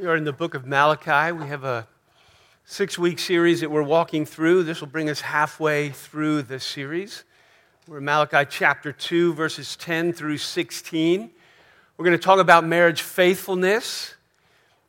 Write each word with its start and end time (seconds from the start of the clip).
We 0.00 0.06
are 0.06 0.16
in 0.16 0.24
the 0.24 0.32
book 0.32 0.54
of 0.54 0.66
Malachi. 0.66 1.30
We 1.30 1.46
have 1.48 1.62
a 1.62 1.86
six 2.64 2.98
week 2.98 3.18
series 3.18 3.60
that 3.60 3.70
we're 3.70 3.82
walking 3.82 4.24
through. 4.24 4.62
This 4.62 4.80
will 4.80 4.88
bring 4.88 5.10
us 5.10 5.20
halfway 5.20 5.90
through 5.90 6.44
the 6.44 6.58
series. 6.58 7.24
We're 7.86 7.98
in 7.98 8.06
Malachi 8.06 8.46
chapter 8.48 8.92
2, 8.92 9.34
verses 9.34 9.76
10 9.76 10.14
through 10.14 10.38
16. 10.38 11.30
We're 11.98 12.04
going 12.06 12.16
to 12.16 12.24
talk 12.24 12.38
about 12.38 12.64
marriage 12.64 13.02
faithfulness. 13.02 14.14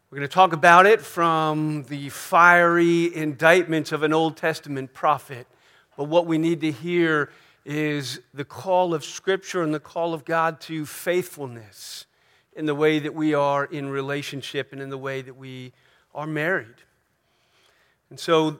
We're 0.09 0.19
going 0.19 0.29
to 0.29 0.33
talk 0.33 0.53
about 0.53 0.85
it 0.85 1.01
from 1.01 1.83
the 1.89 2.07
fiery 2.07 3.13
indictments 3.13 3.91
of 3.91 4.03
an 4.03 4.13
Old 4.13 4.37
Testament 4.37 4.93
prophet. 4.93 5.45
But 5.97 6.05
what 6.05 6.25
we 6.25 6.37
need 6.37 6.61
to 6.61 6.71
hear 6.71 7.31
is 7.65 8.21
the 8.33 8.45
call 8.45 8.93
of 8.93 9.03
Scripture 9.03 9.61
and 9.61 9.73
the 9.73 9.81
call 9.81 10.13
of 10.13 10.23
God 10.23 10.61
to 10.61 10.85
faithfulness 10.85 12.05
in 12.55 12.65
the 12.65 12.75
way 12.75 12.99
that 12.99 13.13
we 13.13 13.33
are 13.33 13.65
in 13.65 13.89
relationship 13.89 14.71
and 14.71 14.81
in 14.81 14.89
the 14.89 14.97
way 14.97 15.21
that 15.21 15.35
we 15.35 15.73
are 16.13 16.27
married. 16.27 16.75
And 18.09 18.19
so, 18.19 18.59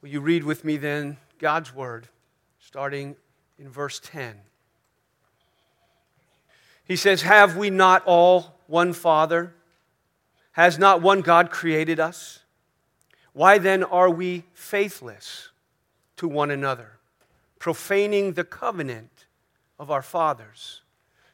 will 0.00 0.08
you 0.08 0.20
read 0.20 0.44
with 0.44 0.64
me 0.64 0.76
then 0.76 1.18
God's 1.38 1.74
Word, 1.74 2.08
starting 2.58 3.16
in 3.58 3.68
verse 3.68 4.00
10? 4.02 4.34
He 6.84 6.96
says, 6.96 7.22
Have 7.22 7.56
we 7.56 7.70
not 7.70 8.02
all 8.04 8.56
one 8.66 8.92
Father? 8.92 9.54
Has 10.52 10.78
not 10.78 11.00
one 11.00 11.20
God 11.20 11.50
created 11.50 12.00
us? 12.00 12.40
Why 13.32 13.58
then 13.58 13.84
are 13.84 14.10
we 14.10 14.44
faithless 14.52 15.50
to 16.16 16.26
one 16.26 16.50
another, 16.50 16.98
profaning 17.60 18.32
the 18.32 18.42
covenant 18.42 19.26
of 19.78 19.90
our 19.92 20.02
fathers? 20.02 20.79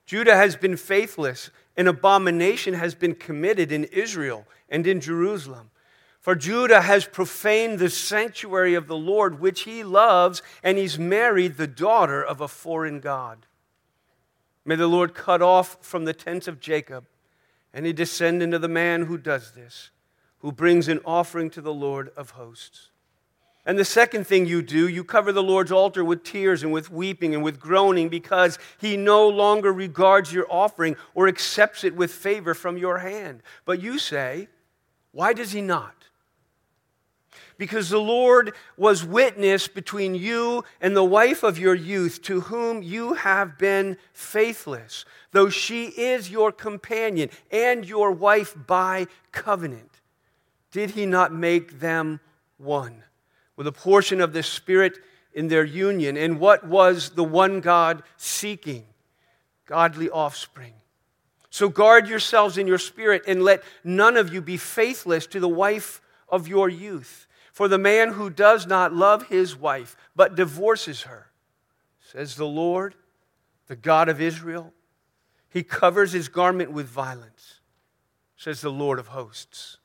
Judah 0.07 0.37
has 0.37 0.57
been 0.57 0.77
faithless. 0.77 1.51
An 1.77 1.89
abomination 1.89 2.75
has 2.75 2.95
been 2.95 3.15
committed 3.15 3.71
in 3.71 3.85
Israel 3.85 4.47
and 4.69 4.87
in 4.87 5.01
Jerusalem. 5.01 5.71
For 6.21 6.35
Judah 6.35 6.81
has 6.81 7.05
profaned 7.05 7.79
the 7.79 7.91
sanctuary 7.91 8.75
of 8.75 8.89
the 8.89 8.97
Lord, 8.97 9.39
which 9.39 9.63
he 9.63 9.85
loves, 9.85 10.43
and 10.63 10.79
he's 10.79 10.99
married 10.99 11.57
the 11.57 11.69
daughter 11.69 12.23
of 12.23 12.41
a 12.41 12.49
foreign 12.49 13.01
God. 13.01 13.47
May 14.65 14.75
the 14.75 14.89
Lord 14.89 15.15
cut 15.15 15.43
off 15.43 15.77
from 15.81 16.05
the 16.05 16.13
tents 16.13 16.49
of 16.49 16.59
Jacob 16.59 17.07
any 17.73 17.93
descendant 17.93 18.55
of 18.55 18.63
the 18.63 18.69
man 18.69 19.03
who 19.03 19.19
does 19.19 19.53
this, 19.53 19.91
who 20.39 20.51
brings 20.51 20.89
an 20.89 20.99
offering 21.05 21.51
to 21.51 21.61
the 21.61 21.75
Lord 21.75 22.11
of 22.17 22.31
hosts. 22.31 22.91
And 23.67 23.77
the 23.77 23.85
second 23.85 24.29
thing 24.29 24.47
you 24.47 24.63
do, 24.63 24.87
you 24.87 25.03
cover 25.03 25.33
the 25.33 25.43
Lord's 25.43 25.73
altar 25.73 26.05
with 26.05 26.23
tears 26.23 26.63
and 26.63 26.73
with 26.73 26.89
weeping 26.89 27.35
and 27.35 27.43
with 27.43 27.59
groaning 27.59 28.09
because 28.09 28.61
he 28.79 28.97
no 28.97 29.29
longer 29.29 29.73
regards 29.73 30.33
your 30.33 30.47
offering 30.49 30.95
or 31.15 31.27
accepts 31.27 31.83
it 31.83 31.97
with 31.97 32.13
favor 32.13 32.55
from 32.55 32.79
your 32.79 32.99
hand. 32.99 33.43
But 33.65 33.83
you 33.83 33.99
say, 33.99 34.47
why 35.11 35.33
does 35.33 35.51
he 35.51 35.63
not? 35.63 35.95
Because 37.59 37.89
the 37.89 37.99
Lord 37.99 38.55
was 38.77 39.03
witness 39.03 39.67
between 39.67 40.15
you 40.15 40.63
and 40.81 40.97
the 40.97 41.03
wife 41.03 41.43
of 41.43 41.59
your 41.59 41.75
youth, 41.75 42.23
to 42.23 42.43
whom 42.43 42.83
you 42.83 43.15
have 43.15 43.59
been 43.59 43.97
faithless, 44.13 45.05
though 45.33 45.49
she 45.49 45.87
is 45.87 46.31
your 46.31 46.53
companion 46.53 47.31
and 47.51 47.85
your 47.85 48.13
wife 48.13 48.55
by 48.67 49.07
covenant. 49.33 49.91
Did 50.71 50.91
he 50.91 51.05
not 51.05 51.33
make 51.33 51.81
them 51.81 52.21
one? 52.59 53.03
With 53.57 53.67
a 53.67 53.73
portion 53.73 54.21
of 54.21 54.33
the 54.33 54.43
Spirit 54.43 54.99
in 55.33 55.49
their 55.49 55.65
union. 55.65 56.17
And 56.17 56.41
what 56.41 56.67
was 56.67 57.11
the 57.11 57.25
one 57.25 57.61
God 57.61 58.03
seeking? 58.17 58.85
Godly 59.67 60.09
offspring. 60.11 60.73
So 61.51 61.69
guard 61.69 62.09
yourselves 62.09 62.59
in 62.59 62.67
your 62.67 62.79
spirit 62.79 63.23
and 63.27 63.43
let 63.43 63.63
none 63.83 64.17
of 64.17 64.33
you 64.33 64.43
be 64.43 64.57
faithless 64.57 65.27
to 65.29 65.41
the 65.41 65.49
wife 65.49 66.03
of 66.29 66.49
your 66.49 66.69
youth. 66.69 67.27
For 67.53 67.69
the 67.69 67.79
man 67.79 68.13
who 68.13 68.29
does 68.29 68.67
not 68.67 68.93
love 68.93 69.29
his 69.29 69.57
wife 69.57 69.97
but 70.15 70.35
divorces 70.35 71.03
her, 71.03 71.31
says 72.01 72.37
the 72.37 72.47
Lord, 72.47 72.95
the 73.69 73.77
God 73.77 74.11
of 74.11 74.21
Israel, 74.21 74.75
he 75.49 75.63
covers 75.63 76.13
his 76.13 76.29
garment 76.29 76.73
with 76.73 76.87
violence, 76.87 77.61
says 78.37 78.61
the 78.61 78.71
Lord 78.71 78.99
of 78.99 79.09
hosts. 79.09 79.79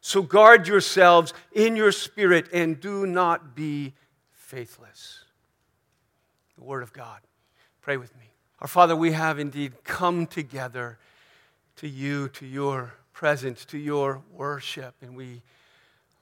So 0.00 0.22
guard 0.22 0.66
yourselves 0.66 1.34
in 1.52 1.76
your 1.76 1.92
spirit 1.92 2.48
and 2.52 2.80
do 2.80 3.06
not 3.06 3.54
be 3.54 3.94
faithless. 4.32 5.24
The 6.56 6.64
Word 6.64 6.82
of 6.82 6.92
God. 6.92 7.20
Pray 7.82 7.96
with 7.96 8.16
me. 8.18 8.24
Our 8.60 8.68
Father, 8.68 8.96
we 8.96 9.12
have 9.12 9.38
indeed 9.38 9.84
come 9.84 10.26
together 10.26 10.98
to 11.76 11.88
you, 11.88 12.28
to 12.30 12.46
your 12.46 12.94
presence, 13.12 13.64
to 13.66 13.78
your 13.78 14.22
worship, 14.32 14.94
and 15.00 15.16
we 15.16 15.42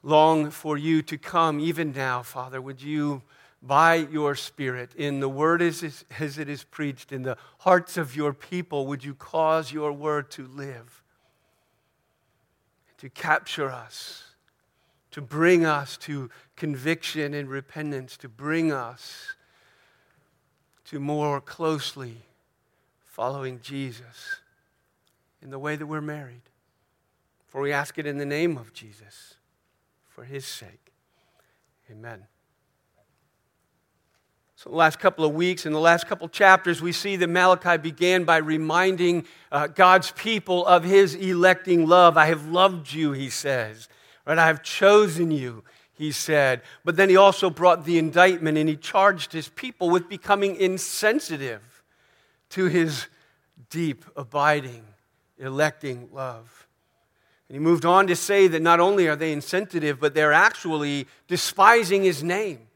long 0.03 0.51
for 0.51 0.77
you 0.77 1.03
to 1.03 1.19
come 1.19 1.61
even 1.61 1.93
now, 1.93 2.23
Father. 2.23 2.61
Would 2.61 2.81
you, 2.81 3.23
by 3.63 3.97
your 3.97 4.35
Spirit, 4.35 4.95
in 4.95 5.21
the 5.21 5.29
word 5.29 5.63
as, 5.63 6.05
as 6.19 6.39
it 6.39 6.49
is 6.49 6.65
preached, 6.65 7.13
in 7.13 7.23
the 7.23 7.37
hearts 7.59 7.97
of 7.97 8.15
your 8.15 8.33
people, 8.33 8.87
would 8.87 9.05
you 9.05 9.15
cause 9.15 9.73
your 9.73 9.93
word 9.93 10.31
to 10.33 10.47
live? 10.47 11.03
To 12.99 13.09
capture 13.09 13.71
us, 13.71 14.25
to 15.11 15.21
bring 15.21 15.65
us 15.65 15.97
to 15.99 16.31
conviction 16.57 17.35
and 17.35 17.49
repentance, 17.49 18.17
to 18.19 18.29
bring 18.29 18.73
us 18.73 19.35
to 20.85 21.01
more 21.01 21.41
closely 21.41 22.17
following 23.05 23.61
Jesus 23.61 24.41
in 25.43 25.51
the 25.51 25.59
way 25.59 25.77
that 25.77 25.87
we're 25.87 26.01
married. 26.01 26.43
For 27.47 27.61
we 27.61 27.73
ask 27.73 27.99
it 27.99 28.07
in 28.07 28.19
the 28.19 28.27
name 28.27 28.57
of 28.57 28.73
Jesus, 28.73 29.35
for 30.07 30.25
his 30.25 30.47
sake. 30.47 30.93
Amen. 31.91 32.27
So, 34.59 34.71
the 34.71 34.77
last 34.77 34.99
couple 34.99 35.25
of 35.25 35.35
weeks, 35.35 35.67
in 35.67 35.73
the 35.73 35.79
last 35.79 36.09
couple 36.09 36.25
of 36.25 36.33
chapters, 36.33 36.83
we 36.83 36.91
see 36.91 37.15
that 37.15 37.29
Malachi 37.29 37.77
began 37.77 38.25
by 38.25 38.39
reminding 38.39 39.25
uh, 39.53 39.69
God's 39.69 40.11
people 40.11 40.67
of 40.67 40.83
his 40.83 41.15
electing 41.15 41.87
love. 41.87 42.17
I 42.17 42.27
have 42.27 42.49
loved 42.49 42.93
you, 42.93 43.13
he 43.13 43.31
says. 43.31 43.89
Right? 44.27 44.37
I 44.37 44.49
have 44.49 44.65
chosen 44.65 45.31
you, 45.31 45.63
he 45.93 46.11
said. 46.11 46.63
But 46.85 46.97
then 46.97 47.09
he 47.09 47.17
also 47.17 47.51
brought 47.51 47.85
the 47.85 47.99
indictment 47.99 48.59
and 48.59 48.69
he 48.69 48.75
charged 48.75 49.33
his 49.33 49.49
people 49.49 49.91
with 49.91 50.09
becoming 50.09 50.57
insensitive 50.57 51.85
to 52.51 52.65
his 52.65 53.07
deep, 53.71 54.05
abiding, 54.17 54.83
electing 55.39 56.09
love. 56.13 56.67
And 57.49 57.55
he 57.55 57.61
moved 57.61 57.85
on 57.85 58.09
to 58.09 58.17
say 58.17 58.49
that 58.49 58.61
not 58.61 58.81
only 58.81 59.07
are 59.07 59.15
they 59.15 59.31
insensitive, 59.31 60.01
but 60.01 60.15
they're 60.15 60.33
actually 60.33 61.07
despising 61.29 62.03
his 62.03 62.25
name. 62.25 62.68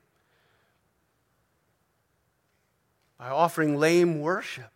By 3.22 3.28
offering 3.28 3.78
lame 3.78 4.18
worship. 4.18 4.72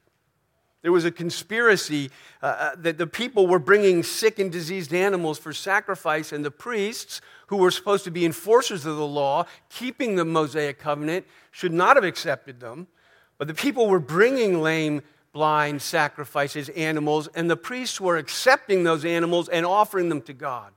There 0.82 0.92
was 0.92 1.04
a 1.04 1.10
conspiracy 1.10 2.12
uh, 2.40 2.46
uh, 2.46 2.70
that 2.78 2.96
the 2.96 3.08
people 3.08 3.48
were 3.48 3.58
bringing 3.58 4.04
sick 4.04 4.38
and 4.38 4.52
diseased 4.52 4.94
animals 4.94 5.36
for 5.36 5.52
sacrifice, 5.52 6.30
and 6.30 6.44
the 6.44 6.52
priests, 6.52 7.20
who 7.48 7.56
were 7.56 7.72
supposed 7.72 8.04
to 8.04 8.12
be 8.12 8.24
enforcers 8.24 8.86
of 8.86 8.94
the 8.94 9.06
law, 9.06 9.46
keeping 9.68 10.14
the 10.14 10.24
Mosaic 10.24 10.78
covenant, 10.78 11.26
should 11.50 11.72
not 11.72 11.96
have 11.96 12.04
accepted 12.04 12.60
them. 12.60 12.86
But 13.36 13.48
the 13.48 13.54
people 13.54 13.88
were 13.88 13.98
bringing 13.98 14.62
lame, 14.62 15.02
blind 15.32 15.82
sacrifices, 15.82 16.68
animals, 16.68 17.26
and 17.34 17.50
the 17.50 17.56
priests 17.56 18.00
were 18.00 18.16
accepting 18.16 18.84
those 18.84 19.04
animals 19.04 19.48
and 19.48 19.66
offering 19.66 20.08
them 20.08 20.22
to 20.22 20.32
God. 20.32 20.72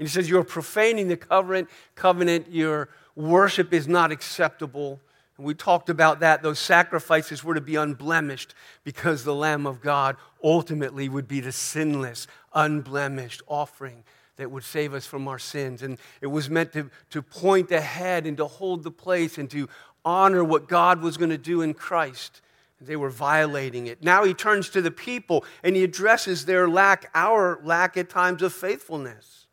And 0.00 0.08
he 0.08 0.12
says, 0.12 0.28
You're 0.28 0.42
profaning 0.42 1.06
the 1.06 1.16
covenant, 1.16 1.68
covenant, 1.94 2.50
your 2.50 2.88
worship 3.14 3.72
is 3.72 3.86
not 3.86 4.10
acceptable 4.10 4.98
and 5.36 5.46
we 5.46 5.54
talked 5.54 5.90
about 5.90 6.20
that. 6.20 6.42
Those 6.42 6.60
sacrifices 6.60 7.42
were 7.42 7.54
to 7.54 7.60
be 7.60 7.76
unblemished 7.76 8.54
because 8.84 9.24
the 9.24 9.34
Lamb 9.34 9.66
of 9.66 9.80
God 9.80 10.16
ultimately 10.42 11.08
would 11.08 11.26
be 11.26 11.40
the 11.40 11.52
sinless, 11.52 12.26
unblemished 12.52 13.42
offering 13.48 14.04
that 14.36 14.50
would 14.50 14.64
save 14.64 14.94
us 14.94 15.06
from 15.06 15.26
our 15.26 15.38
sins. 15.38 15.82
And 15.82 15.98
it 16.20 16.28
was 16.28 16.48
meant 16.48 16.72
to, 16.74 16.90
to 17.10 17.22
point 17.22 17.72
ahead 17.72 18.26
and 18.26 18.36
to 18.36 18.46
hold 18.46 18.84
the 18.84 18.90
place 18.90 19.38
and 19.38 19.50
to 19.50 19.68
honor 20.04 20.44
what 20.44 20.68
God 20.68 21.02
was 21.02 21.16
going 21.16 21.30
to 21.30 21.38
do 21.38 21.62
in 21.62 21.74
Christ. 21.74 22.40
They 22.80 22.96
were 22.96 23.10
violating 23.10 23.86
it. 23.86 24.02
Now 24.02 24.24
he 24.24 24.34
turns 24.34 24.68
to 24.70 24.82
the 24.82 24.90
people 24.90 25.44
and 25.62 25.74
he 25.74 25.82
addresses 25.82 26.44
their 26.44 26.68
lack, 26.68 27.10
our 27.14 27.60
lack 27.64 27.96
at 27.96 28.10
times 28.10 28.42
of 28.42 28.52
faithfulness. 28.52 29.46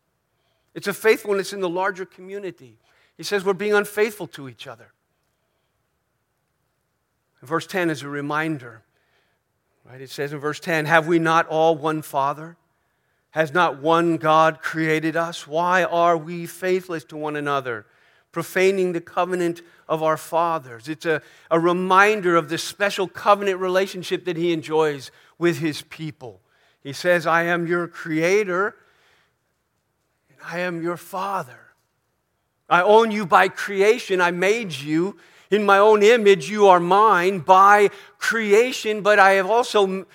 It's 0.74 0.88
a 0.88 0.94
faithfulness 0.94 1.54
in 1.54 1.62
the 1.62 1.70
larger 1.70 2.06
community. 2.06 2.78
He 3.18 3.24
says 3.24 3.46
we're 3.46 3.54
being 3.54 3.74
unfaithful 3.74 4.28
to 4.28 4.50
each 4.50 4.68
other. 4.68 4.92
Verse 7.42 7.66
10 7.66 7.90
is 7.90 8.04
a 8.04 8.08
reminder. 8.08 8.84
Right? 9.86 10.02
It 10.02 10.10
says 10.10 10.32
in 10.32 10.40
verse 10.40 10.60
10, 10.60 10.86
Have 10.86 11.08
we 11.08 11.20
not 11.20 11.48
all 11.48 11.76
one 11.76 12.02
Father? 12.02 12.58
Has 13.32 13.54
not 13.54 13.82
one 13.82 14.18
God 14.18 14.62
created 14.62 15.16
us? 15.16 15.48
Why 15.48 15.84
are 15.84 16.18
we 16.18 16.46
faithless 16.46 17.04
to 17.06 17.18
one 17.18 17.36
another, 17.36 17.86
profaning 18.32 18.92
the 18.92 19.02
covenant 19.02 19.62
of 19.88 20.04
our 20.04 20.18
fathers? 20.18 20.90
It's 20.90 21.06
a, 21.06 21.22
a 21.50 21.60
reminder 21.60 22.36
of 22.36 22.50
the 22.50 22.58
special 22.58 23.08
covenant 23.08 23.60
relationship 23.60 24.26
that 24.26 24.38
He 24.38 24.52
enjoys 24.52 25.12
with 25.38 25.60
His 25.60 25.82
people. 25.84 26.42
He 26.84 26.94
says, 26.94 27.26
I 27.26 27.44
am 27.44 27.68
your 27.68 27.88
creator, 27.88 28.76
and 30.30 30.40
I 30.44 30.60
am 30.60 30.84
your 30.84 30.98
father. 30.98 31.60
I 32.70 32.82
own 32.84 33.12
you 33.12 33.26
by 33.26 33.48
creation. 33.50 34.22
I 34.22 34.32
made 34.32 34.74
you 34.74 35.18
in 35.52 35.64
my 35.66 35.78
own 35.78 36.02
image. 36.02 36.50
You 36.50 36.68
are 36.68 36.80
mine 36.80 37.40
by 37.40 37.90
creation, 38.18 39.02
but 39.02 39.20
I 39.20 39.34
have 39.34 39.50
also 39.50 40.08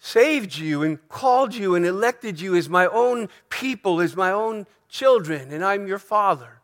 saved 0.00 0.56
you 0.56 0.82
and 0.82 1.06
called 1.08 1.54
you 1.54 1.74
and 1.74 1.86
elected 1.86 2.40
you 2.40 2.56
as 2.56 2.68
my 2.68 2.86
own 2.86 3.28
people, 3.50 4.00
as 4.00 4.16
my 4.16 4.32
own 4.32 4.66
children, 4.88 5.52
and 5.52 5.64
I'm 5.64 5.86
your 5.86 5.98
father. 5.98 6.60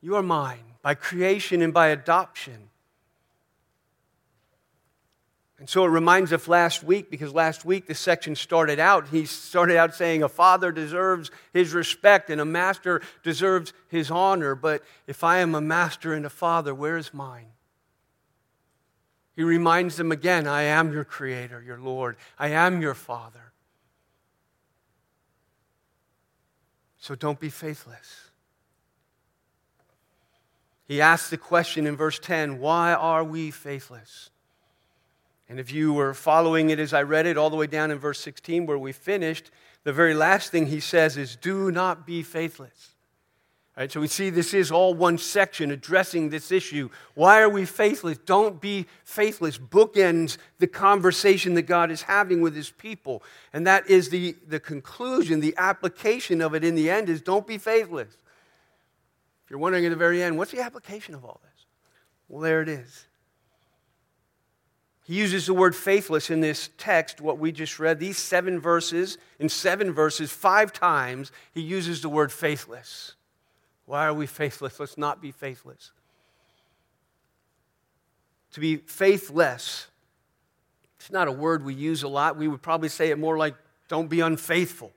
You 0.00 0.16
are 0.16 0.22
mine 0.22 0.74
by 0.82 0.94
creation 0.94 1.60
and 1.60 1.72
by 1.72 1.88
adoption. 1.88 2.70
And 5.58 5.68
so 5.68 5.84
it 5.84 5.88
reminds 5.88 6.32
us 6.32 6.46
last 6.46 6.84
week, 6.84 7.10
because 7.10 7.34
last 7.34 7.64
week 7.64 7.86
this 7.86 7.98
section 7.98 8.36
started 8.36 8.78
out, 8.78 9.08
he 9.08 9.26
started 9.26 9.76
out 9.76 9.92
saying 9.94 10.22
a 10.22 10.28
father 10.28 10.70
deserves 10.70 11.32
his 11.52 11.74
respect 11.74 12.30
and 12.30 12.40
a 12.40 12.44
master 12.44 13.02
deserves 13.24 13.72
his 13.88 14.08
honor. 14.08 14.54
But 14.54 14.84
if 15.08 15.24
I 15.24 15.38
am 15.38 15.56
a 15.56 15.60
master 15.60 16.12
and 16.14 16.24
a 16.24 16.30
father, 16.30 16.72
where 16.72 16.96
is 16.96 17.12
mine? 17.12 17.48
He 19.34 19.42
reminds 19.42 19.96
them 19.96 20.12
again 20.12 20.46
I 20.46 20.62
am 20.62 20.92
your 20.92 21.04
creator, 21.04 21.60
your 21.60 21.78
Lord. 21.78 22.16
I 22.38 22.48
am 22.48 22.80
your 22.80 22.94
father. 22.94 23.52
So 26.98 27.16
don't 27.16 27.40
be 27.40 27.48
faithless. 27.48 28.30
He 30.86 31.00
asks 31.00 31.30
the 31.30 31.36
question 31.36 31.86
in 31.86 31.96
verse 31.96 32.18
10 32.18 32.60
why 32.60 32.94
are 32.94 33.24
we 33.24 33.50
faithless? 33.50 34.30
And 35.48 35.58
if 35.58 35.72
you 35.72 35.92
were 35.92 36.12
following 36.12 36.70
it 36.70 36.78
as 36.78 36.92
I 36.92 37.02
read 37.02 37.26
it, 37.26 37.38
all 37.38 37.50
the 37.50 37.56
way 37.56 37.66
down 37.66 37.90
in 37.90 37.98
verse 37.98 38.20
16 38.20 38.66
where 38.66 38.78
we 38.78 38.92
finished, 38.92 39.50
the 39.84 39.92
very 39.92 40.14
last 40.14 40.50
thing 40.50 40.66
he 40.66 40.80
says 40.80 41.16
is, 41.16 41.36
Do 41.36 41.70
not 41.70 42.06
be 42.06 42.22
faithless. 42.22 42.94
All 43.78 43.82
right, 43.82 43.92
so 43.92 44.00
we 44.00 44.08
see 44.08 44.28
this 44.28 44.54
is 44.54 44.72
all 44.72 44.92
one 44.92 45.18
section 45.18 45.70
addressing 45.70 46.30
this 46.30 46.50
issue. 46.50 46.90
Why 47.14 47.40
are 47.40 47.48
we 47.48 47.64
faithless? 47.64 48.18
Don't 48.18 48.60
be 48.60 48.86
faithless. 49.04 49.56
Bookends 49.56 50.36
the 50.58 50.66
conversation 50.66 51.54
that 51.54 51.62
God 51.62 51.92
is 51.92 52.02
having 52.02 52.40
with 52.40 52.56
his 52.56 52.70
people. 52.70 53.22
And 53.52 53.66
that 53.68 53.88
is 53.88 54.08
the, 54.10 54.34
the 54.48 54.58
conclusion, 54.58 55.38
the 55.38 55.54
application 55.56 56.42
of 56.42 56.56
it 56.56 56.64
in 56.64 56.74
the 56.74 56.90
end 56.90 57.08
is 57.08 57.22
don't 57.22 57.46
be 57.46 57.56
faithless. 57.56 58.08
If 59.44 59.50
you're 59.50 59.60
wondering 59.60 59.86
at 59.86 59.90
the 59.90 59.96
very 59.96 60.24
end, 60.24 60.36
what's 60.36 60.50
the 60.50 60.60
application 60.60 61.14
of 61.14 61.24
all 61.24 61.40
this? 61.44 61.64
Well, 62.28 62.42
there 62.42 62.60
it 62.60 62.68
is. 62.68 63.06
He 65.08 65.14
uses 65.14 65.46
the 65.46 65.54
word 65.54 65.74
faithless 65.74 66.28
in 66.28 66.42
this 66.42 66.68
text, 66.76 67.22
what 67.22 67.38
we 67.38 67.50
just 67.50 67.78
read, 67.78 67.98
these 67.98 68.18
seven 68.18 68.60
verses, 68.60 69.16
in 69.38 69.48
seven 69.48 69.94
verses, 69.94 70.30
five 70.30 70.70
times, 70.70 71.32
he 71.54 71.62
uses 71.62 72.02
the 72.02 72.10
word 72.10 72.30
faithless. 72.30 73.14
Why 73.86 74.04
are 74.04 74.12
we 74.12 74.26
faithless? 74.26 74.78
Let's 74.78 74.98
not 74.98 75.22
be 75.22 75.32
faithless. 75.32 75.92
To 78.52 78.60
be 78.60 78.76
faithless, 78.76 79.86
it's 81.00 81.10
not 81.10 81.26
a 81.26 81.32
word 81.32 81.64
we 81.64 81.72
use 81.72 82.02
a 82.02 82.08
lot. 82.08 82.36
We 82.36 82.46
would 82.46 82.60
probably 82.60 82.90
say 82.90 83.10
it 83.10 83.18
more 83.18 83.38
like, 83.38 83.54
don't 83.88 84.10
be 84.10 84.20
unfaithful. 84.20 84.92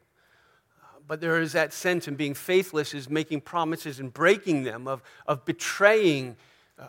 But 1.07 1.21
there 1.21 1.39
is 1.39 1.53
that 1.53 1.71
sense 1.71 2.09
in 2.09 2.15
being 2.15 2.33
faithless 2.33 2.93
is 2.93 3.09
making 3.09 3.41
promises 3.41 4.01
and 4.01 4.13
breaking 4.13 4.63
them, 4.63 4.89
of, 4.89 5.03
of 5.25 5.45
betraying 5.45 6.35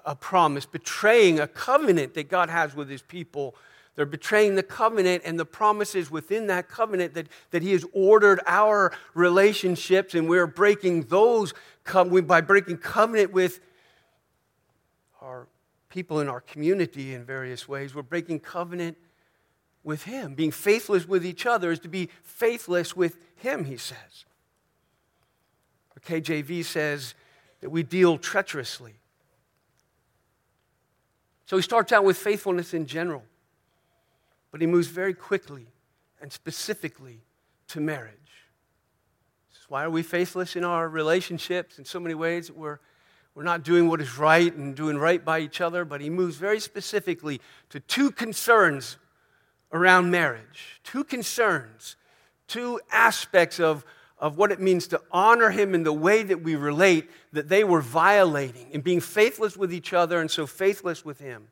a 0.05 0.15
promise, 0.15 0.67
betraying 0.67 1.41
a 1.41 1.47
covenant 1.47 2.15
that 2.15 2.29
God 2.29 2.49
has 2.49 2.75
with 2.75 2.89
his 2.89 3.03
people. 3.03 3.55
They're 3.95 4.07
betraying 4.07 4.55
the 4.55 4.63
covenant 4.63 5.23
and 5.27 5.39
the 5.39 5.45
promises 5.45 6.11
within 6.11 6.47
that 6.47 6.69
covenant 6.69 7.15
that, 7.15 7.29
that 7.51 7.63
He 7.63 7.73
has 7.73 7.85
ordered 7.93 8.41
our 8.47 8.93
relationships, 9.13 10.15
and 10.15 10.29
we're 10.29 10.47
breaking 10.47 11.03
those 11.05 11.53
by 11.85 12.41
breaking 12.41 12.79
covenant 12.79 13.33
with 13.33 13.61
our 15.21 15.47
people 15.91 16.21
in 16.21 16.29
our 16.29 16.41
community 16.41 17.13
in 17.13 17.25
various 17.25 17.69
ways. 17.69 17.95
We're 17.95 18.03
breaking 18.03 18.41
covenant 18.41 18.97
with 19.85 20.05
Him. 20.05 20.35
Being 20.35 20.53
faithless 20.53 21.07
with 21.07 21.27
each 21.27 21.45
other 21.45 21.71
is 21.71 21.81
to 21.81 21.89
be 21.89 22.09
faithless 22.23 22.97
with 22.97 23.19
Him, 23.37 23.67
He 23.67 23.77
says. 23.77 24.25
KJV 26.01 26.65
says 26.65 27.15
that 27.61 27.71
we 27.71 27.83
deal 27.83 28.19
treacherously. 28.19 28.95
So 31.47 31.57
he 31.57 31.63
starts 31.63 31.93
out 31.93 32.05
with 32.05 32.17
faithfulness 32.17 32.75
in 32.75 32.87
general, 32.87 33.25
but 34.51 34.61
he 34.61 34.67
moves 34.67 34.89
very 34.89 35.15
quickly 35.15 35.67
and 36.21 36.33
specifically 36.33 37.21
to 37.69 37.81
marriage. 37.81 38.23
Why 39.73 39.85
are 39.85 39.91
we 39.91 40.03
faithless 40.03 40.55
in 40.55 40.65
our 40.65 40.87
relationships 40.87 41.79
in 41.79 41.87
so 41.87 41.99
many 41.99 42.15
ways? 42.15 42.53
We're, 42.53 42.79
we're 43.35 43.43
not 43.43 43.63
doing 43.63 43.89
what 43.89 44.03
is 44.03 44.19
right 44.19 44.55
and 44.55 44.77
doing 44.77 44.99
right 44.99 45.25
by 45.25 45.39
each 45.39 45.63
other, 45.63 45.87
but 45.87 46.03
he 46.03 46.11
moves 46.11 46.37
very 46.37 46.61
specifically 46.61 47.41
to 47.71 47.81
two 47.81 48.11
concerns 48.11 48.99
around 49.73 50.11
marriage. 50.11 50.79
Two 50.85 51.05
concerns, 51.05 51.97
two 52.49 52.83
aspects 52.91 53.59
of, 53.59 53.87
of 54.23 54.39
what 54.39 54.53
it 54.53 54.61
means 54.61 54.87
to 54.87 55.03
honor 55.11 55.51
him 55.51 55.75
in 55.75 55.83
the 55.83 55.93
way 55.93 56.23
that 56.23 56.45
we 56.45 56.55
relate 56.55 57.11
that 57.33 57.49
they 57.49 57.65
were 57.65 57.81
violating 57.81 58.69
and 58.73 58.85
being 58.85 59.01
faithless 59.01 59.57
with 59.57 59.75
each 59.75 59.93
other 59.93 60.21
and 60.21 60.31
so 60.31 60.47
faithless 60.47 61.05
with 61.05 61.19
him. 61.19 61.49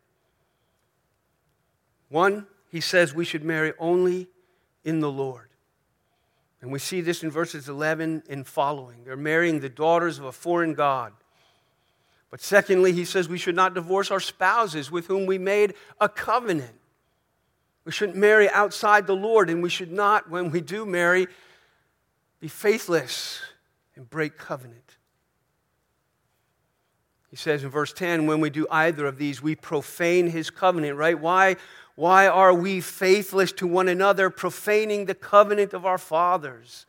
One, 2.10 2.46
he 2.70 2.80
says 2.80 3.12
we 3.12 3.24
should 3.24 3.42
marry 3.42 3.72
only 3.80 4.28
in 4.84 5.00
the 5.00 5.10
Lord. 5.10 5.48
And 6.62 6.70
we 6.70 6.78
see 6.78 7.00
this 7.00 7.24
in 7.24 7.30
verses 7.30 7.68
11 7.68 8.22
and 8.30 8.46
following. 8.46 9.02
They're 9.02 9.16
marrying 9.16 9.58
the 9.58 9.68
daughters 9.68 10.20
of 10.20 10.24
a 10.26 10.32
foreign 10.32 10.74
God. 10.74 11.12
But 12.30 12.40
secondly, 12.40 12.92
he 12.92 13.04
says 13.04 13.28
we 13.28 13.38
should 13.38 13.56
not 13.56 13.74
divorce 13.74 14.12
our 14.12 14.20
spouses 14.20 14.92
with 14.92 15.08
whom 15.08 15.26
we 15.26 15.38
made 15.38 15.74
a 16.00 16.08
covenant. 16.08 16.78
We 17.84 17.90
shouldn't 17.90 18.18
marry 18.18 18.48
outside 18.48 19.08
the 19.08 19.16
Lord, 19.16 19.50
and 19.50 19.60
we 19.60 19.70
should 19.70 19.90
not, 19.90 20.30
when 20.30 20.52
we 20.52 20.60
do 20.60 20.86
marry, 20.86 21.26
be 22.40 22.48
faithless 22.48 23.40
and 23.94 24.08
break 24.08 24.36
covenant. 24.36 24.96
He 27.30 27.36
says 27.36 27.62
in 27.62 27.70
verse 27.70 27.92
10 27.92 28.26
when 28.26 28.40
we 28.40 28.50
do 28.50 28.66
either 28.70 29.06
of 29.06 29.18
these, 29.18 29.40
we 29.40 29.54
profane 29.54 30.28
his 30.28 30.50
covenant, 30.50 30.96
right? 30.96 31.18
Why, 31.18 31.56
why 31.94 32.26
are 32.26 32.52
we 32.52 32.80
faithless 32.80 33.52
to 33.52 33.66
one 33.66 33.88
another, 33.88 34.30
profaning 34.30 35.04
the 35.04 35.14
covenant 35.14 35.72
of 35.72 35.86
our 35.86 35.98
fathers? 35.98 36.86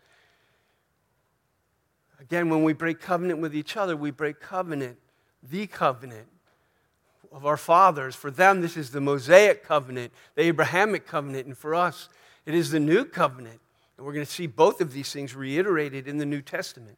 Again, 2.19 2.49
when 2.49 2.63
we 2.63 2.73
break 2.73 2.99
covenant 2.99 3.39
with 3.39 3.55
each 3.55 3.77
other, 3.77 3.95
we 3.95 4.09
break 4.09 4.39
covenant, 4.39 4.97
the 5.43 5.67
covenant 5.67 6.27
of 7.31 7.45
our 7.45 7.57
fathers. 7.57 8.15
For 8.15 8.31
them, 8.31 8.61
this 8.61 8.77
is 8.77 8.91
the 8.91 9.01
Mosaic 9.01 9.63
covenant, 9.63 10.11
the 10.35 10.43
Abrahamic 10.43 11.05
covenant, 11.05 11.47
and 11.47 11.57
for 11.57 11.75
us, 11.75 12.09
it 12.45 12.55
is 12.55 12.71
the 12.71 12.79
new 12.79 13.05
covenant. 13.05 13.59
And 14.01 14.07
we're 14.07 14.13
going 14.13 14.25
to 14.25 14.31
see 14.31 14.47
both 14.47 14.81
of 14.81 14.93
these 14.93 15.13
things 15.13 15.35
reiterated 15.35 16.07
in 16.07 16.17
the 16.17 16.25
New 16.25 16.41
Testament. 16.41 16.97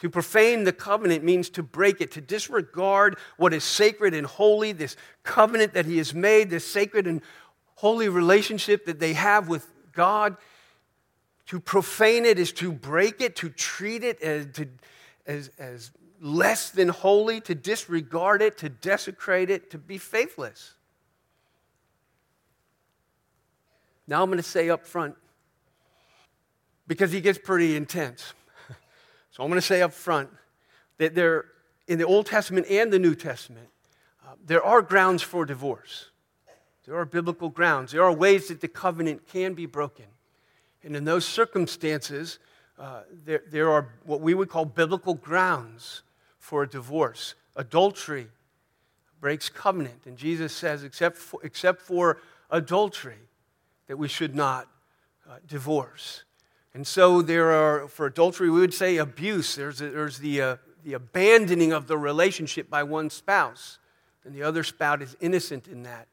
To 0.00 0.10
profane 0.10 0.64
the 0.64 0.74
covenant 0.74 1.24
means 1.24 1.48
to 1.50 1.62
break 1.62 2.02
it, 2.02 2.10
to 2.10 2.20
disregard 2.20 3.16
what 3.38 3.54
is 3.54 3.64
sacred 3.64 4.12
and 4.12 4.26
holy, 4.26 4.72
this 4.72 4.94
covenant 5.22 5.72
that 5.72 5.86
He 5.86 5.96
has 5.96 6.12
made, 6.12 6.50
this 6.50 6.66
sacred 6.66 7.06
and 7.06 7.22
holy 7.76 8.10
relationship 8.10 8.84
that 8.84 9.00
they 9.00 9.14
have 9.14 9.48
with 9.48 9.66
God. 9.94 10.36
To 11.46 11.58
profane 11.58 12.26
it 12.26 12.38
is 12.38 12.52
to 12.52 12.70
break 12.70 13.22
it, 13.22 13.34
to 13.36 13.48
treat 13.48 14.04
it 14.04 14.20
as, 14.20 14.48
to, 14.52 14.68
as, 15.26 15.50
as 15.58 15.92
less 16.20 16.68
than 16.68 16.90
holy, 16.90 17.40
to 17.40 17.54
disregard 17.54 18.42
it, 18.42 18.58
to 18.58 18.68
desecrate 18.68 19.48
it, 19.48 19.70
to 19.70 19.78
be 19.78 19.96
faithless. 19.96 20.74
Now 24.06 24.22
I'm 24.22 24.28
going 24.28 24.36
to 24.36 24.42
say 24.42 24.68
up 24.68 24.86
front 24.86 25.16
because 26.92 27.10
he 27.10 27.22
gets 27.22 27.38
pretty 27.38 27.74
intense. 27.74 28.34
so 29.30 29.42
I'm 29.42 29.48
going 29.48 29.60
to 29.60 29.66
say 29.66 29.80
up 29.80 29.94
front 29.94 30.28
that 30.98 31.14
there, 31.14 31.46
in 31.88 31.98
the 31.98 32.04
Old 32.04 32.26
Testament 32.26 32.66
and 32.68 32.92
the 32.92 32.98
New 32.98 33.14
Testament, 33.14 33.68
uh, 34.26 34.34
there 34.44 34.62
are 34.62 34.82
grounds 34.82 35.22
for 35.22 35.46
divorce. 35.46 36.10
There 36.84 36.96
are 36.96 37.06
biblical 37.06 37.48
grounds. 37.48 37.92
There 37.92 38.02
are 38.02 38.12
ways 38.12 38.48
that 38.48 38.60
the 38.60 38.68
covenant 38.68 39.26
can 39.26 39.54
be 39.54 39.64
broken. 39.66 40.04
And 40.82 40.94
in 40.94 41.04
those 41.04 41.24
circumstances, 41.24 42.38
uh, 42.78 43.02
there, 43.24 43.42
there 43.50 43.70
are 43.70 43.88
what 44.04 44.20
we 44.20 44.34
would 44.34 44.50
call 44.50 44.64
biblical 44.66 45.14
grounds 45.14 46.02
for 46.38 46.64
a 46.64 46.68
divorce. 46.68 47.34
Adultery 47.56 48.26
breaks 49.20 49.48
covenant. 49.48 50.02
And 50.04 50.18
Jesus 50.18 50.52
says, 50.52 50.84
except 50.84 51.16
for, 51.16 51.40
except 51.42 51.80
for 51.80 52.18
adultery, 52.50 53.28
that 53.86 53.96
we 53.96 54.08
should 54.08 54.34
not 54.34 54.68
uh, 55.26 55.36
divorce. 55.46 56.24
And 56.74 56.86
so 56.86 57.20
there 57.20 57.50
are, 57.50 57.88
for 57.88 58.06
adultery, 58.06 58.48
we 58.48 58.60
would 58.60 58.74
say 58.74 58.96
abuse. 58.96 59.54
There's, 59.54 59.78
there's 59.78 60.18
the, 60.18 60.40
uh, 60.40 60.56
the 60.84 60.94
abandoning 60.94 61.72
of 61.72 61.86
the 61.86 61.98
relationship 61.98 62.70
by 62.70 62.82
one 62.82 63.10
spouse, 63.10 63.78
and 64.24 64.34
the 64.34 64.42
other 64.42 64.64
spouse 64.64 65.02
is 65.02 65.16
innocent 65.20 65.68
in 65.68 65.82
that. 65.82 66.08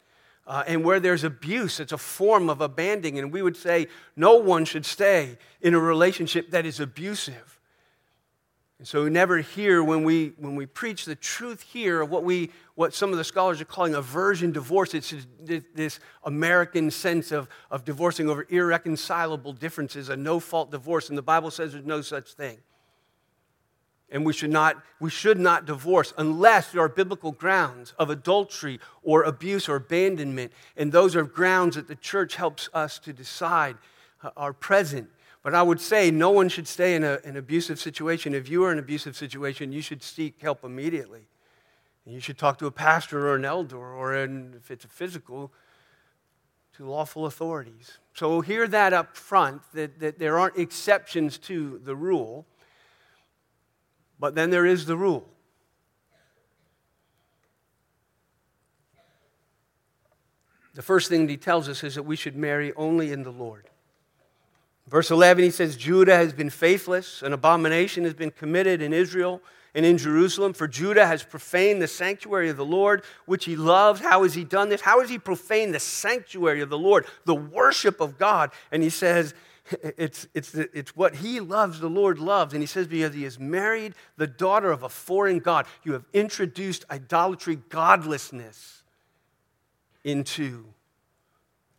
Uh, 0.45 0.63
and 0.65 0.83
where 0.83 0.99
there's 0.99 1.23
abuse, 1.23 1.79
it's 1.79 1.91
a 1.91 1.97
form 1.97 2.49
of 2.49 2.59
abandoning. 2.59 3.19
And 3.19 3.31
we 3.31 3.41
would 3.43 3.55
say 3.55 3.87
no 4.15 4.35
one 4.35 4.65
should 4.65 4.85
stay 4.85 5.37
in 5.61 5.75
a 5.75 5.79
relationship 5.79 6.49
that 6.51 6.65
is 6.65 6.79
abusive. 6.79 7.58
And 8.79 8.87
so 8.87 9.03
we 9.03 9.09
never 9.09 9.39
hear 9.39 9.83
when 9.83 10.05
we, 10.05 10.31
when 10.37 10.55
we 10.55 10.65
preach 10.65 11.03
the 11.03 11.15
truth 11.15 11.61
here 11.61 12.01
of 12.01 12.09
what, 12.09 12.23
we, 12.23 12.49
what 12.75 12.93
some 12.93 13.11
of 13.11 13.17
the 13.17 13.25
scholars 13.25 13.59
are 13.59 13.65
calling 13.65 13.93
aversion 13.93 14.53
divorce. 14.53 14.93
It's 14.93 15.13
this 15.75 15.99
American 16.23 16.89
sense 16.89 17.33
of, 17.33 17.49
of 17.69 17.83
divorcing 17.83 18.29
over 18.29 18.47
irreconcilable 18.49 19.51
differences, 19.51 20.07
a 20.07 20.15
no 20.15 20.39
fault 20.39 20.71
divorce. 20.71 21.09
And 21.09 21.17
the 21.17 21.21
Bible 21.21 21.51
says 21.51 21.73
there's 21.73 21.85
no 21.85 22.01
such 22.01 22.33
thing. 22.33 22.59
And 24.11 24.25
we 24.25 24.31
should, 24.31 24.49
not, 24.49 24.81
we 25.01 25.09
should 25.09 25.37
not 25.37 25.65
divorce 25.65 26.13
unless 26.17 26.71
there 26.71 26.81
are 26.81 26.89
biblical 26.89 27.33
grounds 27.33 27.93
of 27.99 28.09
adultery 28.09 28.79
or 29.03 29.23
abuse 29.23 29.67
or 29.67 29.75
abandonment. 29.75 30.53
And 30.77 30.91
those 30.91 31.17
are 31.17 31.23
grounds 31.23 31.75
that 31.75 31.89
the 31.89 31.95
church 31.95 32.37
helps 32.37 32.69
us 32.73 32.97
to 32.99 33.11
decide 33.11 33.75
uh, 34.23 34.31
are 34.37 34.53
present. 34.53 35.09
But 35.41 35.55
I 35.55 35.63
would 35.63 35.79
say 35.79 36.11
no 36.11 36.31
one 36.31 36.49
should 36.49 36.67
stay 36.67 36.95
in 36.95 37.03
a, 37.03 37.19
an 37.23 37.37
abusive 37.37 37.79
situation. 37.79 38.33
If 38.33 38.49
you 38.49 38.65
are 38.65 38.71
in 38.71 38.77
an 38.77 38.83
abusive 38.83 39.15
situation, 39.15 39.71
you 39.71 39.81
should 39.81 40.03
seek 40.03 40.41
help 40.41 40.63
immediately. 40.63 41.27
And 42.05 42.13
you 42.13 42.19
should 42.19 42.37
talk 42.37 42.57
to 42.59 42.65
a 42.65 42.71
pastor 42.71 43.27
or 43.27 43.35
an 43.35 43.45
elder, 43.45 43.77
or 43.77 44.15
in, 44.15 44.53
if 44.57 44.69
it's 44.69 44.83
a 44.83 44.89
physical, 44.89 45.53
to 46.73 46.85
lawful 46.85 47.25
authorities. 47.25 47.99
So 48.13 48.41
hear 48.41 48.67
that 48.67 48.93
up 48.93 49.15
front 49.15 49.61
that, 49.73 49.99
that 49.99 50.19
there 50.19 50.37
aren't 50.37 50.57
exceptions 50.57 51.37
to 51.39 51.79
the 51.83 51.95
rule. 51.95 52.45
But 54.19 54.35
then 54.35 54.49
there 54.49 54.65
is 54.65 54.85
the 54.85 54.97
rule. 54.97 55.27
The 60.73 60.81
first 60.81 61.09
thing 61.09 61.27
that 61.27 61.31
he 61.31 61.37
tells 61.37 61.67
us 61.67 61.83
is 61.83 61.95
that 61.95 62.03
we 62.03 62.15
should 62.15 62.35
marry 62.35 62.73
only 62.75 63.11
in 63.11 63.23
the 63.23 63.31
Lord. 63.31 63.69
Verse 64.89 65.11
11, 65.11 65.43
he 65.43 65.51
says, 65.51 65.77
Judah 65.77 66.15
has 66.15 66.33
been 66.33 66.49
faithless, 66.49 67.21
an 67.21 67.31
abomination 67.31 68.05
has 68.05 68.15
been 68.15 68.31
committed 68.31 68.81
in 68.81 68.91
Israel 68.91 69.41
and 69.75 69.85
in 69.85 69.99
Jerusalem, 69.99 70.53
for 70.53 70.67
Judah 70.67 71.05
has 71.05 71.21
profaned 71.21 71.79
the 71.79 71.87
sanctuary 71.87 72.49
of 72.49 72.57
the 72.57 72.65
Lord, 72.65 73.03
which 73.27 73.45
he 73.45 73.55
loves. 73.55 74.01
How 74.01 74.23
has 74.23 74.33
he 74.33 74.43
done 74.43 74.69
this? 74.69 74.81
How 74.81 74.99
has 74.99 75.09
he 75.09 75.19
profaned 75.19 75.75
the 75.75 75.79
sanctuary 75.79 76.61
of 76.61 76.69
the 76.69 76.77
Lord, 76.77 77.05
the 77.25 77.35
worship 77.35 78.01
of 78.01 78.17
God? 78.17 78.51
And 78.71 78.81
he 78.81 78.89
says, 78.89 79.35
it's, 79.83 80.27
it's, 80.33 80.55
it's 80.55 80.95
what 80.95 81.17
he 81.17 81.39
loves, 81.39 81.79
the 81.79 81.87
Lord 81.87 82.17
loves. 82.17 82.53
And 82.53 82.63
he 82.63 82.67
says, 82.67 82.87
because 82.87 83.13
he 83.13 83.23
has 83.23 83.39
married 83.39 83.93
the 84.17 84.25
daughter 84.25 84.71
of 84.71 84.81
a 84.81 84.89
foreign 84.89 85.37
God, 85.37 85.67
you 85.83 85.93
have 85.93 86.05
introduced 86.13 86.83
idolatry, 86.89 87.57
godlessness 87.69 88.81
into 90.03 90.65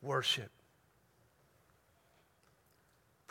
worship. 0.01 0.51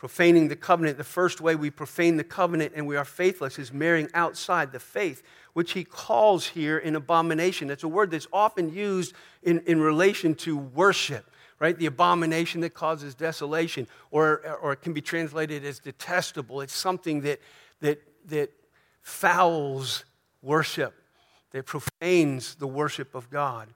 Profaning 0.00 0.48
the 0.48 0.56
covenant, 0.56 0.96
the 0.96 1.04
first 1.04 1.42
way 1.42 1.54
we 1.56 1.68
profane 1.68 2.16
the 2.16 2.24
covenant 2.24 2.72
and 2.74 2.86
we 2.86 2.96
are 2.96 3.04
faithless 3.04 3.58
is 3.58 3.70
marrying 3.70 4.08
outside 4.14 4.72
the 4.72 4.80
faith, 4.80 5.22
which 5.52 5.72
he 5.72 5.84
calls 5.84 6.46
here 6.46 6.78
an 6.78 6.96
abomination. 6.96 7.68
That's 7.68 7.82
a 7.82 7.88
word 7.88 8.10
that's 8.10 8.26
often 8.32 8.72
used 8.72 9.12
in, 9.42 9.60
in 9.66 9.78
relation 9.78 10.34
to 10.36 10.56
worship 10.56 11.30
right? 11.58 11.76
The 11.76 11.84
abomination 11.84 12.62
that 12.62 12.70
causes 12.70 13.14
desolation, 13.14 13.86
or, 14.10 14.56
or 14.62 14.72
it 14.72 14.80
can 14.80 14.94
be 14.94 15.02
translated 15.02 15.62
as 15.62 15.78
detestable. 15.78 16.62
It's 16.62 16.72
something 16.74 17.20
that, 17.20 17.38
that, 17.82 18.00
that 18.28 18.50
fouls 19.02 20.06
worship, 20.40 20.94
that 21.50 21.66
profanes 21.66 22.54
the 22.54 22.66
worship 22.66 23.14
of 23.14 23.28
God. 23.28 23.68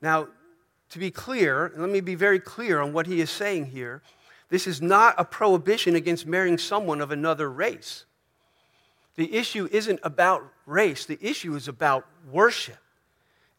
Now, 0.00 0.28
to 0.90 0.98
be 1.00 1.10
clear, 1.10 1.72
let 1.76 1.90
me 1.90 2.00
be 2.00 2.14
very 2.14 2.38
clear 2.38 2.80
on 2.80 2.92
what 2.92 3.08
he 3.08 3.20
is 3.20 3.30
saying 3.30 3.66
here. 3.66 4.02
This 4.48 4.66
is 4.66 4.80
not 4.80 5.14
a 5.18 5.24
prohibition 5.24 5.94
against 5.94 6.26
marrying 6.26 6.58
someone 6.58 7.00
of 7.00 7.10
another 7.10 7.50
race. 7.50 8.04
The 9.16 9.34
issue 9.34 9.68
isn't 9.70 10.00
about 10.02 10.42
race, 10.66 11.06
the 11.06 11.18
issue 11.20 11.54
is 11.54 11.68
about 11.68 12.06
worship. 12.30 12.78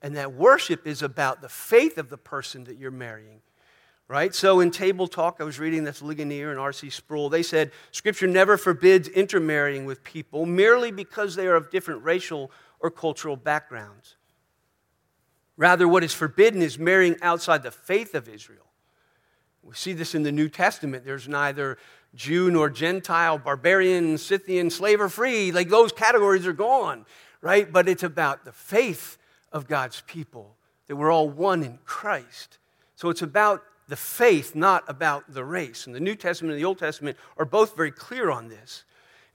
And 0.02 0.16
that 0.18 0.34
worship 0.34 0.86
is 0.86 1.02
about 1.02 1.42
the 1.42 1.50
faith 1.50 1.98
of 1.98 2.10
the 2.10 2.18
person 2.18 2.66
that 2.66 2.78
you're 2.78 2.92
marrying 2.92 3.42
right? 4.08 4.36
So 4.36 4.60
in 4.60 4.72
Table 4.72 5.08
Talk, 5.08 5.38
I 5.40 5.44
was 5.44 5.60
reading 5.60 5.84
this 5.84 6.02
Ligonier 6.02 6.52
and 6.52 6.60
R.C. 6.60 6.90
Sproul. 6.90 7.30
They 7.30 7.44
said 7.44 7.72
Scripture 7.92 8.28
never 8.28 8.58
forbids 8.58 9.08
intermarrying 9.08 9.86
with 9.86 10.04
people 10.04 10.46
merely 10.46 10.92
because 10.92 11.36
they 11.36 11.48
are 11.48 11.56
of 11.56 11.72
different 11.72 12.04
racial 12.04 12.52
or 12.80 12.92
cultural 12.92 13.36
backgrounds. 13.36 14.16
Rather, 15.58 15.88
what 15.88 16.04
is 16.04 16.14
forbidden 16.14 16.62
is 16.62 16.78
marrying 16.78 17.16
outside 17.22 17.64
the 17.64 17.72
faith 17.72 18.14
of 18.14 18.28
Israel. 18.28 18.65
We 19.66 19.74
see 19.74 19.94
this 19.94 20.14
in 20.14 20.24
the 20.24 20.32
New 20.32 20.48
Testament. 20.48 21.06
There's 21.06 21.28
neither 21.28 21.78
Jew 22.14 22.52
nor 22.52 22.70
Gentile, 22.70 23.40
barbarian, 23.40 24.18
Scythian, 24.18 24.70
slave 24.70 25.02
or 25.02 25.10
free. 25.10 25.52
Like 25.52 25.70
those 25.70 25.92
categories 25.92 26.46
are 26.46 26.54
gone, 26.54 27.06
right? 27.42 27.72
But 27.72 27.90
it's 27.90 28.04
about 28.04 28.46
the 28.46 28.52
faith 28.52 29.18
of 29.52 29.68
God's 29.68 30.02
people, 30.06 30.56
that 30.88 30.96
we're 30.96 31.12
all 31.12 31.30
one 31.30 31.64
in 31.64 31.80
Christ. 31.84 32.60
So 32.96 33.10
it's 33.10 33.24
about 33.24 33.64
the 33.88 33.96
faith, 33.96 34.56
not 34.56 34.84
about 34.88 35.34
the 35.34 35.44
race. 35.44 35.88
And 35.88 35.96
the 35.96 36.00
New 36.00 36.16
Testament 36.16 36.54
and 36.54 36.62
the 36.62 36.66
Old 36.66 36.80
Testament 36.80 37.18
are 37.38 37.46
both 37.46 37.76
very 37.76 37.92
clear 37.92 38.30
on 38.30 38.50
this. 38.50 38.84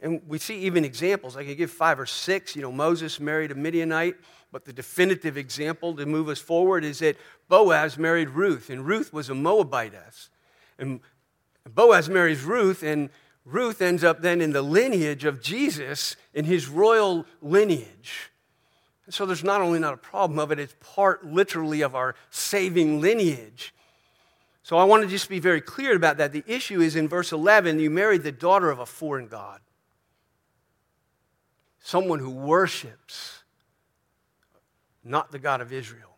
And 0.01 0.23
we 0.27 0.39
see 0.39 0.59
even 0.61 0.85
examples. 0.85 1.37
I 1.37 1.45
could 1.45 1.59
give 1.59 1.71
five 1.71 2.01
or 2.01 2.07
six. 2.07 2.57
You 2.57 2.63
know, 2.63 2.73
Moses 2.73 3.21
married 3.21 3.51
a 3.51 3.55
Midianite, 3.55 4.17
but 4.51 4.65
the 4.65 4.73
definitive 4.73 5.37
example 5.37 5.95
to 5.97 6.07
move 6.07 6.29
us 6.29 6.39
forward 6.39 6.85
is 6.85 7.01
that 7.01 7.17
Boaz 7.49 7.99
married 7.99 8.31
Ruth, 8.31 8.71
and 8.71 8.87
Ruth 8.87 9.13
was 9.13 9.29
a 9.29 9.35
Moabitess. 9.35 10.31
And 10.79 11.01
Boaz 11.69 12.09
marries 12.09 12.43
Ruth, 12.43 12.83
and 12.83 13.11
Ruth 13.45 13.83
ends 13.83 14.05
up 14.05 14.23
then 14.23 14.41
in 14.41 14.53
the 14.53 14.63
lineage 14.63 15.25
of 15.25 15.43
Jesus 15.43 16.17
in 16.33 16.45
his 16.45 16.69
royal 16.69 17.27
lineage. 17.43 18.31
And 19.07 19.15
so 19.15 19.27
there's 19.27 19.45
not 19.45 19.61
only 19.61 19.79
not 19.79 19.93
a 19.93 19.99
problem 19.99 20.39
of 20.39 20.53
it, 20.53 20.59
it's 20.59 20.77
part 20.81 21.27
literally 21.27 21.81
of 21.81 21.95
our 21.95 22.15
saving 22.31 23.01
lineage. 23.01 23.75
So 24.63 24.77
I 24.77 24.85
want 24.85 25.03
to 25.03 25.09
just 25.09 25.29
be 25.29 25.41
very 25.41 25.61
clear 25.61 25.97
about 25.97 26.19
that. 26.19 26.33
The 26.33 26.45
issue 26.47 26.81
is 26.81 26.95
in 26.95 27.09
verse 27.09 27.33
11 27.33 27.81
you 27.81 27.91
married 27.91 28.23
the 28.23 28.33
daughter 28.33 28.71
of 28.71 28.79
a 28.79 28.87
foreign 28.87 29.27
God, 29.27 29.61
someone 31.81 32.19
who 32.19 32.31
worships 32.31 33.43
not 35.03 35.33
the 35.33 35.39
God 35.39 35.61
of 35.61 35.73
Israel. 35.73 36.17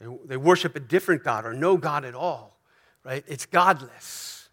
They, 0.00 0.06
they 0.26 0.36
worship 0.36 0.74
a 0.76 0.80
different 0.80 1.22
God 1.22 1.44
or 1.44 1.52
no 1.52 1.76
God 1.76 2.04
at 2.04 2.14
all, 2.14 2.58
right? 3.04 3.24
It's 3.28 3.46
godless. 3.46 4.48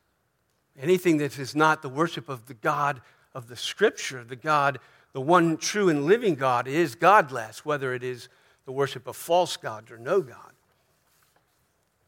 Anything 0.80 1.18
that 1.18 1.40
is 1.40 1.56
not 1.56 1.82
the 1.82 1.90
worship 1.90 2.30
of 2.30 2.46
the 2.48 2.54
God 2.54 3.02
of 3.34 3.48
the 3.48 3.56
Scripture, 3.56 4.24
the 4.24 4.36
God, 4.36 4.80
the 5.14 5.22
one 5.22 5.58
true 5.58 5.90
and 5.90 6.06
living 6.06 6.36
God, 6.36 6.68
is 6.68 6.96
godless, 6.96 7.66
whether 7.66 7.94
it 7.94 8.04
is 8.04 8.30
the 8.66 8.72
worship 8.72 9.08
of 9.08 9.16
false 9.16 9.58
gods 9.58 9.92
or 9.92 9.98
no 9.98 10.22
God. 10.22 10.52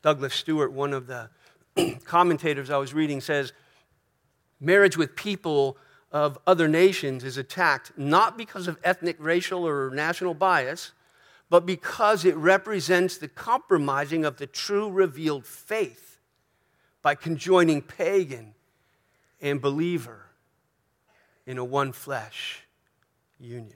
Douglas 0.01 0.33
Stuart, 0.33 0.71
one 0.71 0.93
of 0.93 1.07
the 1.07 1.29
commentators 2.03 2.69
I 2.69 2.77
was 2.77 2.93
reading, 2.93 3.21
says 3.21 3.53
marriage 4.59 4.97
with 4.97 5.15
people 5.15 5.77
of 6.11 6.39
other 6.47 6.67
nations 6.67 7.23
is 7.23 7.37
attacked 7.37 7.91
not 7.97 8.37
because 8.37 8.67
of 8.67 8.79
ethnic, 8.83 9.15
racial, 9.19 9.67
or 9.67 9.89
national 9.91 10.33
bias, 10.33 10.91
but 11.49 11.65
because 11.65 12.25
it 12.25 12.35
represents 12.35 13.17
the 13.17 13.27
compromising 13.27 14.25
of 14.25 14.37
the 14.37 14.47
true 14.47 14.89
revealed 14.89 15.45
faith 15.45 16.19
by 17.01 17.15
conjoining 17.15 17.81
pagan 17.81 18.53
and 19.41 19.61
believer 19.61 20.25
in 21.45 21.57
a 21.57 21.63
one 21.63 21.91
flesh 21.91 22.63
union. 23.39 23.73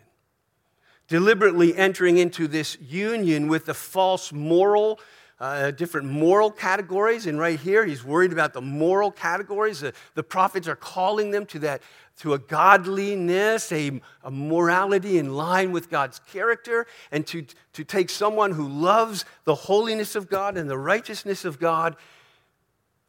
Deliberately 1.08 1.76
entering 1.76 2.18
into 2.18 2.48
this 2.48 2.78
union 2.80 3.48
with 3.48 3.66
the 3.66 3.74
false 3.74 4.32
moral 4.32 5.00
uh, 5.44 5.72
different 5.72 6.08
moral 6.08 6.50
categories. 6.50 7.28
And 7.28 7.38
right 7.38 7.60
here, 7.60 7.86
he's 7.86 8.02
worried 8.02 8.32
about 8.32 8.54
the 8.54 8.62
moral 8.62 9.12
categories. 9.12 9.82
The, 9.82 9.94
the 10.16 10.24
prophets 10.24 10.70
are 10.70 10.76
calling 10.78 11.32
them 11.32 11.46
to 11.48 11.60
that, 11.60 11.82
to 12.20 12.34
a 12.34 12.40
godliness, 12.40 13.70
a, 13.74 14.00
a 14.24 14.32
morality 14.32 15.18
in 15.18 15.36
line 15.36 15.74
with 15.74 15.90
God's 15.90 16.20
character, 16.20 16.88
and 17.12 17.28
to, 17.28 17.46
to 17.74 17.84
take 17.84 18.10
someone 18.10 18.54
who 18.54 18.70
loves 18.70 19.26
the 19.44 19.54
holiness 19.54 20.16
of 20.16 20.30
God 20.30 20.56
and 20.56 20.70
the 20.70 20.78
righteousness 20.78 21.44
of 21.44 21.60
God 21.60 21.98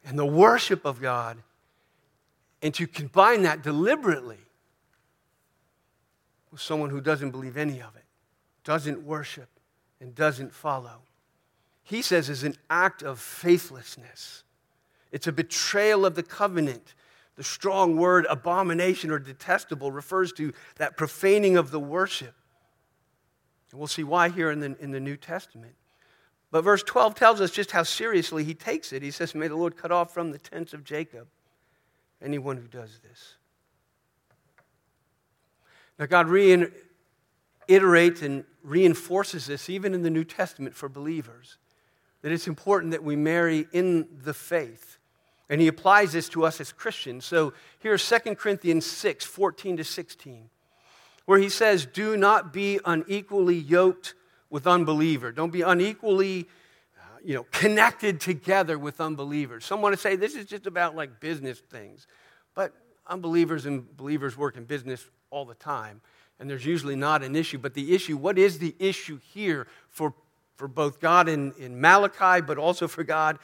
and 0.05 0.19
the 0.19 0.27
worship 0.27 0.85
of 0.85 1.01
God, 1.01 1.39
and 2.63 2.75
to 2.75 2.89
combine 2.89 3.43
that 3.43 3.63
deliberately 3.63 4.39
with 6.51 6.61
someone 6.61 6.91
who 6.91 7.01
doesn't 7.01 7.31
believe 7.31 7.57
any 7.57 7.81
of 7.81 7.95
it, 7.95 8.05
doesn't 8.65 9.05
worship, 9.05 9.49
and 10.01 10.17
doesn't 10.17 10.53
follow 10.53 11.01
he 11.85 12.01
says 12.01 12.29
is 12.31 12.43
an 12.43 12.57
act 12.69 13.03
of 13.03 13.21
faithlessness. 13.21 14.43
It's 15.13 15.27
a 15.27 15.33
betrayal 15.33 16.05
of 16.05 16.15
the 16.15 16.23
covenant. 16.23 16.95
The 17.37 17.45
strong 17.45 17.97
word 17.97 18.27
abomination 18.29 19.11
or 19.11 19.19
detestable 19.19 19.93
refers 19.93 20.33
to 20.35 20.53
that 20.77 20.97
profaning 20.97 21.57
of 21.57 21.71
the 21.71 21.79
worship. 21.79 22.35
And 23.71 23.79
we'll 23.79 23.87
see 23.87 24.05
why 24.05 24.31
here 24.31 24.51
in 24.51 24.61
the, 24.61 24.77
in 24.81 24.93
the 24.93 25.01
New 25.01 25.17
Testament. 25.17 25.75
But 26.51 26.63
verse 26.63 26.83
12 26.83 27.15
tells 27.15 27.41
us 27.41 27.51
just 27.51 27.73
how 27.73 27.83
seriously 27.83 28.45
he 28.45 28.55
takes 28.55 28.93
it. 28.93 29.03
He 29.03 29.11
says, 29.11 29.35
May 29.35 29.49
the 29.49 29.57
Lord 29.57 29.77
cut 29.77 29.93
off 29.93 30.15
from 30.15 30.31
the 30.31 30.39
tents 30.39 30.73
of 30.73 30.85
Jacob 30.85 31.27
anyone 32.23 32.57
who 32.57 32.67
does 32.67 33.01
this. 33.01 33.35
Now, 35.99 36.07
God 36.07 36.29
reiterates 36.29 38.23
and 38.23 38.45
reinforces 38.63 39.47
this 39.47 39.69
even 39.69 39.93
in 39.95 40.03
the 40.03 40.11
New 40.11 40.25
Testament 40.25 40.75
for 40.75 40.89
believers 40.89 41.59
that 42.25 42.33
it's 42.33 42.49
important 42.49 42.93
that 42.93 43.05
we 43.05 43.17
marry 43.17 43.67
in 43.71 44.09
the 44.25 44.33
faith. 44.33 44.97
And 45.51 45.61
he 45.61 45.69
applies 45.69 46.13
this 46.13 46.27
to 46.31 46.47
us 46.47 46.59
as 46.59 46.73
Christians. 46.73 47.27
So 47.27 47.53
here's 47.81 48.09
2 48.09 48.35
Corinthians 48.37 48.87
6 48.87 49.27
14 49.27 49.77
to 49.77 49.85
16, 49.85 50.49
where 51.27 51.39
he 51.39 51.51
says, 51.51 51.85
Do 51.85 52.17
not 52.17 52.51
be 52.51 52.81
unequally 52.83 53.57
yoked 53.59 54.15
with 54.49 54.67
unbeliever. 54.67 55.33
Don't 55.33 55.53
be 55.53 55.61
unequally 55.61 56.49
you 57.23 57.35
know, 57.35 57.45
connected 57.51 58.23
together 58.23 58.79
with 58.79 59.03
unbelievers. 59.03 59.67
Some 59.67 59.83
want 59.83 59.95
to 59.95 60.01
say 60.01 60.17
this 60.17 60.35
is 60.35 60.47
just 60.47 60.67
about 60.67 60.97
like 60.97 61.21
business 61.21 61.59
things. 61.59 62.07
But 62.55 62.73
unbelievers 63.07 63.67
and 63.67 63.95
believers 63.99 64.35
work 64.35 64.57
in 64.57 64.65
business 64.65 65.05
all 65.29 65.45
the 65.45 65.57
time, 65.57 66.01
and 66.41 66.49
there's 66.49 66.65
usually 66.65 66.97
not 66.97 67.23
an 67.23 67.37
issue. 67.37 67.59
But 67.59 67.75
the 67.75 67.95
issue, 67.95 68.17
what 68.17 68.39
is 68.39 68.61
the 68.61 68.75
issue 68.79 69.19
here 69.35 69.67
for, 69.91 70.15
for 70.57 70.69
both 70.69 71.01
God 71.01 71.29
in, 71.29 71.53
in 71.59 71.81
Malachi, 71.81 72.41
but 72.41 72.59
also 72.59 72.89
for 72.89 73.05
God 73.05 73.39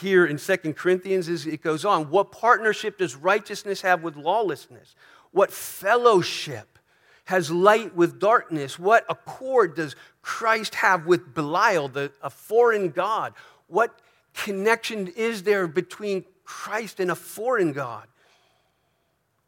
here 0.00 0.26
in 0.26 0.38
Second 0.38 0.76
Corinthians, 0.76 1.28
is 1.28 1.46
it 1.46 1.62
goes 1.62 1.84
on. 1.84 2.10
What 2.10 2.32
partnership 2.32 2.98
does 2.98 3.16
righteousness 3.16 3.80
have 3.82 4.02
with 4.02 4.16
lawlessness? 4.16 4.94
What 5.30 5.50
fellowship 5.50 6.78
has 7.24 7.50
light 7.50 7.94
with 7.94 8.18
darkness? 8.18 8.78
What 8.78 9.04
accord 9.08 9.76
does 9.76 9.96
Christ 10.22 10.74
have 10.76 11.06
with 11.06 11.34
Belial, 11.34 11.88
the, 11.88 12.12
a 12.22 12.30
foreign 12.30 12.90
God? 12.90 13.34
What 13.66 13.98
connection 14.34 15.08
is 15.08 15.42
there 15.42 15.66
between 15.68 16.24
Christ 16.44 17.00
and 17.00 17.10
a 17.10 17.14
foreign 17.14 17.72
God? 17.72 18.06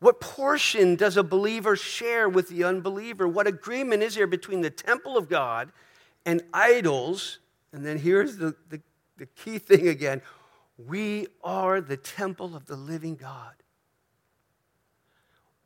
What 0.00 0.20
portion 0.20 0.96
does 0.96 1.16
a 1.18 1.22
believer 1.22 1.76
share 1.76 2.28
with 2.28 2.48
the 2.48 2.64
unbeliever? 2.64 3.28
What 3.28 3.46
agreement 3.46 4.02
is 4.02 4.14
there 4.14 4.26
between 4.26 4.62
the 4.62 4.70
temple 4.70 5.16
of 5.16 5.28
God 5.28 5.70
and 6.24 6.42
idols? 6.52 7.38
And 7.72 7.84
then 7.84 7.98
here's 7.98 8.36
the, 8.36 8.54
the, 8.68 8.80
the 9.16 9.26
key 9.26 9.58
thing 9.58 9.88
again 9.88 10.22
we 10.78 11.26
are 11.44 11.82
the 11.82 11.98
temple 11.98 12.56
of 12.56 12.64
the 12.64 12.76
living 12.76 13.14
God. 13.16 13.52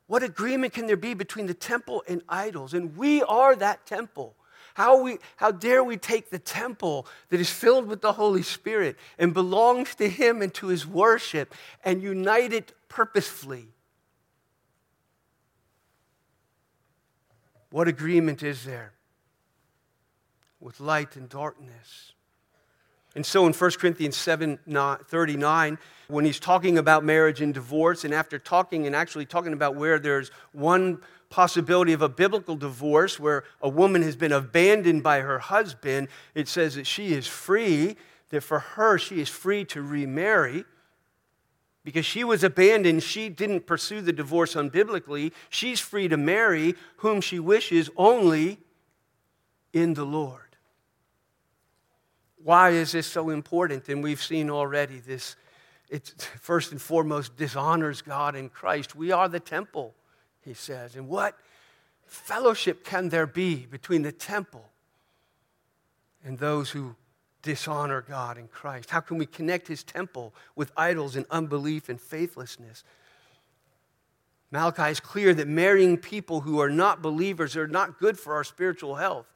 What 0.06 0.24
agreement 0.24 0.72
can 0.72 0.86
there 0.86 0.96
be 0.96 1.14
between 1.14 1.46
the 1.46 1.54
temple 1.54 2.02
and 2.08 2.20
idols? 2.28 2.74
And 2.74 2.96
we 2.96 3.22
are 3.22 3.54
that 3.56 3.86
temple. 3.86 4.34
How, 4.74 5.00
we, 5.00 5.18
how 5.36 5.52
dare 5.52 5.84
we 5.84 5.96
take 5.96 6.30
the 6.30 6.38
temple 6.40 7.06
that 7.28 7.38
is 7.38 7.48
filled 7.48 7.86
with 7.86 8.00
the 8.00 8.12
Holy 8.12 8.42
Spirit 8.42 8.96
and 9.20 9.32
belongs 9.32 9.94
to 9.94 10.08
Him 10.08 10.42
and 10.42 10.52
to 10.54 10.66
His 10.66 10.84
worship 10.84 11.54
and 11.84 12.02
unite 12.02 12.52
it 12.52 12.72
purposefully 12.88 13.68
What 17.74 17.88
agreement 17.88 18.44
is 18.44 18.62
there 18.62 18.92
with 20.64 20.80
light 20.80 21.14
and 21.14 21.28
darkness? 21.28 22.12
And 23.14 23.24
so 23.24 23.46
in 23.46 23.52
1 23.52 23.70
Corinthians 23.72 24.16
7 24.16 24.58
39, 24.66 25.78
when 26.08 26.24
he's 26.24 26.40
talking 26.40 26.78
about 26.78 27.04
marriage 27.04 27.40
and 27.40 27.54
divorce, 27.54 28.04
and 28.04 28.12
after 28.12 28.38
talking 28.38 28.86
and 28.86 28.96
actually 28.96 29.26
talking 29.26 29.52
about 29.52 29.76
where 29.76 30.00
there's 30.00 30.30
one 30.52 30.98
possibility 31.30 31.92
of 31.92 32.02
a 32.02 32.08
biblical 32.08 32.56
divorce 32.56 33.20
where 33.20 33.44
a 33.60 33.68
woman 33.68 34.02
has 34.02 34.16
been 34.16 34.32
abandoned 34.32 35.02
by 35.02 35.20
her 35.20 35.38
husband, 35.38 36.08
it 36.34 36.48
says 36.48 36.74
that 36.74 36.86
she 36.86 37.12
is 37.12 37.26
free, 37.26 37.96
that 38.30 38.40
for 38.40 38.58
her, 38.58 38.98
she 38.98 39.20
is 39.20 39.28
free 39.28 39.64
to 39.66 39.82
remarry 39.82 40.64
because 41.84 42.06
she 42.06 42.24
was 42.24 42.42
abandoned. 42.42 43.02
She 43.02 43.28
didn't 43.28 43.66
pursue 43.66 44.00
the 44.00 44.12
divorce 44.12 44.54
unbiblically. 44.54 45.32
She's 45.50 45.78
free 45.78 46.08
to 46.08 46.16
marry 46.16 46.74
whom 46.96 47.20
she 47.20 47.38
wishes 47.38 47.90
only 47.96 48.58
in 49.72 49.94
the 49.94 50.04
Lord. 50.04 50.43
Why 52.44 52.70
is 52.70 52.92
this 52.92 53.06
so 53.06 53.30
important? 53.30 53.88
And 53.88 54.02
we've 54.02 54.22
seen 54.22 54.50
already 54.50 54.98
this, 54.98 55.34
it 55.88 56.12
first 56.40 56.72
and 56.72 56.80
foremost 56.80 57.36
dishonors 57.36 58.02
God 58.02 58.36
in 58.36 58.50
Christ. 58.50 58.94
We 58.94 59.10
are 59.12 59.28
the 59.28 59.40
temple, 59.40 59.94
he 60.42 60.52
says. 60.52 60.94
And 60.94 61.08
what 61.08 61.38
fellowship 62.06 62.84
can 62.84 63.08
there 63.08 63.26
be 63.26 63.64
between 63.64 64.02
the 64.02 64.12
temple 64.12 64.68
and 66.22 66.38
those 66.38 66.70
who 66.70 66.96
dishonor 67.40 68.02
God 68.02 68.36
in 68.36 68.48
Christ? 68.48 68.90
How 68.90 69.00
can 69.00 69.16
we 69.16 69.24
connect 69.24 69.66
his 69.66 69.82
temple 69.82 70.34
with 70.54 70.70
idols 70.76 71.16
and 71.16 71.24
unbelief 71.30 71.88
and 71.88 71.98
faithlessness? 71.98 72.84
Malachi 74.50 74.90
is 74.90 75.00
clear 75.00 75.32
that 75.32 75.48
marrying 75.48 75.96
people 75.96 76.42
who 76.42 76.60
are 76.60 76.70
not 76.70 77.00
believers 77.00 77.56
are 77.56 77.66
not 77.66 77.98
good 77.98 78.18
for 78.18 78.34
our 78.34 78.44
spiritual 78.44 78.96
health. 78.96 79.26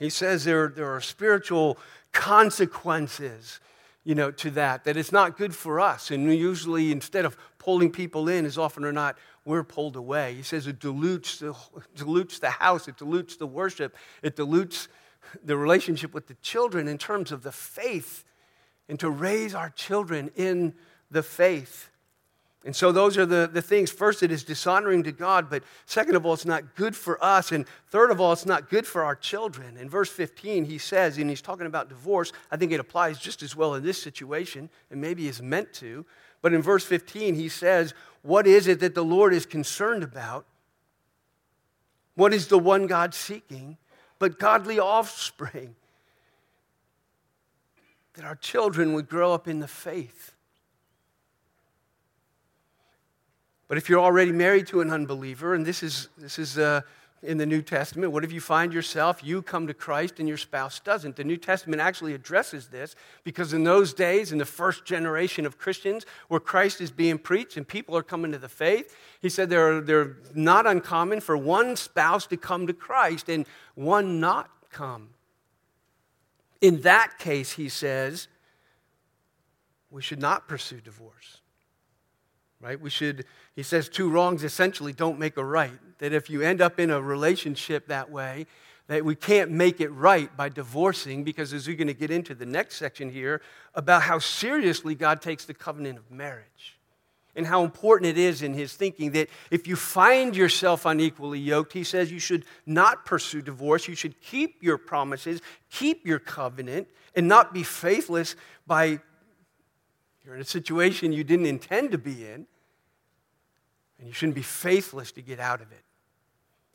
He 0.00 0.10
says 0.10 0.44
there, 0.44 0.66
there 0.66 0.92
are 0.92 1.00
spiritual 1.00 1.78
consequences 2.12 3.60
you 4.02 4.14
know, 4.14 4.30
to 4.30 4.50
that, 4.52 4.84
that 4.84 4.96
it's 4.96 5.12
not 5.12 5.36
good 5.36 5.54
for 5.54 5.78
us. 5.78 6.10
And 6.10 6.34
usually, 6.34 6.90
instead 6.90 7.24
of 7.24 7.36
pulling 7.58 7.92
people 7.92 8.28
in, 8.28 8.46
as 8.46 8.56
often 8.56 8.84
or 8.84 8.92
not, 8.92 9.18
we're 9.44 9.62
pulled 9.62 9.94
away. 9.94 10.34
He 10.34 10.42
says 10.42 10.66
it 10.66 10.80
dilutes 10.80 11.38
the, 11.38 11.54
dilutes 11.94 12.38
the 12.38 12.50
house, 12.50 12.88
it 12.88 12.96
dilutes 12.96 13.36
the 13.36 13.46
worship, 13.46 13.94
it 14.22 14.36
dilutes 14.36 14.88
the 15.44 15.56
relationship 15.56 16.14
with 16.14 16.28
the 16.28 16.34
children 16.34 16.88
in 16.88 16.98
terms 16.98 17.30
of 17.30 17.42
the 17.42 17.52
faith 17.52 18.24
and 18.88 18.98
to 18.98 19.10
raise 19.10 19.54
our 19.54 19.70
children 19.70 20.30
in 20.34 20.74
the 21.10 21.22
faith. 21.22 21.89
And 22.64 22.76
so 22.76 22.92
those 22.92 23.16
are 23.16 23.24
the, 23.24 23.48
the 23.50 23.62
things. 23.62 23.90
First, 23.90 24.22
it 24.22 24.30
is 24.30 24.44
dishonoring 24.44 25.02
to 25.04 25.12
God, 25.12 25.48
but 25.48 25.62
second 25.86 26.14
of 26.14 26.26
all, 26.26 26.34
it's 26.34 26.44
not 26.44 26.74
good 26.74 26.94
for 26.94 27.22
us. 27.24 27.52
And 27.52 27.66
third 27.88 28.10
of 28.10 28.20
all, 28.20 28.32
it's 28.32 28.44
not 28.44 28.68
good 28.68 28.86
for 28.86 29.02
our 29.02 29.16
children. 29.16 29.78
In 29.78 29.88
verse 29.88 30.10
15, 30.10 30.66
he 30.66 30.76
says, 30.76 31.16
and 31.16 31.30
he's 31.30 31.40
talking 31.40 31.66
about 31.66 31.88
divorce, 31.88 32.32
I 32.50 32.58
think 32.58 32.72
it 32.72 32.80
applies 32.80 33.18
just 33.18 33.42
as 33.42 33.56
well 33.56 33.74
in 33.74 33.82
this 33.82 34.02
situation, 34.02 34.68
and 34.90 35.00
maybe 35.00 35.26
is 35.26 35.40
meant 35.40 35.72
to. 35.74 36.04
But 36.42 36.52
in 36.52 36.60
verse 36.60 36.84
15, 36.84 37.34
he 37.34 37.48
says, 37.48 37.94
What 38.22 38.46
is 38.46 38.68
it 38.68 38.80
that 38.80 38.94
the 38.94 39.04
Lord 39.04 39.32
is 39.32 39.46
concerned 39.46 40.02
about? 40.02 40.44
What 42.14 42.34
is 42.34 42.48
the 42.48 42.58
one 42.58 42.86
God 42.86 43.14
seeking? 43.14 43.78
but 44.20 44.38
godly 44.38 44.78
offspring. 44.78 45.74
That 48.14 48.24
our 48.24 48.36
children 48.36 48.92
would 48.92 49.08
grow 49.08 49.32
up 49.34 49.48
in 49.48 49.58
the 49.58 49.66
faith. 49.66 50.34
But 53.70 53.78
if 53.78 53.88
you're 53.88 54.00
already 54.00 54.32
married 54.32 54.66
to 54.66 54.80
an 54.80 54.90
unbeliever, 54.90 55.54
and 55.54 55.64
this 55.64 55.84
is, 55.84 56.08
this 56.18 56.40
is 56.40 56.58
uh, 56.58 56.80
in 57.22 57.38
the 57.38 57.46
New 57.46 57.62
Testament, 57.62 58.12
what 58.12 58.24
if 58.24 58.32
you 58.32 58.40
find 58.40 58.72
yourself, 58.72 59.22
you 59.22 59.42
come 59.42 59.68
to 59.68 59.74
Christ 59.74 60.18
and 60.18 60.26
your 60.26 60.38
spouse 60.38 60.80
doesn't? 60.80 61.14
The 61.14 61.22
New 61.22 61.36
Testament 61.36 61.80
actually 61.80 62.14
addresses 62.14 62.66
this 62.66 62.96
because 63.22 63.52
in 63.52 63.62
those 63.62 63.94
days, 63.94 64.32
in 64.32 64.38
the 64.38 64.44
first 64.44 64.84
generation 64.84 65.46
of 65.46 65.56
Christians, 65.56 66.04
where 66.26 66.40
Christ 66.40 66.80
is 66.80 66.90
being 66.90 67.16
preached 67.16 67.56
and 67.56 67.68
people 67.68 67.96
are 67.96 68.02
coming 68.02 68.32
to 68.32 68.38
the 68.38 68.48
faith, 68.48 68.96
he 69.22 69.28
said 69.28 69.48
they're, 69.48 69.80
they're 69.80 70.16
not 70.34 70.66
uncommon 70.66 71.20
for 71.20 71.36
one 71.36 71.76
spouse 71.76 72.26
to 72.26 72.36
come 72.36 72.66
to 72.66 72.72
Christ 72.72 73.28
and 73.28 73.46
one 73.76 74.18
not 74.18 74.50
come. 74.72 75.10
In 76.60 76.80
that 76.80 77.20
case, 77.20 77.52
he 77.52 77.68
says, 77.68 78.26
we 79.92 80.02
should 80.02 80.20
not 80.20 80.48
pursue 80.48 80.80
divorce. 80.80 81.39
Right? 82.60 82.78
We 82.78 82.90
should, 82.90 83.24
he 83.56 83.62
says, 83.62 83.88
two 83.88 84.10
wrongs 84.10 84.44
essentially 84.44 84.92
don't 84.92 85.18
make 85.18 85.38
a 85.38 85.44
right. 85.44 85.78
That 85.98 86.12
if 86.12 86.28
you 86.28 86.42
end 86.42 86.60
up 86.60 86.78
in 86.78 86.90
a 86.90 87.00
relationship 87.00 87.86
that 87.86 88.10
way, 88.10 88.46
that 88.86 89.04
we 89.04 89.14
can't 89.14 89.50
make 89.50 89.80
it 89.80 89.88
right 89.88 90.36
by 90.36 90.48
divorcing, 90.48 91.24
because 91.24 91.54
as 91.54 91.66
we're 91.66 91.76
going 91.76 91.86
to 91.86 91.94
get 91.94 92.10
into 92.10 92.34
the 92.34 92.44
next 92.44 92.76
section 92.76 93.10
here 93.10 93.40
about 93.74 94.02
how 94.02 94.18
seriously 94.18 94.94
God 94.94 95.22
takes 95.22 95.44
the 95.44 95.54
covenant 95.54 95.96
of 95.96 96.10
marriage 96.10 96.76
and 97.36 97.46
how 97.46 97.62
important 97.62 98.10
it 98.10 98.18
is 98.18 98.42
in 98.42 98.52
his 98.52 98.74
thinking 98.74 99.12
that 99.12 99.28
if 99.50 99.68
you 99.68 99.76
find 99.76 100.36
yourself 100.36 100.84
unequally 100.84 101.38
yoked, 101.38 101.72
he 101.72 101.84
says 101.84 102.10
you 102.10 102.18
should 102.18 102.44
not 102.66 103.06
pursue 103.06 103.40
divorce. 103.40 103.86
You 103.86 103.94
should 103.94 104.20
keep 104.20 104.62
your 104.62 104.76
promises, 104.76 105.40
keep 105.70 106.04
your 106.04 106.18
covenant, 106.18 106.88
and 107.14 107.28
not 107.28 107.54
be 107.54 107.62
faithless 107.62 108.34
by 108.66 108.98
you're 110.30 110.36
in 110.36 110.42
a 110.42 110.44
situation 110.44 111.12
you 111.12 111.24
didn't 111.24 111.46
intend 111.46 111.90
to 111.90 111.98
be 111.98 112.24
in, 112.24 112.46
and 113.98 114.06
you 114.06 114.12
shouldn't 114.12 114.36
be 114.36 114.42
faithless 114.42 115.10
to 115.10 115.22
get 115.22 115.40
out 115.40 115.60
of 115.60 115.72
it. 115.72 115.82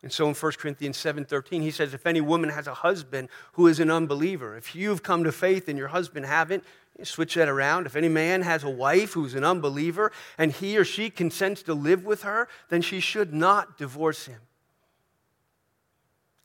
And 0.03 0.11
so 0.11 0.27
in 0.27 0.35
1 0.35 0.51
Corinthians 0.57 0.97
7:13 0.97 1.61
he 1.61 1.71
says 1.71 1.93
if 1.93 2.05
any 2.05 2.19
woman 2.19 2.49
has 2.49 2.67
a 2.67 2.73
husband 2.73 3.29
who 3.53 3.67
is 3.67 3.79
an 3.79 3.89
unbeliever, 3.89 4.57
if 4.57 4.75
you've 4.75 5.03
come 5.03 5.23
to 5.23 5.31
faith 5.31 5.69
and 5.69 5.79
your 5.79 5.87
husband 5.87 6.25
haven't, 6.25 6.65
switch 7.03 7.35
that 7.35 7.47
around. 7.47 7.85
If 7.85 7.95
any 7.95 8.09
man 8.09 8.41
has 8.41 8.65
a 8.65 8.69
wife 8.69 9.13
who's 9.13 9.35
an 9.35 9.45
unbeliever 9.45 10.11
and 10.37 10.51
he 10.51 10.77
or 10.77 10.83
she 10.83 11.09
consents 11.09 11.63
to 11.63 11.73
live 11.73 12.03
with 12.03 12.23
her, 12.23 12.49
then 12.67 12.81
she 12.81 12.99
should 12.99 13.33
not 13.33 13.77
divorce 13.77 14.25
him. 14.25 14.41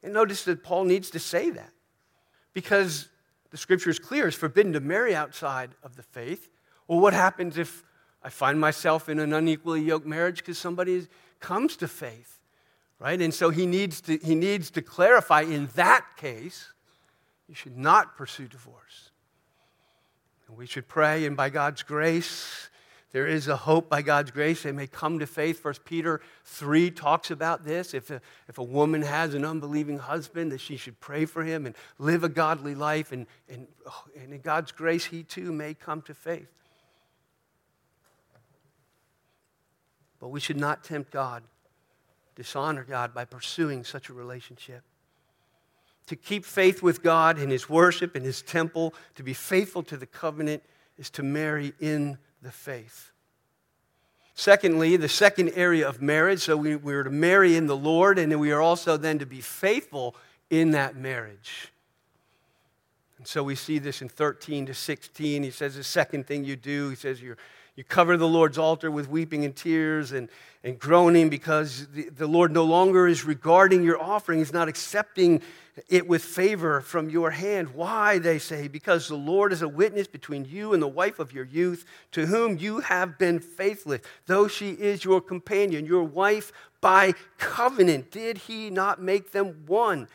And 0.01 0.13
notice 0.13 0.45
that 0.45 0.63
Paul 0.63 0.85
needs 0.85 1.11
to 1.11 1.19
say 1.19 1.51
that 1.51 1.73
because 2.53 3.09
the 3.51 3.57
scripture 3.57 3.91
is 3.91 3.99
clear, 3.99 4.29
it's 4.29 4.37
forbidden 4.37 4.75
to 4.75 4.81
marry 4.81 5.13
outside 5.13 5.71
of 5.83 5.97
the 5.97 6.05
faith. 6.05 6.49
Well, 6.91 6.99
what 6.99 7.13
happens 7.13 7.57
if 7.57 7.85
I 8.21 8.31
find 8.31 8.59
myself 8.59 9.09
in 9.09 9.21
an 9.21 9.33
unequally 9.33 9.81
yoked 9.81 10.09
marriage 10.09 10.39
because 10.39 10.59
somebody 10.59 11.07
comes 11.39 11.77
to 11.77 11.87
faith? 11.87 12.41
Right? 12.99 13.23
And 13.23 13.33
so 13.33 13.51
he 13.51 13.65
needs 13.65 14.01
to, 14.01 14.17
he 14.17 14.35
needs 14.35 14.73
to 14.73 14.83
clarify 14.83 15.43
in 15.43 15.69
that 15.77 16.05
case, 16.17 16.73
you 17.49 17.55
should 17.55 17.79
not 17.79 18.17
pursue 18.17 18.49
divorce. 18.49 19.11
And 20.49 20.57
we 20.57 20.67
should 20.67 20.89
pray, 20.89 21.27
and 21.27 21.37
by 21.37 21.49
God's 21.49 21.85
grace, 21.85 22.69
there 23.13 23.29
is 23.29 23.47
a 23.47 23.57
hope 23.57 23.89
by 23.89 24.03
God's 24.03 24.33
grace 24.33 24.65
they 24.65 24.73
may 24.73 24.89
come 24.89 25.21
to 25.21 25.29
faith. 25.29 25.61
First 25.61 25.85
Peter 25.85 26.21
3 26.45 26.91
talks 26.91 27.31
about 27.31 27.65
this. 27.65 27.95
If 27.95 28.11
a, 28.11 28.21
if 28.49 28.59
a 28.59 28.65
woman 28.65 29.03
has 29.03 29.35
an 29.35 29.45
unbelieving 29.45 30.01
husband, 30.01 30.51
that 30.51 30.61
she 30.61 30.77
should 30.77 30.99
pray 30.99 31.25
for 31.25 31.45
him 31.45 31.67
and 31.67 31.77
live 32.01 32.25
a 32.25 32.29
godly 32.29 32.75
life. 32.75 33.13
And, 33.13 33.29
and, 33.49 33.69
oh, 33.87 34.05
and 34.21 34.33
in 34.33 34.41
God's 34.41 34.73
grace, 34.73 35.05
he 35.05 35.23
too 35.23 35.53
may 35.53 35.75
come 35.75 36.03
to 36.03 36.15
faith. 36.15 36.49
But 40.21 40.29
we 40.29 40.41
should 40.41 40.59
not 40.59 40.85
tempt 40.85 41.11
God, 41.11 41.43
dishonor 42.37 42.85
God 42.85 43.15
by 43.15 43.25
pursuing 43.25 43.85
such 43.85 44.09
a 44.09 44.13
relationship. 44.13 44.83
To 46.09 46.17
keep 46.17 46.45
faith 46.45 46.83
with 46.83 47.03
God 47.03 47.39
in 47.39 47.51
his 47.51 47.69
worship, 47.69 48.17
in 48.17 48.23
his 48.23 48.43
temple, 48.43 48.95
to 49.15 49.23
be 49.23 49.33
faithful 49.33 49.83
to 49.85 49.97
the 49.97 50.07
covenant, 50.07 50.63
is 50.99 51.09
to 51.11 51.23
marry 51.23 51.73
in 51.81 52.19
the 52.43 52.53
faith. 52.53 53.11
Secondly, 54.35 54.97
the 54.97 55.09
second 55.09 55.53
area 55.55 55.89
of 55.89 56.01
marriage, 56.01 56.41
so 56.41 56.57
we, 56.57 56.77
we 56.77 56.95
are 56.95 57.05
to 57.05 57.11
marry 57.11 57.57
in 57.57 57.67
the 57.67 57.77
Lord, 57.77 58.19
and 58.19 58.39
we 58.41 58.53
are 58.53 58.61
also 58.61 58.97
then 58.97 59.19
to 59.19 59.27
be 59.27 59.41
faithful 59.41 60.17
in 60.49 60.73
that 60.73 60.97
marriage. 60.97 61.73
And 63.19 63.27
so 63.27 63.43
we 63.43 63.55
see 63.55 63.79
this 63.79 64.01
in 64.01 64.09
13 64.09 64.67
to 64.67 64.75
16. 64.75 65.43
He 65.43 65.51
says 65.51 65.77
the 65.77 65.85
second 65.85 66.27
thing 66.27 66.45
you 66.45 66.57
do, 66.57 66.89
he 66.89 66.97
says 66.97 67.21
you're 67.21 67.37
you 67.81 67.85
cover 67.85 68.19
the 68.19 68.29
Lord's 68.29 68.59
altar 68.59 68.91
with 68.91 69.09
weeping 69.09 69.43
and 69.47 69.57
tears 69.57 70.13
and, 70.13 70.29
and 70.63 70.79
groaning 70.79 71.31
because 71.31 71.87
the, 71.87 72.11
the 72.11 72.27
Lord 72.27 72.53
no 72.53 72.63
longer 72.63 73.09
is 73.09 73.25
regarding 73.25 73.83
your 73.83 73.99
offering. 73.99 74.41
He's 74.41 74.53
not 74.53 74.69
accepting 74.69 75.41
it 75.89 76.07
with 76.07 76.23
favor 76.23 76.83
from 76.83 77.09
your 77.09 77.31
hand. 77.31 77.73
Why, 77.75 78.19
they 78.19 78.39
say? 78.39 78.69
Because 78.69 79.09
the 79.09 79.17
Lord 79.17 79.51
is 79.51 79.63
a 79.63 79.69
witness 79.69 80.07
between 80.07 80.45
you 80.45 80.75
and 80.75 80.83
the 80.83 80.87
wife 80.87 81.19
of 81.19 81.33
your 81.33 81.47
youth, 81.47 81.87
to 82.13 82.27
whom 82.27 82.59
you 82.59 82.81
have 82.81 83.17
been 83.17 83.41
faithless, 83.41 84.03
though 84.27 84.47
she 84.47 84.73
is 84.73 85.03
your 85.03 85.23
companion, 85.23 85.87
your 85.87 86.05
wife 86.05 86.53
by 86.83 87.15
covenant. 87.39 88.11
Did 88.11 88.37
he 88.37 88.69
not 88.69 89.01
make 89.01 89.33
them 89.33 89.65
one? 89.67 90.07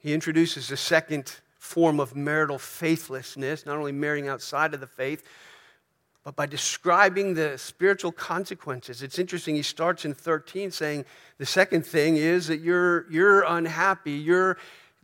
He 0.00 0.12
introduces 0.12 0.66
the 0.66 0.76
second 0.76 1.32
form 1.60 2.00
of 2.00 2.16
marital 2.16 2.58
faithlessness, 2.58 3.66
not 3.66 3.76
only 3.76 3.92
marrying 3.92 4.26
outside 4.26 4.74
of 4.74 4.80
the 4.80 4.86
faith, 4.86 5.22
but 6.24 6.34
by 6.34 6.46
describing 6.46 7.34
the 7.34 7.56
spiritual 7.58 8.12
consequences. 8.12 9.02
It's 9.02 9.18
interesting, 9.18 9.54
he 9.54 9.62
starts 9.62 10.04
in 10.04 10.14
13 10.14 10.70
saying 10.70 11.04
the 11.38 11.46
second 11.46 11.86
thing 11.86 12.16
is 12.16 12.48
that 12.48 12.60
you're, 12.60 13.10
you're 13.10 13.42
unhappy, 13.42 14.12
you're, 14.12 14.56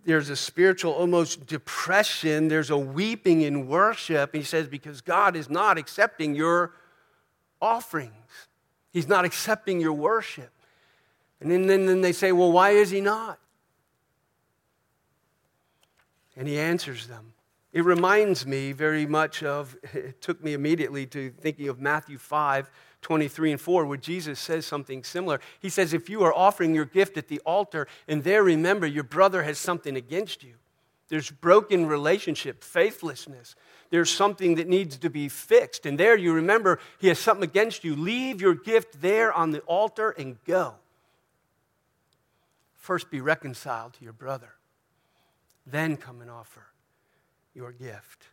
there's 0.04 0.30
a 0.30 0.36
spiritual 0.36 0.92
almost 0.92 1.46
depression, 1.46 2.48
there's 2.48 2.70
a 2.70 2.78
weeping 2.78 3.42
in 3.42 3.68
worship. 3.68 4.34
He 4.34 4.42
says, 4.42 4.66
because 4.66 5.02
God 5.02 5.36
is 5.36 5.50
not 5.50 5.76
accepting 5.78 6.34
your 6.34 6.72
offerings, 7.60 8.12
He's 8.92 9.08
not 9.08 9.26
accepting 9.26 9.78
your 9.78 9.92
worship. 9.92 10.50
And 11.38 11.50
then, 11.50 11.66
then, 11.66 11.84
then 11.84 12.00
they 12.00 12.12
say, 12.12 12.32
well, 12.32 12.50
why 12.50 12.70
is 12.70 12.90
He 12.90 13.02
not? 13.02 13.38
And 16.36 16.46
he 16.46 16.58
answers 16.58 17.06
them. 17.06 17.32
It 17.72 17.84
reminds 17.84 18.46
me 18.46 18.72
very 18.72 19.06
much 19.06 19.42
of, 19.42 19.76
it 19.94 20.20
took 20.20 20.42
me 20.42 20.52
immediately 20.52 21.06
to 21.06 21.30
thinking 21.30 21.68
of 21.68 21.80
Matthew 21.80 22.18
5, 22.18 22.70
23 23.02 23.52
and 23.52 23.60
4, 23.60 23.86
where 23.86 23.96
Jesus 23.96 24.40
says 24.40 24.66
something 24.66 25.04
similar. 25.04 25.40
He 25.60 25.68
says, 25.68 25.92
If 25.92 26.08
you 26.08 26.22
are 26.24 26.34
offering 26.34 26.74
your 26.74 26.84
gift 26.84 27.16
at 27.16 27.28
the 27.28 27.40
altar 27.40 27.86
and 28.08 28.24
there 28.24 28.42
remember 28.42 28.86
your 28.86 29.04
brother 29.04 29.42
has 29.42 29.58
something 29.58 29.96
against 29.96 30.42
you, 30.42 30.54
there's 31.08 31.30
broken 31.30 31.86
relationship, 31.86 32.64
faithlessness. 32.64 33.54
There's 33.90 34.10
something 34.10 34.56
that 34.56 34.66
needs 34.66 34.96
to 34.96 35.10
be 35.10 35.28
fixed. 35.28 35.86
And 35.86 36.00
there 36.00 36.16
you 36.16 36.32
remember 36.32 36.80
he 36.98 37.06
has 37.08 37.18
something 37.18 37.44
against 37.44 37.84
you. 37.84 37.94
Leave 37.94 38.40
your 38.40 38.54
gift 38.54 39.00
there 39.00 39.32
on 39.32 39.52
the 39.52 39.60
altar 39.60 40.10
and 40.10 40.42
go. 40.44 40.74
First 42.74 43.10
be 43.10 43.20
reconciled 43.20 43.94
to 43.94 44.04
your 44.04 44.12
brother 44.12 44.55
then 45.66 45.96
come 45.96 46.20
and 46.20 46.30
offer 46.30 46.62
your 47.54 47.72
gift. 47.72 48.24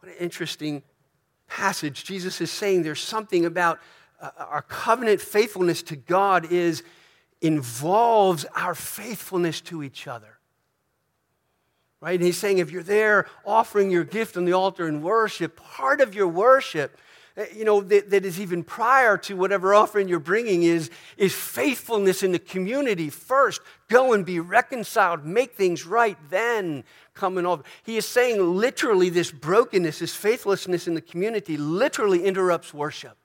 What 0.00 0.12
an 0.12 0.18
interesting 0.18 0.82
passage. 1.48 2.04
Jesus 2.04 2.40
is 2.40 2.50
saying 2.50 2.82
there's 2.82 3.00
something 3.00 3.44
about 3.44 3.78
uh, 4.20 4.30
our 4.38 4.62
covenant 4.62 5.20
faithfulness 5.20 5.82
to 5.84 5.96
God 5.96 6.50
is 6.52 6.82
involves 7.40 8.44
our 8.54 8.74
faithfulness 8.74 9.60
to 9.62 9.82
each 9.82 10.06
other. 10.06 10.38
Right? 12.00 12.18
And 12.18 12.24
he's 12.24 12.38
saying 12.38 12.58
if 12.58 12.70
you're 12.70 12.82
there 12.82 13.26
offering 13.44 13.90
your 13.90 14.04
gift 14.04 14.36
on 14.36 14.44
the 14.44 14.52
altar 14.52 14.88
in 14.88 15.02
worship, 15.02 15.56
part 15.56 16.00
of 16.00 16.14
your 16.14 16.28
worship 16.28 16.96
Eh, 17.36 17.46
you 17.54 17.64
know, 17.64 17.80
that, 17.80 18.10
that 18.10 18.24
is 18.24 18.40
even 18.40 18.62
prior 18.62 19.16
to 19.16 19.34
whatever 19.36 19.74
offering 19.74 20.08
you're 20.08 20.18
bringing 20.18 20.62
is, 20.64 20.90
is 21.16 21.34
faithfulness 21.34 22.22
in 22.22 22.32
the 22.32 22.38
community 22.38 23.08
first. 23.08 23.60
Go 23.88 24.12
and 24.12 24.24
be 24.24 24.40
reconciled, 24.40 25.24
make 25.24 25.54
things 25.54 25.86
right, 25.86 26.18
then 26.30 26.84
come 27.14 27.38
and 27.38 27.46
offer. 27.46 27.64
He 27.82 27.96
is 27.96 28.06
saying 28.06 28.56
literally 28.56 29.08
this 29.08 29.30
brokenness, 29.30 30.00
this 30.00 30.14
faithlessness 30.14 30.86
in 30.86 30.94
the 30.94 31.00
community 31.00 31.56
literally 31.56 32.24
interrupts 32.24 32.74
worship. 32.74 33.16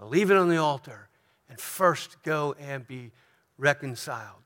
Leave 0.00 0.30
it 0.30 0.36
on 0.36 0.48
the 0.48 0.56
altar 0.56 1.08
and 1.48 1.60
first 1.60 2.22
go 2.22 2.56
and 2.58 2.86
be 2.86 3.12
reconciled. 3.56 4.38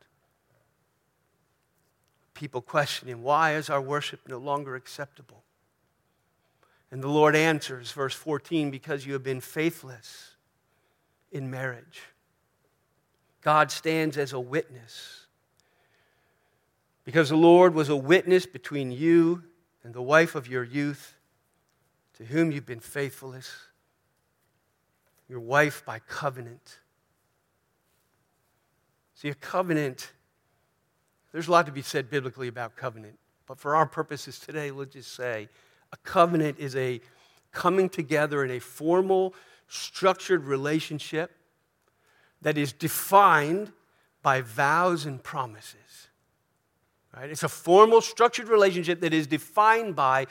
People 2.35 2.61
questioning, 2.61 3.23
why 3.23 3.55
is 3.55 3.71
our 3.71 3.81
worship 3.81 4.21
no 4.29 4.37
longer 4.37 4.77
acceptable? 4.77 5.45
And 6.96 7.02
the 7.02 7.09
Lord 7.09 7.37
answers, 7.37 7.92
verse 7.92 8.14
14, 8.14 8.70
because 8.70 9.04
you 9.04 9.12
have 9.12 9.22
been 9.22 9.42
faithless 9.42 10.30
in 11.30 11.50
marriage. 11.50 12.00
God 13.42 13.70
stands 13.70 14.16
as 14.16 14.32
a 14.32 14.40
witness. 14.40 15.26
Because 17.04 17.28
the 17.28 17.37
Lord 17.37 17.74
was 17.74 17.90
a 17.90 17.96
witness 17.96 18.46
between 18.46 18.90
you 18.92 19.42
and 19.85 19.92
the 19.92 20.00
wife 20.00 20.35
of 20.35 20.48
your 20.48 20.64
youth, 20.64 21.18
to 22.16 22.24
whom 22.24 22.50
you've 22.50 22.64
been 22.64 22.80
faithless, 22.80 23.54
your 25.28 25.40
wife 25.40 25.85
by 25.85 25.98
covenant. 25.98 26.78
See, 29.16 29.28
a 29.28 29.35
covenant, 29.35 30.12
there's 31.30 31.48
a 31.48 31.50
lot 31.50 31.66
to 31.66 31.72
be 31.72 31.82
said 31.82 32.09
biblically 32.09 32.48
about 32.48 32.74
covenant, 32.74 33.18
but 33.46 33.59
for 33.59 33.76
our 33.76 33.85
purposes 33.85 34.38
today, 34.38 34.70
let's 34.70 34.94
just 34.94 35.14
say 35.14 35.50
a 35.92 35.96
covenant 35.99 36.59
is 36.59 36.77
a 36.77 37.01
coming 37.53 37.88
together 37.88 38.44
in 38.44 38.51
a 38.51 38.59
formal, 38.59 39.35
structured 39.66 40.44
relationship 40.44 41.33
that 42.42 42.59
is 42.59 42.72
defined 42.72 43.72
by 44.22 44.42
vows 44.42 45.07
and 45.07 45.22
promises. 45.22 46.09
Right? 47.16 47.31
It's 47.31 47.42
a 47.42 47.49
formal, 47.49 48.01
structured 48.01 48.49
relationship 48.49 49.01
that 49.01 49.14
is 49.14 49.27
defined 49.27 49.96
by 49.96 50.27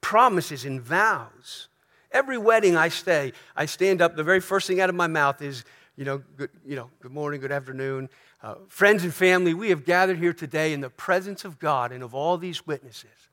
promises 0.00 0.64
and 0.64 0.80
vows. 0.80 1.68
Every 2.10 2.38
wedding 2.38 2.76
I 2.76 2.88
stay, 2.88 3.32
I 3.54 3.66
stand 3.66 4.00
up, 4.00 4.16
the 4.16 4.24
very 4.24 4.40
first 4.40 4.66
thing 4.66 4.80
out 4.80 4.88
of 4.88 4.94
my 4.94 5.08
mouth 5.08 5.42
is, 5.42 5.64
you 5.96 6.04
know, 6.04 6.22
good, 6.36 6.50
you 6.64 6.76
know, 6.76 6.88
good 7.00 7.12
morning, 7.12 7.40
good 7.40 7.52
afternoon. 7.52 8.08
Uh, 8.42 8.54
friends 8.68 9.04
and 9.04 9.12
family, 9.12 9.52
we 9.52 9.68
have 9.68 9.84
gathered 9.84 10.18
here 10.18 10.32
today 10.32 10.72
in 10.72 10.80
the 10.80 10.88
presence 10.88 11.44
of 11.44 11.58
God 11.58 11.92
and 11.92 12.02
of 12.02 12.14
all 12.14 12.38
these 12.38 12.66
witnesses 12.66 13.28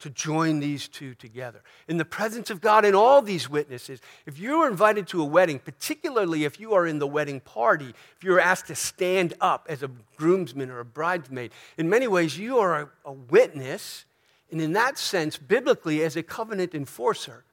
to 0.00 0.10
join 0.10 0.60
these 0.60 0.86
two 0.86 1.14
together. 1.14 1.62
In 1.88 1.96
the 1.96 2.04
presence 2.04 2.50
of 2.50 2.60
God 2.60 2.84
and 2.84 2.94
all 2.94 3.20
these 3.20 3.50
witnesses, 3.50 4.00
if 4.26 4.38
you 4.38 4.60
are 4.60 4.68
invited 4.68 5.08
to 5.08 5.20
a 5.20 5.24
wedding, 5.24 5.58
particularly 5.58 6.44
if 6.44 6.60
you 6.60 6.74
are 6.74 6.86
in 6.86 6.98
the 6.98 7.06
wedding 7.06 7.40
party, 7.40 7.90
if 8.16 8.22
you're 8.22 8.40
asked 8.40 8.68
to 8.68 8.74
stand 8.74 9.34
up 9.40 9.66
as 9.68 9.82
a 9.82 9.90
groomsman 10.16 10.70
or 10.70 10.80
a 10.80 10.84
bridesmaid, 10.84 11.50
in 11.76 11.88
many 11.88 12.06
ways 12.06 12.38
you 12.38 12.58
are 12.58 12.82
a, 12.82 12.90
a 13.06 13.12
witness, 13.12 14.04
and 14.50 14.60
in 14.60 14.72
that 14.72 14.98
sense, 14.98 15.36
biblically, 15.36 16.02
as 16.02 16.16
a 16.16 16.22
covenant 16.22 16.74
enforcer. 16.74 17.44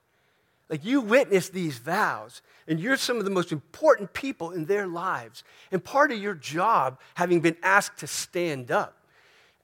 Like 0.70 0.84
you 0.84 1.02
witness 1.02 1.50
these 1.50 1.78
vows, 1.78 2.42
and 2.68 2.80
you're 2.80 2.98
some 2.98 3.18
of 3.18 3.26
the 3.26 3.32
most 3.32 3.52
important 3.52 4.14
people 4.14 4.52
in 4.52 4.66
their 4.66 4.88
lives. 4.88 5.44
And 5.72 5.84
part 5.84 6.12
of 6.12 6.20
your 6.20 6.34
job, 6.34 7.00
having 7.16 7.40
been 7.40 7.58
asked 7.62 8.00
to 8.00 8.08
stand 8.08 8.72
up, 8.72 9.05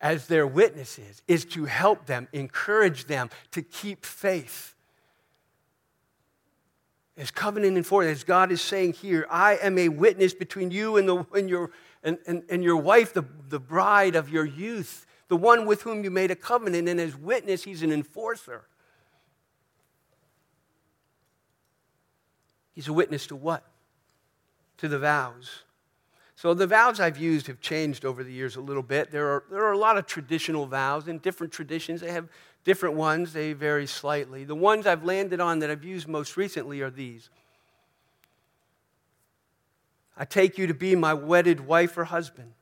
as 0.01 0.27
their 0.27 0.47
witnesses 0.47 1.21
is 1.27 1.45
to 1.45 1.65
help 1.65 2.07
them, 2.07 2.27
encourage 2.33 3.05
them 3.05 3.29
to 3.51 3.61
keep 3.61 4.03
faith. 4.05 4.75
As 7.15 7.29
covenant 7.29 7.77
enforcement, 7.77 8.17
as 8.17 8.23
God 8.23 8.51
is 8.51 8.61
saying 8.61 8.93
here, 8.93 9.27
I 9.29 9.57
am 9.57 9.77
a 9.77 9.89
witness 9.89 10.33
between 10.33 10.71
you 10.71 10.97
and, 10.97 11.07
the, 11.07 11.25
and, 11.35 11.47
your, 11.47 11.71
and, 12.03 12.17
and, 12.25 12.43
and 12.49 12.63
your 12.63 12.77
wife, 12.77 13.13
the, 13.13 13.23
the 13.49 13.59
bride 13.59 14.15
of 14.15 14.29
your 14.29 14.45
youth, 14.45 15.05
the 15.27 15.37
one 15.37 15.67
with 15.67 15.83
whom 15.83 16.03
you 16.03 16.09
made 16.09 16.31
a 16.31 16.35
covenant. 16.35 16.89
And 16.89 16.99
as 16.99 17.15
witness, 17.15 17.63
he's 17.63 17.83
an 17.83 17.91
enforcer. 17.91 18.63
He's 22.73 22.87
a 22.87 22.93
witness 22.93 23.27
to 23.27 23.35
what? 23.35 23.63
To 24.77 24.87
the 24.87 24.97
vows. 24.97 25.63
So 26.41 26.56
the 26.56 26.65
vows 26.65 26.99
I've 26.99 27.19
used 27.19 27.45
have 27.45 27.62
changed 27.62 28.04
over 28.04 28.23
the 28.23 28.34
years 28.34 28.56
a 28.56 28.62
little 28.62 28.82
bit. 28.82 29.12
There 29.12 29.27
are, 29.27 29.43
there 29.51 29.63
are 29.63 29.73
a 29.73 29.77
lot 29.77 29.99
of 29.99 30.08
traditional 30.08 30.65
vows 30.65 31.08
in 31.08 31.19
different 31.19 31.54
traditions. 31.54 32.01
They 32.01 32.12
have 32.13 32.30
different 32.63 32.95
ones, 32.95 33.32
they 33.32 33.54
vary 33.54 33.86
slightly. 33.86 34.43
The 34.43 34.56
ones 34.56 34.88
I've 34.88 35.04
landed 35.04 35.39
on 35.39 35.60
that 35.60 35.69
I've 35.69 35.84
used 35.84 36.08
most 36.08 36.38
recently 36.38 36.82
are 36.82 36.89
these 36.89 37.30
I 40.17 40.25
take 40.25 40.58
you 40.58 40.65
to 40.65 40.73
be 40.73 40.95
my 40.95 41.13
wedded 41.13 41.67
wife 41.67 41.95
or 41.95 42.06
husband. 42.06 42.54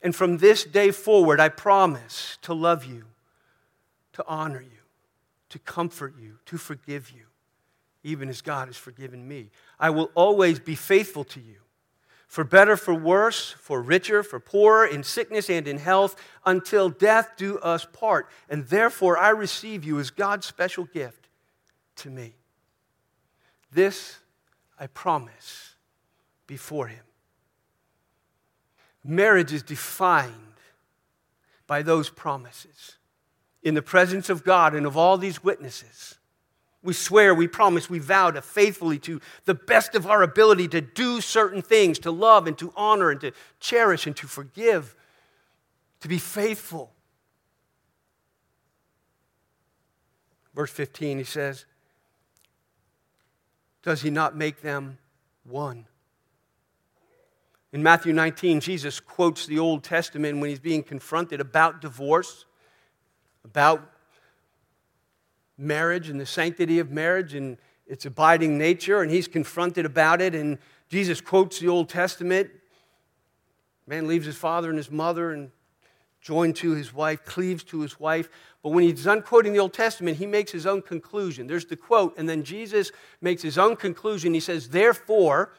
And 0.00 0.14
from 0.14 0.38
this 0.38 0.62
day 0.62 0.92
forward, 0.92 1.40
I 1.40 1.48
promise 1.48 2.38
to 2.42 2.54
love 2.54 2.84
you, 2.84 3.06
to 4.12 4.24
honor 4.28 4.60
you, 4.60 4.82
to 5.48 5.58
comfort 5.58 6.14
you, 6.16 6.38
to 6.46 6.58
forgive 6.58 7.10
you, 7.10 7.24
even 8.04 8.28
as 8.28 8.40
God 8.40 8.68
has 8.68 8.76
forgiven 8.76 9.26
me. 9.26 9.50
I 9.80 9.90
will 9.90 10.12
always 10.14 10.60
be 10.60 10.76
faithful 10.76 11.24
to 11.24 11.40
you 11.40 11.56
for 12.32 12.44
better, 12.44 12.78
for 12.78 12.94
worse, 12.94 13.50
for 13.58 13.82
richer, 13.82 14.22
for 14.22 14.40
poorer, 14.40 14.86
in 14.86 15.02
sickness 15.02 15.50
and 15.50 15.68
in 15.68 15.76
health, 15.76 16.16
until 16.46 16.88
death 16.88 17.32
do 17.36 17.58
us 17.58 17.86
part. 17.92 18.26
And 18.48 18.66
therefore, 18.68 19.18
I 19.18 19.28
receive 19.28 19.84
you 19.84 20.00
as 20.00 20.08
God's 20.08 20.46
special 20.46 20.86
gift 20.86 21.28
to 21.96 22.08
me. 22.08 22.32
This 23.70 24.16
I 24.80 24.86
promise 24.86 25.74
before 26.46 26.86
Him. 26.86 27.04
Marriage 29.04 29.52
is 29.52 29.62
defined 29.62 30.32
by 31.66 31.82
those 31.82 32.08
promises 32.08 32.96
in 33.62 33.74
the 33.74 33.82
presence 33.82 34.30
of 34.30 34.42
God 34.42 34.74
and 34.74 34.86
of 34.86 34.96
all 34.96 35.18
these 35.18 35.44
witnesses. 35.44 36.16
We 36.82 36.92
swear, 36.94 37.34
we 37.34 37.46
promise, 37.46 37.88
we 37.88 38.00
vow 38.00 38.32
to 38.32 38.42
faithfully, 38.42 38.98
to 39.00 39.20
the 39.44 39.54
best 39.54 39.94
of 39.94 40.06
our 40.06 40.22
ability, 40.22 40.66
to 40.68 40.80
do 40.80 41.20
certain 41.20 41.62
things, 41.62 41.98
to 42.00 42.10
love 42.10 42.46
and 42.46 42.58
to 42.58 42.72
honor 42.76 43.10
and 43.10 43.20
to 43.20 43.32
cherish 43.60 44.06
and 44.06 44.16
to 44.16 44.26
forgive, 44.26 44.96
to 46.00 46.08
be 46.08 46.18
faithful. 46.18 46.92
Verse 50.54 50.70
15, 50.72 51.18
he 51.18 51.24
says, 51.24 51.64
Does 53.82 54.02
he 54.02 54.10
not 54.10 54.36
make 54.36 54.60
them 54.60 54.98
one? 55.44 55.86
In 57.72 57.82
Matthew 57.82 58.12
19, 58.12 58.60
Jesus 58.60 59.00
quotes 59.00 59.46
the 59.46 59.58
Old 59.58 59.82
Testament 59.82 60.40
when 60.40 60.50
he's 60.50 60.60
being 60.60 60.82
confronted 60.82 61.40
about 61.40 61.80
divorce, 61.80 62.44
about 63.44 63.91
marriage 65.58 66.08
and 66.08 66.20
the 66.20 66.26
sanctity 66.26 66.78
of 66.78 66.90
marriage 66.90 67.34
and 67.34 67.56
its 67.86 68.06
abiding 68.06 68.56
nature, 68.56 69.02
and 69.02 69.10
he's 69.10 69.28
confronted 69.28 69.84
about 69.84 70.20
it. 70.20 70.34
And 70.34 70.58
Jesus 70.88 71.20
quotes 71.20 71.58
the 71.58 71.68
Old 71.68 71.88
Testament. 71.88 72.50
Man 73.86 74.06
leaves 74.06 74.26
his 74.26 74.36
father 74.36 74.68
and 74.68 74.78
his 74.78 74.90
mother 74.90 75.32
and 75.32 75.50
joined 76.20 76.56
to 76.56 76.70
his 76.70 76.94
wife, 76.94 77.24
cleaves 77.24 77.64
to 77.64 77.80
his 77.80 77.98
wife. 77.98 78.28
But 78.62 78.70
when 78.70 78.84
he's 78.84 79.04
done 79.04 79.22
quoting 79.22 79.52
the 79.52 79.58
Old 79.58 79.74
Testament, 79.74 80.18
he 80.18 80.26
makes 80.26 80.52
his 80.52 80.66
own 80.66 80.82
conclusion. 80.82 81.48
There's 81.48 81.66
the 81.66 81.76
quote, 81.76 82.16
and 82.16 82.28
then 82.28 82.44
Jesus 82.44 82.92
makes 83.20 83.42
his 83.42 83.58
own 83.58 83.74
conclusion. 83.76 84.32
He 84.32 84.40
says, 84.40 84.68
Therefore, 84.68 85.52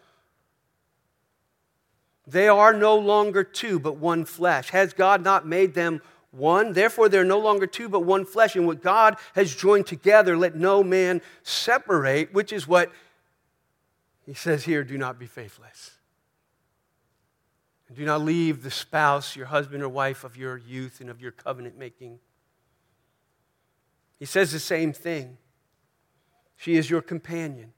they 2.26 2.48
are 2.48 2.74
no 2.74 2.98
longer 2.98 3.44
two, 3.44 3.80
but 3.80 3.98
one 3.98 4.24
flesh. 4.24 4.70
Has 4.70 4.94
God 4.94 5.22
not 5.22 5.46
made 5.46 5.74
them 5.74 6.02
one. 6.34 6.74
Therefore, 6.74 7.10
they're 7.10 7.24
no 7.24 7.40
longer 7.40 7.68
two, 7.68 7.88
but 7.88 8.02
one 8.02 8.26
flesh. 8.26 8.56
And 8.56 8.66
what 8.66 8.82
God 8.82 9.18
has 9.36 9.56
joined 9.56 9.88
together, 9.88 10.36
let 10.36 10.56
no 10.56 10.84
man 10.84 11.22
separate, 11.44 12.34
which 12.34 12.52
is 12.52 12.68
what 12.68 12.92
he 14.26 14.34
says 14.34 14.64
here 14.64 14.84
do 14.84 14.98
not 14.98 15.20
be 15.20 15.26
faithless. 15.26 15.92
And 17.88 17.98
do 17.98 18.06
not 18.06 18.22
leave 18.22 18.64
the 18.64 18.72
spouse, 18.72 19.36
your 19.36 19.48
husband 19.48 19.84
or 19.84 19.90
wife 19.90 20.24
of 20.24 20.38
your 20.38 20.58
youth 20.58 21.02
and 21.02 21.10
of 21.10 21.22
your 21.22 21.32
covenant 21.32 21.78
making. 21.78 22.20
He 24.18 24.26
says 24.26 24.52
the 24.52 24.60
same 24.60 24.94
thing. 24.94 25.38
She 26.56 26.76
is 26.76 26.90
your 26.90 27.02
companion. 27.02 27.74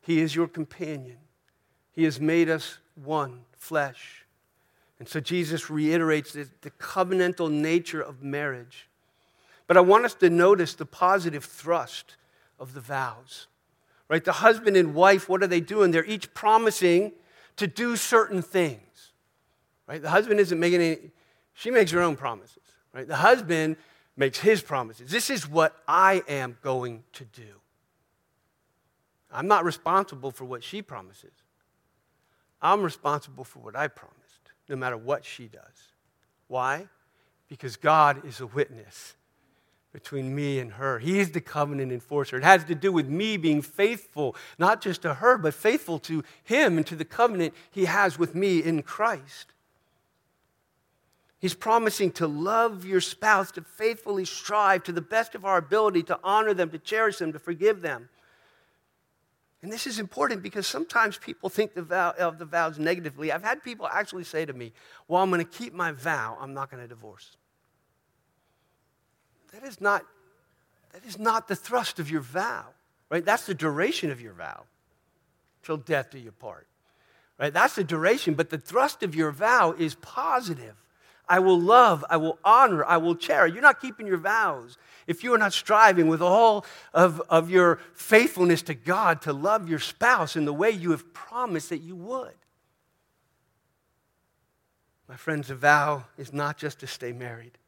He 0.00 0.20
is 0.20 0.34
your 0.34 0.48
companion. 0.48 1.18
He 1.92 2.04
has 2.04 2.20
made 2.20 2.48
us 2.48 2.78
one 2.94 3.40
flesh. 3.58 4.25
And 4.98 5.08
so 5.08 5.20
Jesus 5.20 5.68
reiterates 5.68 6.32
the, 6.32 6.48
the 6.62 6.70
covenantal 6.70 7.50
nature 7.50 8.00
of 8.00 8.22
marriage. 8.22 8.88
But 9.66 9.76
I 9.76 9.80
want 9.80 10.04
us 10.04 10.14
to 10.14 10.30
notice 10.30 10.74
the 10.74 10.86
positive 10.86 11.44
thrust 11.44 12.16
of 12.58 12.72
the 12.72 12.80
vows. 12.80 13.46
Right? 14.08 14.24
The 14.24 14.32
husband 14.32 14.76
and 14.76 14.94
wife, 14.94 15.28
what 15.28 15.42
are 15.42 15.48
they 15.48 15.60
doing? 15.60 15.90
They're 15.90 16.04
each 16.04 16.32
promising 16.32 17.12
to 17.56 17.66
do 17.66 17.96
certain 17.96 18.40
things. 18.40 19.12
Right? 19.86 20.00
The 20.00 20.10
husband 20.10 20.40
isn't 20.40 20.58
making 20.58 20.80
any, 20.80 20.98
she 21.52 21.70
makes 21.70 21.90
her 21.90 22.00
own 22.00 22.16
promises. 22.16 22.62
Right? 22.94 23.06
The 23.06 23.16
husband 23.16 23.76
makes 24.16 24.38
his 24.38 24.62
promises. 24.62 25.10
This 25.10 25.28
is 25.28 25.48
what 25.48 25.76
I 25.86 26.22
am 26.28 26.56
going 26.62 27.02
to 27.14 27.24
do. 27.24 27.60
I'm 29.30 29.48
not 29.48 29.64
responsible 29.64 30.30
for 30.30 30.44
what 30.46 30.62
she 30.62 30.80
promises. 30.80 31.32
I'm 32.62 32.82
responsible 32.82 33.44
for 33.44 33.58
what 33.58 33.76
I 33.76 33.88
promise 33.88 34.25
no 34.68 34.76
matter 34.76 34.96
what 34.96 35.24
she 35.24 35.46
does. 35.46 35.92
Why? 36.48 36.88
Because 37.48 37.76
God 37.76 38.24
is 38.24 38.40
a 38.40 38.46
witness 38.46 39.14
between 39.92 40.34
me 40.34 40.58
and 40.58 40.72
her. 40.72 40.98
He 40.98 41.18
is 41.18 41.30
the 41.30 41.40
covenant 41.40 41.90
enforcer. 41.90 42.36
It 42.36 42.44
has 42.44 42.64
to 42.64 42.74
do 42.74 42.92
with 42.92 43.08
me 43.08 43.36
being 43.36 43.62
faithful, 43.62 44.36
not 44.58 44.82
just 44.82 45.02
to 45.02 45.14
her, 45.14 45.38
but 45.38 45.54
faithful 45.54 45.98
to 46.00 46.22
him 46.44 46.76
and 46.76 46.86
to 46.86 46.94
the 46.94 47.04
covenant 47.04 47.54
he 47.70 47.86
has 47.86 48.18
with 48.18 48.34
me 48.34 48.62
in 48.62 48.82
Christ. 48.82 49.52
He's 51.38 51.54
promising 51.54 52.10
to 52.12 52.26
love 52.26 52.84
your 52.84 53.00
spouse, 53.00 53.50
to 53.52 53.62
faithfully 53.62 54.24
strive 54.24 54.82
to 54.84 54.92
the 54.92 55.00
best 55.00 55.34
of 55.34 55.44
our 55.44 55.58
ability 55.58 56.02
to 56.04 56.18
honor 56.24 56.54
them, 56.54 56.70
to 56.70 56.78
cherish 56.78 57.18
them, 57.18 57.32
to 57.32 57.38
forgive 57.38 57.82
them. 57.82 58.08
And 59.62 59.72
this 59.72 59.86
is 59.86 59.98
important 59.98 60.42
because 60.42 60.66
sometimes 60.66 61.16
people 61.16 61.48
think 61.48 61.74
the 61.74 61.82
vow, 61.82 62.14
of 62.18 62.38
the 62.38 62.44
vows 62.44 62.78
negatively. 62.78 63.32
I've 63.32 63.42
had 63.42 63.62
people 63.62 63.88
actually 63.90 64.24
say 64.24 64.44
to 64.44 64.52
me, 64.52 64.72
Well, 65.08 65.22
I'm 65.22 65.30
going 65.30 65.44
to 65.44 65.50
keep 65.50 65.72
my 65.72 65.92
vow, 65.92 66.36
I'm 66.40 66.54
not 66.54 66.70
going 66.70 66.82
to 66.82 66.88
divorce. 66.88 67.36
That 69.52 69.64
is 69.64 69.80
not, 69.80 70.04
that 70.92 71.04
is 71.04 71.18
not 71.18 71.48
the 71.48 71.56
thrust 71.56 71.98
of 71.98 72.10
your 72.10 72.20
vow, 72.20 72.66
right? 73.10 73.24
That's 73.24 73.46
the 73.46 73.54
duration 73.54 74.10
of 74.10 74.20
your 74.20 74.34
vow, 74.34 74.64
till 75.62 75.78
death 75.78 76.10
do 76.10 76.18
you 76.18 76.32
part, 76.32 76.66
right? 77.38 77.52
That's 77.52 77.74
the 77.74 77.84
duration, 77.84 78.34
but 78.34 78.50
the 78.50 78.58
thrust 78.58 79.02
of 79.02 79.14
your 79.14 79.30
vow 79.30 79.74
is 79.78 79.94
positive. 79.96 80.76
I 81.28 81.40
will 81.40 81.60
love, 81.60 82.04
I 82.08 82.16
will 82.18 82.38
honor, 82.44 82.84
I 82.84 82.98
will 82.98 83.16
cherish. 83.16 83.52
You're 83.52 83.62
not 83.62 83.80
keeping 83.80 84.06
your 84.06 84.18
vows 84.18 84.78
if 85.06 85.24
you 85.24 85.34
are 85.34 85.38
not 85.38 85.52
striving 85.52 86.08
with 86.08 86.22
all 86.22 86.64
of, 86.94 87.20
of 87.28 87.50
your 87.50 87.80
faithfulness 87.94 88.62
to 88.62 88.74
God 88.74 89.22
to 89.22 89.32
love 89.32 89.68
your 89.68 89.78
spouse 89.78 90.36
in 90.36 90.44
the 90.44 90.52
way 90.52 90.70
you 90.70 90.92
have 90.92 91.12
promised 91.12 91.70
that 91.70 91.78
you 91.78 91.96
would. 91.96 92.34
My 95.08 95.16
friends, 95.16 95.48
the 95.48 95.54
vow 95.54 96.04
is 96.16 96.32
not 96.32 96.58
just 96.58 96.80
to 96.80 96.86
stay 96.86 97.12
married, 97.12 97.58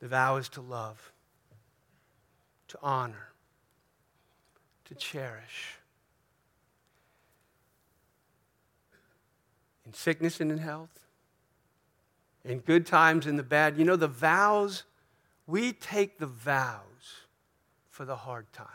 the 0.00 0.08
vow 0.08 0.36
is 0.36 0.48
to 0.50 0.60
love, 0.60 1.12
to 2.68 2.78
honor, 2.82 3.28
to 4.86 4.94
cherish. 4.94 5.76
In 9.84 9.92
sickness 9.92 10.40
and 10.40 10.50
in 10.50 10.58
health, 10.58 11.01
in 12.44 12.58
good 12.58 12.86
times 12.86 13.26
and 13.26 13.38
the 13.38 13.42
bad. 13.42 13.78
You 13.78 13.84
know, 13.84 13.96
the 13.96 14.08
vows, 14.08 14.84
we 15.46 15.72
take 15.72 16.18
the 16.18 16.26
vows 16.26 16.80
for 17.88 18.04
the 18.04 18.16
hard 18.16 18.52
times. 18.52 18.68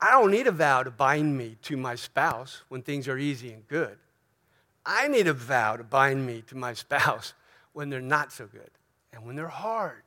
I 0.00 0.10
don't 0.10 0.30
need 0.30 0.46
a 0.46 0.52
vow 0.52 0.82
to 0.82 0.90
bind 0.90 1.38
me 1.38 1.56
to 1.62 1.76
my 1.76 1.94
spouse 1.94 2.62
when 2.68 2.82
things 2.82 3.06
are 3.06 3.18
easy 3.18 3.52
and 3.52 3.66
good. 3.68 3.98
I 4.84 5.06
need 5.06 5.28
a 5.28 5.32
vow 5.32 5.76
to 5.76 5.84
bind 5.84 6.26
me 6.26 6.42
to 6.48 6.56
my 6.56 6.74
spouse 6.74 7.34
when 7.72 7.88
they're 7.88 8.00
not 8.00 8.32
so 8.32 8.46
good 8.46 8.70
and 9.12 9.24
when 9.24 9.36
they're 9.36 9.48
hard. 9.48 10.02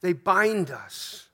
They 0.00 0.12
bind 0.12 0.70
us 0.70 1.28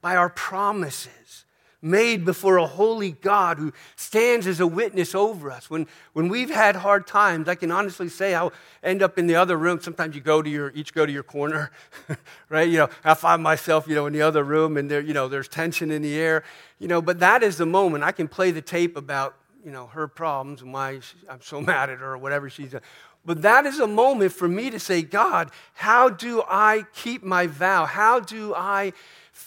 by 0.00 0.16
our 0.16 0.28
promises 0.28 1.43
made 1.84 2.24
before 2.24 2.56
a 2.56 2.66
holy 2.66 3.12
God 3.12 3.58
who 3.58 3.72
stands 3.94 4.46
as 4.46 4.58
a 4.58 4.66
witness 4.66 5.14
over 5.14 5.50
us. 5.50 5.68
When, 5.68 5.86
when 6.14 6.28
we've 6.28 6.50
had 6.50 6.76
hard 6.76 7.06
times, 7.06 7.46
I 7.46 7.54
can 7.54 7.70
honestly 7.70 8.08
say 8.08 8.34
I'll 8.34 8.52
end 8.82 9.02
up 9.02 9.18
in 9.18 9.26
the 9.26 9.36
other 9.36 9.56
room. 9.56 9.80
Sometimes 9.80 10.14
you 10.14 10.22
go 10.22 10.40
to 10.40 10.48
your, 10.48 10.72
each 10.74 10.94
go 10.94 11.04
to 11.04 11.12
your 11.12 11.22
corner, 11.22 11.70
right? 12.48 12.68
You 12.68 12.78
know, 12.78 12.88
I 13.04 13.14
find 13.14 13.42
myself, 13.42 13.86
you 13.86 13.94
know, 13.94 14.06
in 14.06 14.14
the 14.14 14.22
other 14.22 14.42
room 14.42 14.76
and 14.76 14.90
there, 14.90 15.00
you 15.00 15.12
know, 15.12 15.28
there's 15.28 15.46
tension 15.46 15.90
in 15.90 16.00
the 16.02 16.16
air, 16.16 16.42
you 16.78 16.88
know, 16.88 17.02
but 17.02 17.20
that 17.20 17.42
is 17.42 17.58
the 17.58 17.66
moment 17.66 18.02
I 18.02 18.12
can 18.12 18.28
play 18.28 18.50
the 18.50 18.62
tape 18.62 18.96
about, 18.96 19.36
you 19.62 19.70
know, 19.70 19.86
her 19.88 20.08
problems 20.08 20.62
and 20.62 20.72
why 20.72 21.00
I'm 21.28 21.42
so 21.42 21.60
mad 21.60 21.90
at 21.90 21.98
her 21.98 22.12
or 22.12 22.18
whatever 22.18 22.48
she's 22.48 22.72
done. 22.72 22.82
But 23.26 23.42
that 23.42 23.64
is 23.64 23.80
a 23.80 23.86
moment 23.86 24.32
for 24.32 24.48
me 24.48 24.70
to 24.70 24.78
say, 24.78 25.00
God, 25.02 25.50
how 25.72 26.10
do 26.10 26.42
I 26.46 26.84
keep 26.94 27.22
my 27.22 27.46
vow? 27.46 27.86
How 27.86 28.20
do 28.20 28.54
I 28.54 28.92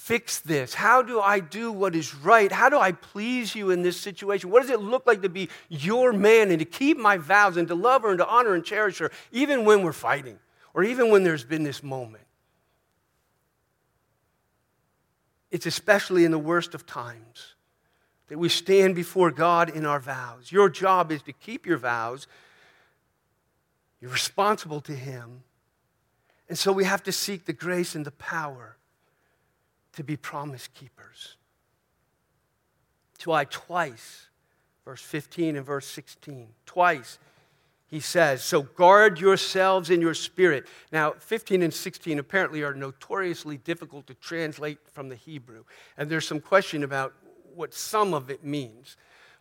fix 0.07 0.39
this? 0.39 0.73
How 0.73 1.01
do 1.01 1.19
I 1.19 1.41
do 1.41 1.69
what 1.69 1.93
is 1.93 2.15
right? 2.15 2.49
How 2.49 2.69
do 2.69 2.79
I 2.79 2.93
please 2.93 3.53
you 3.53 3.71
in 3.71 3.81
this 3.81 3.99
situation? 3.99 4.49
What 4.49 4.61
does 4.61 4.71
it 4.71 4.79
look 4.79 5.05
like 5.05 5.21
to 5.23 5.29
be 5.29 5.49
your 5.67 6.13
man 6.13 6.49
and 6.49 6.59
to 6.59 6.65
keep 6.65 6.97
my 6.97 7.17
vows 7.17 7.57
and 7.57 7.67
to 7.67 7.75
love 7.75 8.03
her 8.03 8.09
and 8.09 8.17
to 8.19 8.27
honor 8.27 8.53
and 8.53 8.63
cherish 8.63 8.99
her, 8.99 9.11
even 9.33 9.65
when 9.65 9.83
we're 9.83 9.91
fighting 9.91 10.39
or 10.73 10.85
even 10.85 11.11
when 11.11 11.23
there's 11.23 11.43
been 11.43 11.63
this 11.63 11.83
moment? 11.83 12.23
It's 15.51 15.65
especially 15.65 16.23
in 16.23 16.31
the 16.31 16.39
worst 16.39 16.73
of 16.73 16.85
times 16.85 17.55
that 18.29 18.37
we 18.37 18.47
stand 18.47 18.95
before 18.95 19.29
God 19.29 19.69
in 19.69 19.85
our 19.85 19.99
vows. 19.99 20.53
Your 20.53 20.69
job 20.69 21.11
is 21.11 21.21
to 21.23 21.33
keep 21.33 21.65
your 21.65 21.77
vows 21.77 22.27
you're 23.99 24.11
responsible 24.11 24.79
to 24.81 24.93
Him. 24.93 25.43
And 26.47 26.57
so 26.57 26.71
we 26.71 26.83
have 26.85 27.03
to 27.03 27.11
seek 27.11 27.45
the 27.45 27.53
grace 27.53 27.95
and 27.95 28.05
the 28.05 28.11
power 28.11 28.76
to 29.97 30.03
be 30.03 30.15
promise 30.15 30.67
keepers. 30.75 31.38
To 33.19 33.31
I 33.31 33.45
twice, 33.45 34.27
verse 34.86 35.01
15 35.01 35.55
and 35.55 35.65
verse 35.65 35.88
16, 35.88 36.49
twice 36.67 37.17
he 37.88 37.99
says, 37.99 38.43
So 38.43 38.62
guard 38.62 39.19
yourselves 39.19 39.89
in 39.89 39.99
your 39.99 40.13
spirit. 40.13 40.67
Now, 40.91 41.13
15 41.13 41.63
and 41.63 41.73
16 41.73 42.19
apparently 42.19 42.62
are 42.62 42.75
notoriously 42.75 43.57
difficult 43.57 44.05
to 44.05 44.13
translate 44.13 44.77
from 44.91 45.10
the 45.10 45.15
Hebrew. 45.15 45.63
And 45.97 46.12
there's 46.12 46.27
some 46.27 46.41
question 46.41 46.83
about 46.83 47.13
what 47.55 47.73
some 47.73 48.13
of 48.13 48.29
it 48.29 48.43
means. 48.43 48.97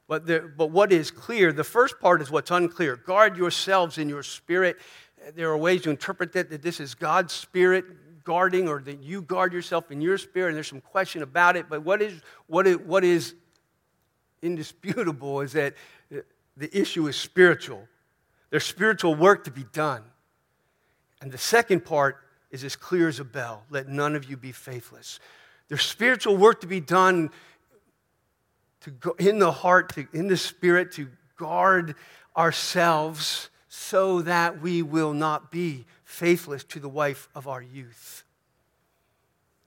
But, 0.08 0.26
the, 0.26 0.50
but 0.56 0.70
what 0.70 0.90
is 0.90 1.10
clear, 1.10 1.52
the 1.52 1.64
first 1.64 2.00
part 2.00 2.22
is 2.22 2.30
what's 2.30 2.50
unclear. 2.50 2.96
Guard 2.96 3.36
yourselves 3.36 3.98
in 3.98 4.08
your 4.08 4.22
spirit. 4.22 4.78
There 5.34 5.50
are 5.50 5.58
ways 5.58 5.82
to 5.82 5.90
interpret 5.90 6.32
that, 6.32 6.48
that 6.48 6.62
this 6.62 6.80
is 6.80 6.94
God's 6.94 7.34
spirit 7.34 7.84
guarding, 8.26 8.68
or 8.68 8.80
that 8.80 9.02
you 9.02 9.22
guard 9.22 9.54
yourself 9.54 9.90
in 9.90 10.02
your 10.02 10.18
spirit, 10.18 10.48
and 10.48 10.56
there's 10.56 10.68
some 10.68 10.82
question 10.82 11.22
about 11.22 11.56
it. 11.56 11.70
But 11.70 11.82
what 11.82 12.02
is, 12.02 12.20
what 12.48 12.66
is, 12.66 12.76
what 12.78 13.04
is 13.04 13.34
indisputable 14.42 15.40
is 15.40 15.52
that 15.52 15.74
the 16.10 16.78
issue 16.78 17.06
is 17.06 17.16
spiritual. 17.16 17.88
There's 18.50 18.64
spiritual 18.64 19.14
work 19.14 19.44
to 19.44 19.50
be 19.50 19.64
done. 19.72 20.02
And 21.22 21.32
the 21.32 21.38
second 21.38 21.84
part 21.84 22.18
is 22.50 22.64
as 22.64 22.76
clear 22.76 23.08
as 23.08 23.20
a 23.20 23.24
bell 23.24 23.64
let 23.70 23.88
none 23.88 24.14
of 24.14 24.28
you 24.28 24.36
be 24.36 24.52
faithless. 24.52 25.20
There's 25.68 25.82
spiritual 25.82 26.36
work 26.36 26.60
to 26.60 26.66
be 26.66 26.80
done 26.80 27.30
to 28.80 28.90
go 28.90 29.14
in 29.18 29.38
the 29.38 29.52
heart, 29.52 29.94
to, 29.94 30.06
in 30.12 30.28
the 30.28 30.36
spirit, 30.36 30.92
to 30.92 31.08
guard 31.36 31.94
ourselves 32.36 33.50
so 33.68 34.22
that 34.22 34.60
we 34.60 34.82
will 34.82 35.12
not 35.12 35.50
be 35.50 35.84
faithless 36.06 36.62
to 36.62 36.78
the 36.78 36.88
wife 36.88 37.28
of 37.34 37.46
our 37.48 37.60
youth. 37.60 38.22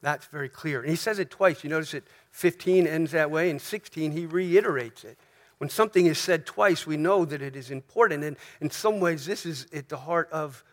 That's 0.01 0.25
very 0.27 0.47
clear. 0.47 0.79
And 0.79 0.89
he 0.89 0.95
says 0.95 1.19
it 1.19 1.29
twice. 1.29 1.63
You 1.63 1.69
notice 1.69 1.91
that 1.91 2.07
15 2.31 2.87
ends 2.87 3.11
that 3.11 3.29
way, 3.29 3.49
and 3.49 3.61
16 3.61 4.13
he 4.13 4.25
reiterates 4.25 5.03
it. 5.03 5.19
When 5.57 5.69
something 5.69 6.05
is 6.05 6.17
said 6.17 6.45
twice, 6.45 6.87
we 6.87 6.95
know 6.95 7.25
that 7.25 7.41
it 7.41 7.57
is 7.57 7.69
important. 7.69 8.23
And 8.23 8.37
in 8.61 8.71
some 8.71 9.01
ways, 9.01 9.25
this 9.25 9.45
is 9.45 9.67
at 9.73 9.89
the 9.89 9.97
heart 9.97 10.29
of 10.31 10.63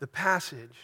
the 0.00 0.08
passage. 0.08 0.76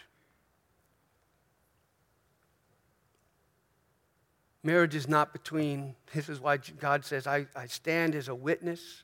Marriage 4.63 4.95
is 4.95 5.09
not 5.09 5.33
between, 5.33 5.95
this 6.13 6.29
is 6.29 6.39
why 6.39 6.57
God 6.57 7.03
says, 7.03 7.27
I, 7.27 7.47
I 7.53 7.67
stand 7.67 8.15
as 8.15 8.29
a 8.29 8.35
witness 8.35 9.03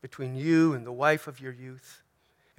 between 0.00 0.34
you 0.34 0.72
and 0.72 0.86
the 0.86 0.92
wife 0.92 1.26
of 1.26 1.38
your 1.38 1.52
youth. 1.52 2.02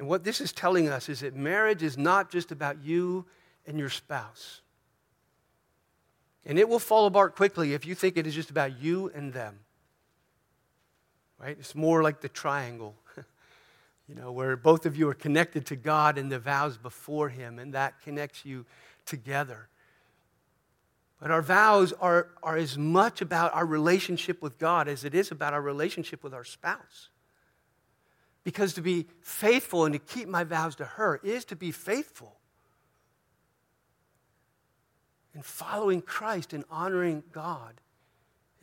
And 0.01 0.09
what 0.09 0.23
this 0.23 0.41
is 0.41 0.51
telling 0.51 0.89
us 0.89 1.09
is 1.09 1.19
that 1.19 1.35
marriage 1.35 1.83
is 1.83 1.95
not 1.95 2.31
just 2.31 2.51
about 2.51 2.83
you 2.83 3.23
and 3.67 3.77
your 3.77 3.91
spouse. 3.91 4.61
And 6.43 6.57
it 6.57 6.67
will 6.67 6.79
fall 6.79 7.05
apart 7.05 7.35
quickly 7.35 7.75
if 7.75 7.85
you 7.85 7.93
think 7.93 8.17
it 8.17 8.25
is 8.25 8.33
just 8.33 8.49
about 8.49 8.81
you 8.81 9.11
and 9.13 9.31
them. 9.31 9.59
Right? 11.37 11.55
It's 11.59 11.75
more 11.75 12.01
like 12.01 12.19
the 12.19 12.29
triangle, 12.29 12.95
you 14.09 14.15
know, 14.15 14.31
where 14.31 14.57
both 14.57 14.87
of 14.87 14.97
you 14.97 15.07
are 15.07 15.13
connected 15.13 15.67
to 15.67 15.75
God 15.75 16.17
and 16.17 16.31
the 16.31 16.39
vows 16.39 16.77
before 16.79 17.29
Him, 17.29 17.59
and 17.59 17.71
that 17.75 18.01
connects 18.01 18.43
you 18.43 18.65
together. 19.05 19.67
But 21.19 21.29
our 21.29 21.43
vows 21.43 21.93
are, 22.01 22.29
are 22.41 22.57
as 22.57 22.75
much 22.75 23.21
about 23.21 23.53
our 23.53 23.67
relationship 23.67 24.41
with 24.41 24.57
God 24.57 24.87
as 24.87 25.03
it 25.05 25.13
is 25.13 25.29
about 25.29 25.53
our 25.53 25.61
relationship 25.61 26.23
with 26.23 26.33
our 26.33 26.43
spouse. 26.43 27.10
Because 28.43 28.73
to 28.73 28.81
be 28.81 29.07
faithful 29.21 29.85
and 29.85 29.93
to 29.93 29.99
keep 29.99 30.27
my 30.27 30.43
vows 30.43 30.75
to 30.77 30.85
her 30.85 31.19
is 31.23 31.45
to 31.45 31.55
be 31.55 31.71
faithful 31.71 32.37
in 35.33 35.41
following 35.41 36.01
Christ 36.01 36.53
and 36.53 36.65
honoring 36.69 37.23
God 37.31 37.79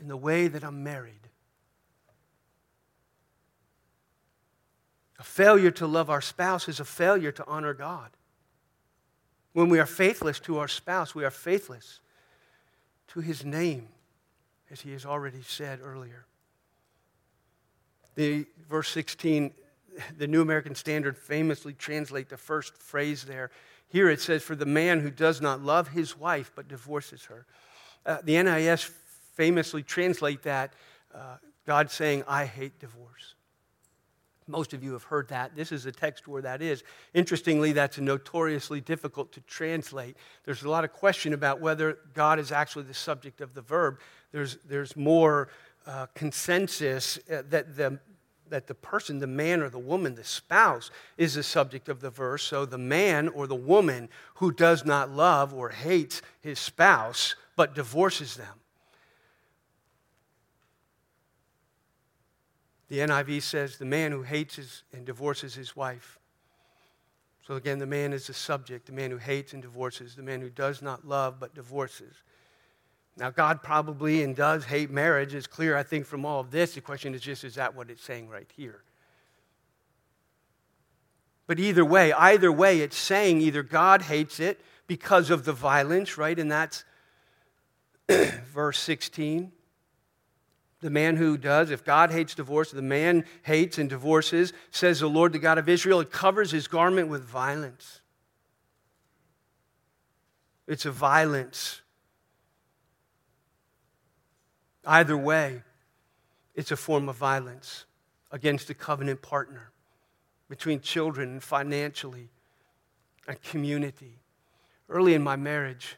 in 0.00 0.08
the 0.08 0.16
way 0.16 0.48
that 0.48 0.64
I'm 0.64 0.82
married. 0.82 1.28
A 5.18 5.24
failure 5.24 5.70
to 5.72 5.86
love 5.86 6.10
our 6.10 6.20
spouse 6.20 6.68
is 6.68 6.78
a 6.78 6.84
failure 6.84 7.32
to 7.32 7.46
honor 7.46 7.74
God. 7.74 8.10
When 9.52 9.68
we 9.68 9.80
are 9.80 9.86
faithless 9.86 10.38
to 10.40 10.58
our 10.58 10.68
spouse, 10.68 11.14
we 11.14 11.24
are 11.24 11.30
faithless 11.30 12.00
to 13.08 13.20
his 13.20 13.44
name, 13.44 13.88
as 14.70 14.82
he 14.82 14.92
has 14.92 15.04
already 15.04 15.42
said 15.42 15.80
earlier. 15.82 16.26
The 18.14 18.46
verse 18.68 18.88
16, 18.90 19.52
the 20.16 20.26
New 20.26 20.42
American 20.42 20.74
Standard 20.74 21.16
famously 21.16 21.72
translate 21.72 22.28
the 22.28 22.36
first 22.36 22.76
phrase 22.76 23.24
there. 23.24 23.50
Here 23.88 24.10
it 24.10 24.20
says, 24.20 24.42
For 24.42 24.54
the 24.54 24.66
man 24.66 25.00
who 25.00 25.10
does 25.10 25.40
not 25.40 25.62
love 25.62 25.88
his 25.88 26.16
wife 26.16 26.52
but 26.54 26.68
divorces 26.68 27.24
her. 27.24 27.46
Uh, 28.04 28.18
the 28.22 28.34
NIV 28.34 28.90
famously 29.34 29.82
translate 29.82 30.42
that 30.42 30.72
uh, 31.14 31.36
God 31.66 31.90
saying, 31.90 32.24
I 32.26 32.44
hate 32.44 32.78
divorce. 32.78 33.34
Most 34.46 34.72
of 34.72 34.82
you 34.82 34.92
have 34.94 35.02
heard 35.04 35.28
that. 35.28 35.54
This 35.54 35.72
is 35.72 35.84
a 35.84 35.92
text 35.92 36.26
where 36.26 36.40
that 36.42 36.62
is. 36.62 36.82
Interestingly, 37.12 37.72
that's 37.72 37.98
notoriously 37.98 38.80
difficult 38.80 39.30
to 39.32 39.40
translate. 39.42 40.16
There's 40.44 40.62
a 40.62 40.70
lot 40.70 40.84
of 40.84 40.92
question 40.92 41.34
about 41.34 41.60
whether 41.60 41.98
God 42.14 42.38
is 42.38 42.50
actually 42.50 42.84
the 42.84 42.94
subject 42.94 43.42
of 43.42 43.52
the 43.52 43.60
verb. 43.60 44.00
There's, 44.32 44.56
there's 44.66 44.96
more 44.96 45.50
uh, 45.86 46.06
consensus 46.14 47.18
uh, 47.30 47.42
that 47.50 47.76
the, 47.76 47.98
that 48.50 48.66
the 48.66 48.74
person, 48.74 49.18
the 49.18 49.26
man 49.26 49.62
or 49.62 49.68
the 49.68 49.78
woman, 49.78 50.14
the 50.14 50.24
spouse, 50.24 50.90
is 51.16 51.34
the 51.34 51.42
subject 51.42 51.88
of 51.88 52.00
the 52.00 52.10
verse. 52.10 52.42
So 52.42 52.64
the 52.64 52.78
man 52.78 53.28
or 53.28 53.46
the 53.46 53.54
woman 53.54 54.08
who 54.36 54.52
does 54.52 54.84
not 54.84 55.10
love 55.10 55.52
or 55.54 55.70
hates 55.70 56.22
his 56.40 56.58
spouse 56.58 57.34
but 57.56 57.74
divorces 57.74 58.36
them 58.36 58.58
The 62.88 63.00
NIV 63.00 63.42
says 63.42 63.76
the 63.76 63.84
man 63.84 64.12
who 64.12 64.22
hates 64.22 64.56
his, 64.56 64.82
and 64.92 65.04
divorces 65.04 65.54
his 65.54 65.76
wife. 65.76 66.18
So 67.46 67.54
again, 67.54 67.78
the 67.78 67.86
man 67.86 68.12
is 68.12 68.26
the 68.26 68.34
subject, 68.34 68.86
the 68.86 68.92
man 68.92 69.10
who 69.10 69.18
hates 69.18 69.52
and 69.52 69.62
divorces, 69.62 70.14
the 70.14 70.22
man 70.22 70.40
who 70.40 70.50
does 70.50 70.82
not 70.82 71.06
love 71.06 71.38
but 71.38 71.54
divorces. 71.54 72.14
Now, 73.18 73.30
God 73.30 73.62
probably 73.64 74.22
and 74.22 74.36
does 74.36 74.64
hate 74.64 74.90
marriage. 74.90 75.34
It's 75.34 75.48
clear, 75.48 75.76
I 75.76 75.82
think, 75.82 76.06
from 76.06 76.24
all 76.24 76.40
of 76.40 76.52
this. 76.52 76.74
The 76.74 76.80
question 76.80 77.14
is 77.14 77.20
just, 77.20 77.42
is 77.42 77.56
that 77.56 77.74
what 77.74 77.90
it's 77.90 78.02
saying 78.02 78.28
right 78.28 78.48
here? 78.56 78.84
But 81.48 81.58
either 81.58 81.84
way, 81.84 82.12
either 82.12 82.52
way, 82.52 82.80
it's 82.80 82.96
saying 82.96 83.40
either 83.40 83.64
God 83.64 84.02
hates 84.02 84.38
it 84.38 84.60
because 84.86 85.30
of 85.30 85.44
the 85.44 85.52
violence, 85.52 86.16
right? 86.16 86.38
And 86.38 86.50
that's 86.52 86.84
verse 88.08 88.78
16, 88.78 89.50
the 90.80 90.90
man 90.90 91.16
who 91.16 91.36
does, 91.36 91.72
if 91.72 91.84
God 91.84 92.12
hates 92.12 92.36
divorce, 92.36 92.70
the 92.70 92.82
man 92.82 93.24
hates 93.42 93.78
and 93.78 93.90
divorces, 93.90 94.52
says 94.70 95.00
the 95.00 95.08
Lord, 95.08 95.32
the 95.32 95.40
God 95.40 95.58
of 95.58 95.68
Israel, 95.68 95.98
it 95.98 96.12
covers 96.12 96.52
his 96.52 96.68
garment 96.68 97.08
with 97.08 97.24
violence. 97.24 98.00
It's 100.68 100.86
a 100.86 100.92
violence. 100.92 101.80
Either 104.88 105.18
way, 105.18 105.62
it's 106.54 106.70
a 106.70 106.76
form 106.76 107.10
of 107.10 107.16
violence 107.16 107.84
against 108.32 108.70
a 108.70 108.74
covenant 108.74 109.20
partner 109.20 109.70
between 110.48 110.80
children 110.80 111.28
and 111.28 111.42
financially 111.42 112.30
and 113.28 113.40
community. 113.42 114.18
Early 114.88 115.12
in 115.12 115.22
my 115.22 115.36
marriage, 115.36 115.96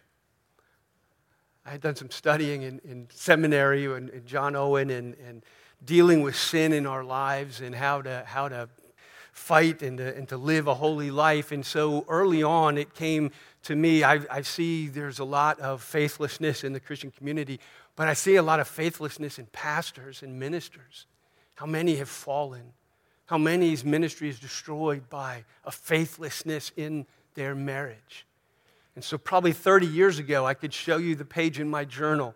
I 1.64 1.70
had 1.70 1.80
done 1.80 1.94
some 1.94 2.10
studying 2.10 2.62
in, 2.62 2.80
in 2.82 3.06
seminary 3.10 3.86
and, 3.86 4.26
John 4.26 4.56
Owen 4.56 4.90
and, 4.90 5.14
and 5.24 5.44
dealing 5.84 6.22
with 6.22 6.34
sin 6.34 6.72
in 6.72 6.84
our 6.84 7.04
lives 7.04 7.60
and 7.60 7.76
how 7.76 8.02
to, 8.02 8.24
how 8.26 8.48
to 8.48 8.68
fight 9.32 9.82
and 9.82 9.98
to, 9.98 10.16
and 10.16 10.28
to 10.30 10.36
live 10.36 10.66
a 10.66 10.74
holy 10.74 11.12
life. 11.12 11.52
And 11.52 11.64
so 11.64 12.04
early 12.08 12.42
on, 12.42 12.76
it 12.76 12.94
came 12.94 13.30
to 13.62 13.76
me. 13.76 14.02
I, 14.02 14.20
I 14.28 14.42
see 14.42 14.88
there's 14.88 15.20
a 15.20 15.24
lot 15.24 15.60
of 15.60 15.80
faithlessness 15.80 16.64
in 16.64 16.72
the 16.72 16.80
Christian 16.80 17.12
community, 17.12 17.60
but 17.96 18.08
I 18.08 18.14
see 18.14 18.36
a 18.36 18.42
lot 18.42 18.60
of 18.60 18.68
faithlessness 18.68 19.38
in 19.38 19.46
pastors 19.46 20.22
and 20.22 20.38
ministers. 20.38 21.06
How 21.56 21.66
many 21.66 21.96
have 21.96 22.08
fallen? 22.08 22.72
How 23.26 23.38
many's 23.38 23.84
ministry 23.84 24.28
is 24.28 24.40
destroyed 24.40 25.08
by 25.08 25.44
a 25.64 25.70
faithlessness 25.70 26.72
in 26.76 27.06
their 27.34 27.54
marriage? 27.54 28.26
And 28.94 29.04
so, 29.04 29.18
probably 29.18 29.52
30 29.52 29.86
years 29.86 30.18
ago, 30.18 30.44
I 30.44 30.54
could 30.54 30.74
show 30.74 30.96
you 30.96 31.14
the 31.14 31.24
page 31.24 31.60
in 31.60 31.70
my 31.70 31.84
journal 31.84 32.34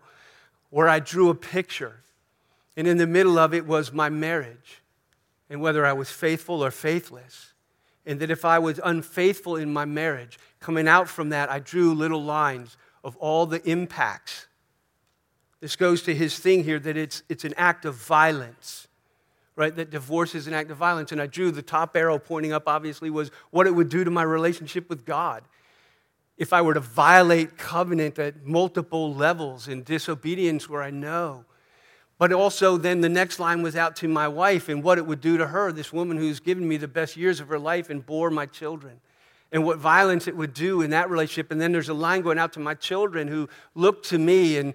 where 0.69 0.87
I 0.87 0.99
drew 0.99 1.29
a 1.29 1.35
picture. 1.35 2.01
And 2.77 2.87
in 2.87 2.97
the 2.97 3.07
middle 3.07 3.37
of 3.37 3.53
it 3.53 3.65
was 3.65 3.93
my 3.93 4.09
marriage 4.09 4.81
and 5.49 5.61
whether 5.61 5.85
I 5.85 5.93
was 5.93 6.09
faithful 6.09 6.63
or 6.63 6.71
faithless. 6.71 7.53
And 8.05 8.19
that 8.19 8.29
if 8.29 8.45
I 8.45 8.59
was 8.59 8.79
unfaithful 8.83 9.55
in 9.55 9.73
my 9.73 9.85
marriage, 9.85 10.37
coming 10.59 10.87
out 10.87 11.07
from 11.07 11.29
that, 11.29 11.49
I 11.49 11.59
drew 11.59 11.93
little 11.93 12.23
lines 12.23 12.77
of 13.03 13.15
all 13.17 13.45
the 13.45 13.67
impacts. 13.69 14.47
This 15.65 15.75
goes 15.75 16.03
to 16.03 16.13
his 16.13 16.37
thing 16.37 16.63
here 16.63 16.77
that 16.77 16.95
it's, 16.95 17.23
it's 17.27 17.43
an 17.43 17.55
act 17.57 17.85
of 17.85 17.95
violence, 17.95 18.87
right? 19.55 19.75
That 19.75 19.89
divorce 19.89 20.35
is 20.35 20.45
an 20.45 20.53
act 20.53 20.69
of 20.69 20.77
violence. 20.77 21.11
And 21.11 21.19
I 21.19 21.25
drew 21.25 21.49
the 21.49 21.63
top 21.63 21.97
arrow 21.97 22.19
pointing 22.19 22.53
up, 22.53 22.67
obviously, 22.67 23.09
was 23.09 23.31
what 23.49 23.65
it 23.65 23.71
would 23.71 23.89
do 23.89 24.03
to 24.03 24.11
my 24.11 24.21
relationship 24.21 24.87
with 24.89 25.05
God. 25.07 25.41
If 26.37 26.53
I 26.53 26.61
were 26.61 26.75
to 26.75 26.79
violate 26.79 27.57
covenant 27.57 28.19
at 28.19 28.45
multiple 28.45 29.11
levels 29.11 29.67
in 29.67 29.81
disobedience 29.81 30.69
where 30.69 30.83
I 30.83 30.91
know 30.91 31.45
but 32.17 32.31
also, 32.31 32.77
then 32.77 33.01
the 33.01 33.09
next 33.09 33.39
line 33.39 33.61
was 33.61 33.75
out 33.75 33.95
to 33.97 34.07
my 34.07 34.27
wife 34.27 34.69
and 34.69 34.81
what 34.81 34.97
it 34.99 35.05
would 35.05 35.19
do 35.19 35.37
to 35.37 35.47
her, 35.47 35.71
this 35.71 35.91
woman 35.91 36.17
who's 36.17 36.39
given 36.39 36.67
me 36.67 36.77
the 36.77 36.87
best 36.87 37.17
years 37.17 37.39
of 37.39 37.49
her 37.49 37.59
life 37.59 37.89
and 37.89 38.05
bore 38.05 38.29
my 38.29 38.45
children, 38.45 39.01
and 39.51 39.65
what 39.65 39.79
violence 39.79 40.27
it 40.27 40.35
would 40.35 40.53
do 40.53 40.81
in 40.81 40.91
that 40.91 41.09
relationship. 41.09 41.51
And 41.51 41.59
then 41.59 41.71
there's 41.71 41.89
a 41.89 41.93
line 41.93 42.21
going 42.21 42.39
out 42.39 42.53
to 42.53 42.59
my 42.59 42.73
children 42.73 43.27
who 43.27 43.49
look 43.73 44.03
to 44.03 44.17
me 44.17 44.57
and, 44.57 44.73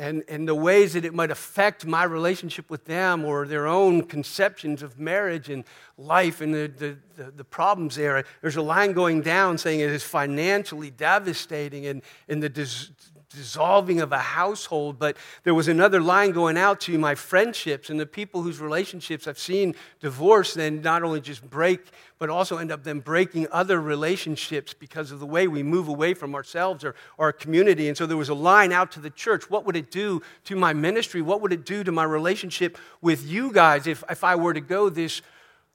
and, 0.00 0.24
and 0.28 0.48
the 0.48 0.54
ways 0.54 0.94
that 0.94 1.04
it 1.04 1.12
might 1.12 1.30
affect 1.30 1.84
my 1.84 2.04
relationship 2.04 2.70
with 2.70 2.86
them 2.86 3.22
or 3.22 3.46
their 3.46 3.66
own 3.66 4.02
conceptions 4.02 4.82
of 4.82 4.98
marriage 4.98 5.50
and 5.50 5.62
life 5.98 6.40
and 6.40 6.54
the, 6.54 6.72
the, 6.74 6.96
the, 7.22 7.30
the 7.30 7.44
problems 7.44 7.96
there. 7.96 8.24
There's 8.40 8.56
a 8.56 8.62
line 8.62 8.94
going 8.94 9.20
down 9.20 9.58
saying 9.58 9.80
it 9.80 9.90
is 9.90 10.02
financially 10.02 10.90
devastating 10.90 11.84
and, 11.84 12.00
and 12.30 12.42
the 12.42 12.48
dis- 12.48 12.90
dissolving 13.34 14.00
of 14.00 14.10
a 14.10 14.18
household, 14.18 14.98
but 14.98 15.16
there 15.44 15.54
was 15.54 15.68
another 15.68 16.00
line 16.00 16.32
going 16.32 16.58
out 16.58 16.80
to 16.80 16.98
my 16.98 17.14
friendships 17.14 17.88
and 17.88 18.00
the 18.00 18.06
people 18.06 18.42
whose 18.42 18.58
relationships 18.58 19.28
I've 19.28 19.38
seen 19.38 19.74
divorce 20.00 20.54
then 20.54 20.82
not 20.82 21.04
only 21.04 21.20
just 21.20 21.48
break, 21.48 21.80
but 22.18 22.28
also 22.28 22.58
end 22.58 22.72
up 22.72 22.82
then 22.82 22.98
breaking 22.98 23.46
other 23.52 23.80
relationships 23.80 24.74
because 24.74 25.12
of 25.12 25.20
the 25.20 25.26
way 25.26 25.46
we 25.46 25.62
move 25.62 25.86
away 25.86 26.12
from 26.12 26.34
ourselves 26.34 26.84
or, 26.84 26.94
or 27.18 27.26
our 27.26 27.32
community. 27.32 27.88
And 27.88 27.96
so 27.96 28.04
there 28.04 28.16
was 28.16 28.28
a 28.28 28.34
line 28.34 28.72
out 28.72 28.90
to 28.92 29.00
the 29.00 29.10
church. 29.10 29.48
What 29.48 29.64
would 29.64 29.76
it 29.76 29.90
do 29.90 30.20
to 30.44 30.56
my 30.56 30.72
ministry? 30.72 31.22
What 31.22 31.40
would 31.40 31.52
it 31.52 31.64
do 31.64 31.84
to 31.84 31.92
my 31.92 32.04
relationship 32.04 32.78
with 33.00 33.24
you 33.26 33.52
guys 33.52 33.86
if, 33.86 34.02
if 34.10 34.24
I 34.24 34.34
were 34.34 34.54
to 34.54 34.60
go 34.60 34.88
this 34.88 35.22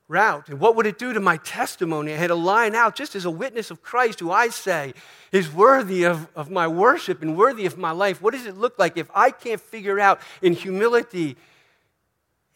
route. 0.07 0.49
And 0.49 0.59
what 0.59 0.75
would 0.75 0.85
it 0.85 0.97
do 0.97 1.13
to 1.13 1.19
my 1.19 1.37
testimony? 1.37 2.13
I 2.13 2.17
had 2.17 2.29
a 2.29 2.35
line 2.35 2.75
out 2.75 2.95
just 2.95 3.15
as 3.15 3.25
a 3.25 3.31
witness 3.31 3.71
of 3.71 3.81
Christ 3.81 4.19
who 4.19 4.31
I 4.31 4.49
say 4.49 4.93
is 5.31 5.51
worthy 5.51 6.03
of, 6.03 6.27
of 6.35 6.51
my 6.51 6.67
worship 6.67 7.21
and 7.21 7.35
worthy 7.35 7.65
of 7.65 7.77
my 7.77 7.91
life. 7.91 8.21
What 8.21 8.33
does 8.33 8.45
it 8.45 8.57
look 8.57 8.77
like 8.77 8.97
if 8.97 9.09
I 9.15 9.31
can't 9.31 9.59
figure 9.59 9.99
out 9.99 10.19
in 10.41 10.53
humility 10.53 11.37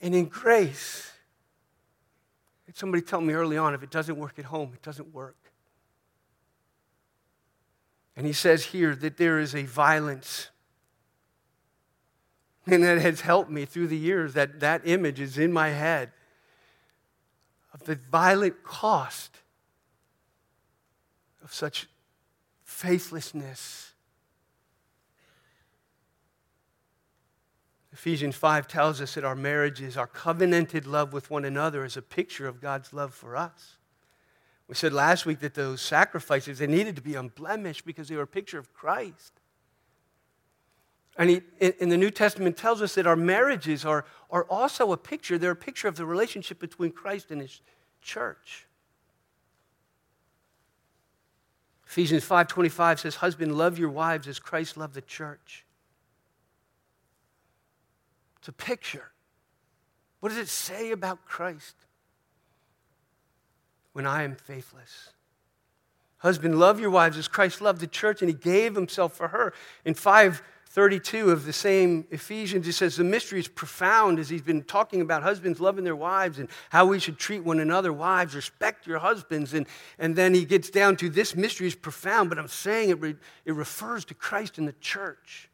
and 0.01 0.13
in 0.13 0.25
grace? 0.25 1.11
Did 2.67 2.77
Somebody 2.77 3.01
tell 3.01 3.21
me 3.21 3.33
early 3.33 3.57
on 3.57 3.73
if 3.73 3.81
it 3.81 3.89
doesn't 3.89 4.17
work 4.17 4.37
at 4.37 4.45
home, 4.45 4.71
it 4.73 4.83
doesn't 4.83 5.13
work. 5.13 5.35
And 8.15 8.27
he 8.27 8.33
says 8.33 8.65
here 8.65 8.95
that 8.95 9.17
there 9.17 9.39
is 9.39 9.55
a 9.55 9.63
violence. 9.63 10.49
And 12.67 12.83
that 12.83 13.01
has 13.01 13.21
helped 13.21 13.49
me 13.49 13.65
through 13.65 13.87
the 13.87 13.97
years, 13.97 14.33
that 14.35 14.59
that 14.59 14.81
image 14.83 15.19
is 15.19 15.39
in 15.39 15.51
my 15.51 15.69
head 15.69 16.11
of 17.73 17.83
the 17.83 17.95
violent 17.95 18.63
cost 18.63 19.37
of 21.43 21.53
such 21.53 21.87
faithlessness. 22.63 23.93
Ephesians 27.91 28.35
5 28.35 28.67
tells 28.67 29.01
us 29.01 29.15
that 29.15 29.23
our 29.23 29.35
marriages, 29.35 29.97
our 29.97 30.07
covenanted 30.07 30.85
love 30.85 31.11
with 31.11 31.29
one 31.29 31.43
another, 31.43 31.83
is 31.83 31.97
a 31.97 32.01
picture 32.01 32.47
of 32.47 32.61
God's 32.61 32.93
love 32.93 33.13
for 33.13 33.35
us. 33.35 33.77
We 34.67 34.75
said 34.75 34.93
last 34.93 35.25
week 35.25 35.39
that 35.39 35.55
those 35.55 35.81
sacrifices, 35.81 36.59
they 36.59 36.67
needed 36.67 36.95
to 36.95 37.01
be 37.01 37.15
unblemished 37.15 37.85
because 37.85 38.07
they 38.07 38.15
were 38.15 38.21
a 38.21 38.27
picture 38.27 38.59
of 38.59 38.73
Christ. 38.73 39.33
And 41.19 41.29
he, 41.29 41.41
in 41.59 41.89
the 41.89 41.97
New 41.97 42.11
Testament 42.11 42.55
tells 42.55 42.81
us 42.81 42.95
that 42.95 43.05
our 43.05 43.17
marriages 43.17 43.83
are, 43.83 44.05
are 44.31 44.45
also 44.45 44.93
a 44.93 44.97
picture. 44.97 45.37
They're 45.37 45.51
a 45.51 45.55
picture 45.55 45.89
of 45.89 45.97
the 45.97 46.05
relationship 46.05 46.59
between 46.59 46.93
Christ 46.93 47.29
and 47.29 47.41
his 47.41 47.59
church. 48.01 48.65
Ephesians 51.85 52.23
5:25 52.23 53.01
says, 53.01 53.15
"Husband, 53.17 53.57
love 53.57 53.77
your 53.77 53.89
wives 53.89 54.29
as 54.29 54.39
Christ 54.39 54.77
loved 54.77 54.93
the 54.93 55.01
church." 55.01 55.65
It's 58.37 58.47
a 58.47 58.53
picture. 58.53 59.11
What 60.21 60.29
does 60.29 60.37
it 60.37 60.47
say 60.47 60.91
about 60.91 61.25
Christ? 61.25 61.75
When 63.91 64.05
I 64.05 64.23
am 64.23 64.37
faithless. 64.37 65.11
Husband, 66.19 66.59
love 66.59 66.79
your 66.79 66.91
wives 66.91 67.17
as 67.17 67.27
Christ 67.27 67.59
loved 67.59 67.81
the 67.81 67.87
church 67.87 68.21
and 68.21 68.29
he 68.29 68.35
gave 68.35 68.75
himself 68.75 69.17
for 69.17 69.29
her. 69.29 69.53
In 69.83 69.93
5 69.93 70.43
32 70.69 71.31
of 71.31 71.45
the 71.45 71.53
same 71.53 72.05
Ephesians, 72.11 72.63
he 72.67 72.71
says 72.71 72.95
the 72.95 73.03
mystery 73.03 73.39
is 73.39 73.47
profound 73.47 74.19
as 74.19 74.29
he's 74.29 74.43
been 74.43 74.61
talking 74.63 75.01
about 75.01 75.23
husbands 75.23 75.59
loving 75.59 75.83
their 75.83 75.95
wives 75.95 76.37
and 76.37 76.47
how 76.69 76.85
we 76.85 76.99
should 76.99 77.17
treat 77.17 77.43
one 77.43 77.59
another. 77.59 77.91
Wives, 77.91 78.35
respect 78.35 78.85
your 78.85 78.99
husbands. 78.99 79.55
And, 79.55 79.65
and 79.97 80.15
then 80.15 80.35
he 80.35 80.45
gets 80.45 80.69
down 80.69 80.95
to 80.97 81.09
this 81.09 81.35
mystery 81.35 81.65
is 81.65 81.73
profound, 81.73 82.29
but 82.29 82.37
I'm 82.37 82.47
saying 82.47 82.91
it, 82.91 83.01
re, 83.01 83.15
it 83.45 83.53
refers 83.53 84.05
to 84.05 84.13
Christ 84.13 84.59
and 84.59 84.67
the 84.67 84.73
church. 84.73 85.49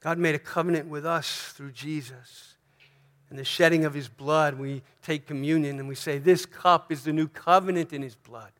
God 0.00 0.18
made 0.18 0.34
a 0.34 0.40
covenant 0.40 0.88
with 0.88 1.06
us 1.06 1.52
through 1.52 1.72
Jesus. 1.72 2.54
And 3.30 3.38
the 3.38 3.44
shedding 3.44 3.84
of 3.84 3.94
his 3.94 4.08
blood, 4.08 4.58
we 4.58 4.82
take 5.00 5.28
communion 5.28 5.78
and 5.78 5.88
we 5.88 5.94
say, 5.94 6.18
This 6.18 6.44
cup 6.44 6.90
is 6.90 7.04
the 7.04 7.12
new 7.12 7.28
covenant 7.28 7.92
in 7.92 8.02
his 8.02 8.16
blood. 8.16 8.50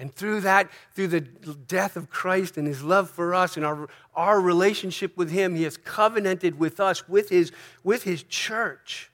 And 0.00 0.14
through 0.14 0.40
that, 0.40 0.70
through 0.94 1.08
the 1.08 1.20
death 1.20 1.94
of 1.94 2.08
Christ 2.08 2.56
and 2.56 2.66
his 2.66 2.82
love 2.82 3.10
for 3.10 3.34
us 3.34 3.58
and 3.58 3.66
our, 3.66 3.86
our 4.14 4.40
relationship 4.40 5.14
with 5.14 5.30
him, 5.30 5.54
he 5.54 5.64
has 5.64 5.76
covenanted 5.76 6.58
with 6.58 6.80
us, 6.80 7.06
with 7.06 7.28
his, 7.28 7.52
with 7.84 8.04
his 8.04 8.22
church. 8.22 9.10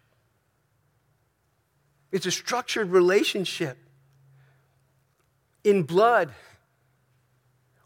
It's 2.12 2.24
a 2.24 2.30
structured 2.30 2.92
relationship 2.92 3.78
in 5.64 5.82
blood 5.82 6.32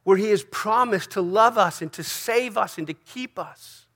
where 0.05 0.19
he 0.19 0.29
has 0.29 0.45
promised 0.45 1.13
to 1.13 1.23
love 1.23 1.57
us 1.57 1.81
and 1.81 1.91
to 1.95 2.03
save 2.05 2.59
us 2.59 2.77
and 2.77 2.87
to 2.87 2.93
keep 2.93 3.39
us. 3.39 3.87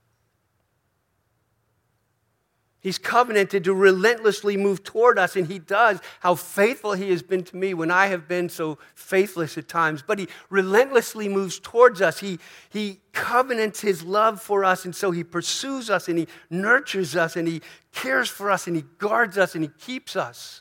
He's 2.84 2.98
covenanted 2.98 3.64
to 3.64 3.72
relentlessly 3.72 4.58
move 4.58 4.84
toward 4.84 5.18
us, 5.18 5.36
and 5.36 5.46
He 5.46 5.58
does. 5.58 6.00
How 6.20 6.34
faithful 6.34 6.92
He 6.92 7.08
has 7.12 7.22
been 7.22 7.42
to 7.44 7.56
me 7.56 7.72
when 7.72 7.90
I 7.90 8.08
have 8.08 8.28
been 8.28 8.50
so 8.50 8.76
faithless 8.94 9.56
at 9.56 9.68
times. 9.68 10.04
But 10.06 10.18
He 10.18 10.28
relentlessly 10.50 11.26
moves 11.26 11.58
towards 11.58 12.02
us. 12.02 12.18
He, 12.18 12.38
he 12.68 13.00
covenants 13.12 13.80
His 13.80 14.02
love 14.02 14.42
for 14.42 14.66
us, 14.66 14.84
and 14.84 14.94
so 14.94 15.12
He 15.12 15.24
pursues 15.24 15.88
us, 15.88 16.08
and 16.08 16.18
He 16.18 16.28
nurtures 16.50 17.16
us, 17.16 17.36
and 17.36 17.48
He 17.48 17.62
cares 17.94 18.28
for 18.28 18.50
us, 18.50 18.66
and 18.66 18.76
He 18.76 18.84
guards 18.98 19.38
us, 19.38 19.54
and 19.54 19.64
He 19.64 19.70
keeps 19.78 20.14
us. 20.14 20.60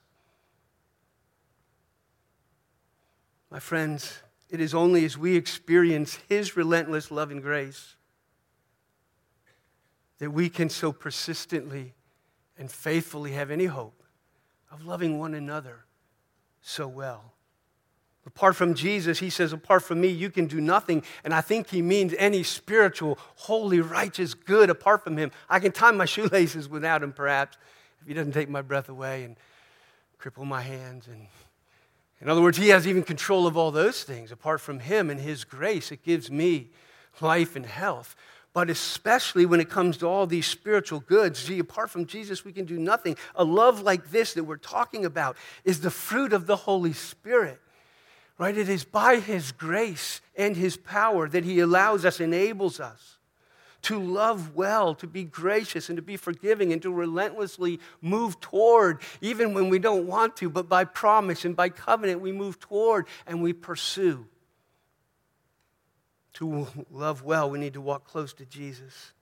My 3.51 3.59
friends, 3.59 4.21
it 4.49 4.61
is 4.61 4.73
only 4.73 5.03
as 5.03 5.17
we 5.17 5.35
experience 5.35 6.19
His 6.29 6.55
relentless 6.55 7.11
love 7.11 7.31
and 7.31 7.41
grace 7.41 7.97
that 10.19 10.31
we 10.31 10.47
can 10.47 10.69
so 10.69 10.93
persistently 10.93 11.93
and 12.57 12.71
faithfully 12.71 13.31
have 13.31 13.51
any 13.51 13.65
hope 13.65 14.03
of 14.71 14.85
loving 14.85 15.19
one 15.19 15.33
another 15.33 15.85
so 16.61 16.87
well. 16.87 17.33
Apart 18.25 18.55
from 18.55 18.73
Jesus, 18.73 19.19
he 19.19 19.29
says, 19.29 19.51
apart 19.51 19.83
from 19.83 19.99
me, 19.99 20.07
you 20.07 20.29
can 20.29 20.47
do 20.47 20.61
nothing. 20.61 21.03
And 21.25 21.33
I 21.33 21.41
think 21.41 21.69
he 21.69 21.81
means 21.81 22.13
any 22.17 22.41
spiritual, 22.41 23.19
holy, 23.35 23.81
righteous 23.81 24.33
good 24.33 24.69
apart 24.69 25.03
from 25.03 25.17
him. 25.17 25.31
I 25.49 25.59
can 25.59 25.73
tie 25.73 25.91
my 25.91 26.05
shoelaces 26.05 26.69
without 26.69 27.03
him, 27.03 27.11
perhaps, 27.11 27.57
if 28.01 28.07
he 28.07 28.13
doesn't 28.13 28.31
take 28.31 28.49
my 28.49 28.61
breath 28.61 28.87
away 28.89 29.23
and 29.23 29.35
cripple 30.23 30.45
my 30.45 30.61
hands 30.61 31.07
and, 31.07 31.27
In 32.21 32.29
other 32.29 32.41
words, 32.41 32.57
He 32.57 32.69
has 32.69 32.87
even 32.87 33.03
control 33.03 33.45
of 33.45 33.57
all 33.57 33.71
those 33.71 34.03
things. 34.03 34.31
Apart 34.31 34.61
from 34.61 34.79
Him 34.79 35.09
and 35.09 35.19
His 35.19 35.43
grace, 35.43 35.91
it 35.91 36.03
gives 36.03 36.31
me 36.31 36.69
life 37.19 37.57
and 37.57 37.65
health. 37.65 38.15
But 38.53 38.69
especially 38.69 39.47
when 39.47 39.59
it 39.59 39.69
comes 39.69 39.97
to 39.97 40.07
all 40.07 40.27
these 40.27 40.45
spiritual 40.45 40.99
goods, 40.99 41.45
gee, 41.45 41.57
apart 41.59 41.89
from 41.89 42.05
Jesus, 42.05 42.45
we 42.45 42.53
can 42.53 42.65
do 42.65 42.77
nothing. 42.77 43.17
A 43.35 43.43
love 43.43 43.81
like 43.81 44.11
this 44.11 44.35
that 44.35 44.43
we're 44.43 44.57
talking 44.57 45.05
about 45.05 45.35
is 45.65 45.81
the 45.81 45.89
fruit 45.89 46.33
of 46.33 46.45
the 46.45 46.55
Holy 46.55 46.93
Spirit, 46.93 47.59
right? 48.37 48.55
It 48.55 48.69
is 48.69 48.83
by 48.83 49.19
His 49.19 49.51
grace 49.51 50.21
and 50.37 50.55
His 50.55 50.77
power 50.77 51.27
that 51.27 51.43
He 51.43 51.59
allows 51.59 52.05
us, 52.05 52.19
enables 52.19 52.79
us 52.79 53.17
to 53.83 53.99
love 53.99 54.55
well, 54.55 54.95
to 54.95 55.07
be 55.07 55.23
gracious, 55.23 55.89
and 55.89 55.97
to 55.97 56.01
be 56.01 56.17
forgiving, 56.17 56.71
and 56.71 56.81
to 56.81 56.91
relentlessly 56.91 57.79
move 58.01 58.39
toward, 58.39 59.01
even 59.21 59.53
when 59.53 59.69
we 59.69 59.77
don't 59.77 60.07
want 60.07 60.37
to, 60.37 60.49
but 60.49 60.69
by 60.69 60.85
promise 60.85 61.45
and 61.45 61.55
by 61.55 61.69
covenant, 61.69 62.21
we 62.21 62.31
move 62.31 62.59
toward 62.59 63.07
and 63.27 63.41
we 63.43 63.51
pursue. 63.51 64.25
To 66.33 66.67
love 66.89 67.23
well, 67.23 67.49
we 67.49 67.59
need 67.59 67.73
to 67.73 67.81
walk 67.81 68.05
close 68.05 68.33
to 68.33 68.45
Jesus. 68.45 69.13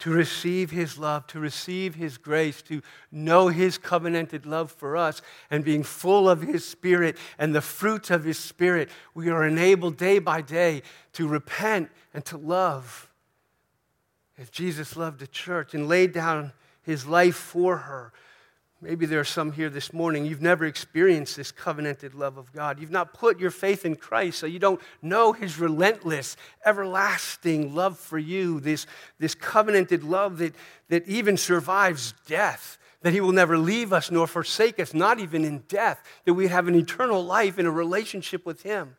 To 0.00 0.10
receive 0.10 0.70
his 0.70 0.98
love, 0.98 1.26
to 1.28 1.38
receive 1.38 1.94
his 1.94 2.18
grace, 2.18 2.60
to 2.62 2.82
know 3.12 3.48
his 3.48 3.78
covenanted 3.78 4.46
love 4.46 4.72
for 4.72 4.96
us, 4.96 5.22
and 5.50 5.64
being 5.64 5.84
full 5.84 6.28
of 6.28 6.42
his 6.42 6.64
spirit 6.64 7.16
and 7.38 7.54
the 7.54 7.60
fruits 7.60 8.10
of 8.10 8.24
his 8.24 8.38
spirit, 8.38 8.88
we 9.14 9.28
are 9.28 9.46
enabled 9.46 9.96
day 9.96 10.18
by 10.18 10.40
day 10.40 10.82
to 11.12 11.28
repent 11.28 11.90
and 12.12 12.24
to 12.24 12.36
love. 12.36 13.10
As 14.38 14.50
Jesus 14.50 14.96
loved 14.96 15.20
the 15.20 15.26
church 15.26 15.74
and 15.74 15.86
laid 15.86 16.12
down 16.12 16.52
his 16.82 17.06
life 17.06 17.36
for 17.36 17.76
her, 17.76 18.12
Maybe 18.84 19.06
there 19.06 19.20
are 19.20 19.24
some 19.24 19.52
here 19.52 19.70
this 19.70 19.92
morning, 19.92 20.26
you've 20.26 20.42
never 20.42 20.64
experienced 20.64 21.36
this 21.36 21.52
covenanted 21.52 22.14
love 22.14 22.36
of 22.36 22.52
God. 22.52 22.80
You've 22.80 22.90
not 22.90 23.14
put 23.14 23.38
your 23.38 23.52
faith 23.52 23.84
in 23.84 23.94
Christ, 23.94 24.40
so 24.40 24.46
you 24.46 24.58
don't 24.58 24.80
know 25.00 25.32
his 25.32 25.56
relentless, 25.56 26.36
everlasting 26.64 27.76
love 27.76 27.96
for 27.96 28.18
you, 28.18 28.58
this, 28.58 28.88
this 29.20 29.36
covenanted 29.36 30.02
love 30.02 30.38
that, 30.38 30.56
that 30.88 31.06
even 31.06 31.36
survives 31.36 32.12
death, 32.26 32.76
that 33.02 33.12
he 33.12 33.20
will 33.20 33.30
never 33.30 33.56
leave 33.56 33.92
us 33.92 34.10
nor 34.10 34.26
forsake 34.26 34.80
us, 34.80 34.92
not 34.92 35.20
even 35.20 35.44
in 35.44 35.60
death, 35.68 36.02
that 36.24 36.34
we 36.34 36.48
have 36.48 36.66
an 36.66 36.74
eternal 36.74 37.24
life 37.24 37.60
in 37.60 37.66
a 37.66 37.70
relationship 37.70 38.44
with 38.44 38.62
him. 38.62 38.96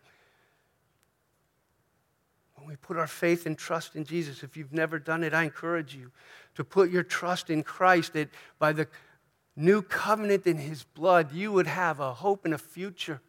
When 2.55 2.69
we 2.69 2.77
put 2.77 2.95
our 2.95 3.07
faith 3.07 3.45
and 3.45 3.57
trust 3.57 3.97
in 3.97 4.05
Jesus, 4.05 4.43
if 4.43 4.55
you've 4.55 4.71
never 4.71 4.97
done 4.97 5.25
it, 5.25 5.33
I 5.33 5.43
encourage 5.43 5.93
you 5.93 6.11
to 6.55 6.63
put 6.63 6.89
your 6.89 7.03
trust 7.03 7.49
in 7.49 7.63
Christ, 7.63 8.13
that 8.13 8.29
by 8.59 8.71
the 8.71 8.87
new 9.55 9.81
covenant 9.81 10.47
in 10.47 10.57
his 10.57 10.83
blood, 10.83 11.31
you 11.31 11.51
would 11.51 11.67
have 11.67 11.99
a 11.99 12.13
hope 12.13 12.45
and 12.45 12.53
a 12.53 12.57
future 12.57 13.21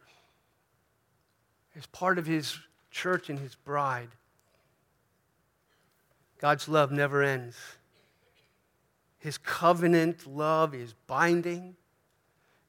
as 1.75 1.85
part 1.87 2.17
of 2.17 2.25
his 2.25 2.57
church 2.89 3.29
and 3.29 3.39
his 3.39 3.55
bride. 3.55 4.09
God's 6.39 6.67
love 6.67 6.91
never 6.91 7.21
ends. 7.23 7.57
His 9.17 9.37
covenant 9.37 10.27
love 10.27 10.75
is 10.75 10.93
binding, 11.07 11.75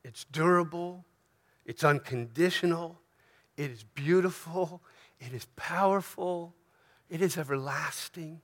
it's 0.02 0.24
durable, 0.24 1.04
it's 1.66 1.84
unconditional, 1.84 2.98
it 3.57 3.70
is 3.70 3.82
beautiful, 3.82 4.82
it 5.20 5.32
is 5.32 5.46
powerful, 5.57 6.54
it 7.11 7.20
is 7.20 7.36
everlasting. 7.36 8.40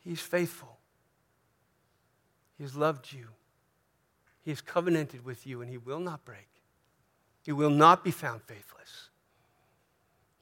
He's 0.00 0.20
faithful. 0.20 0.79
He 2.60 2.64
has 2.64 2.76
loved 2.76 3.10
you. 3.10 3.28
He 4.42 4.50
has 4.50 4.60
covenanted 4.60 5.24
with 5.24 5.46
you, 5.46 5.62
and 5.62 5.70
He 5.70 5.78
will 5.78 5.98
not 5.98 6.26
break. 6.26 6.46
He 7.42 7.52
will 7.52 7.70
not 7.70 8.04
be 8.04 8.10
found 8.10 8.42
faithless. 8.42 9.08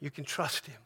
You 0.01 0.11
can 0.11 0.25
trust 0.25 0.67
Him. 0.67 0.81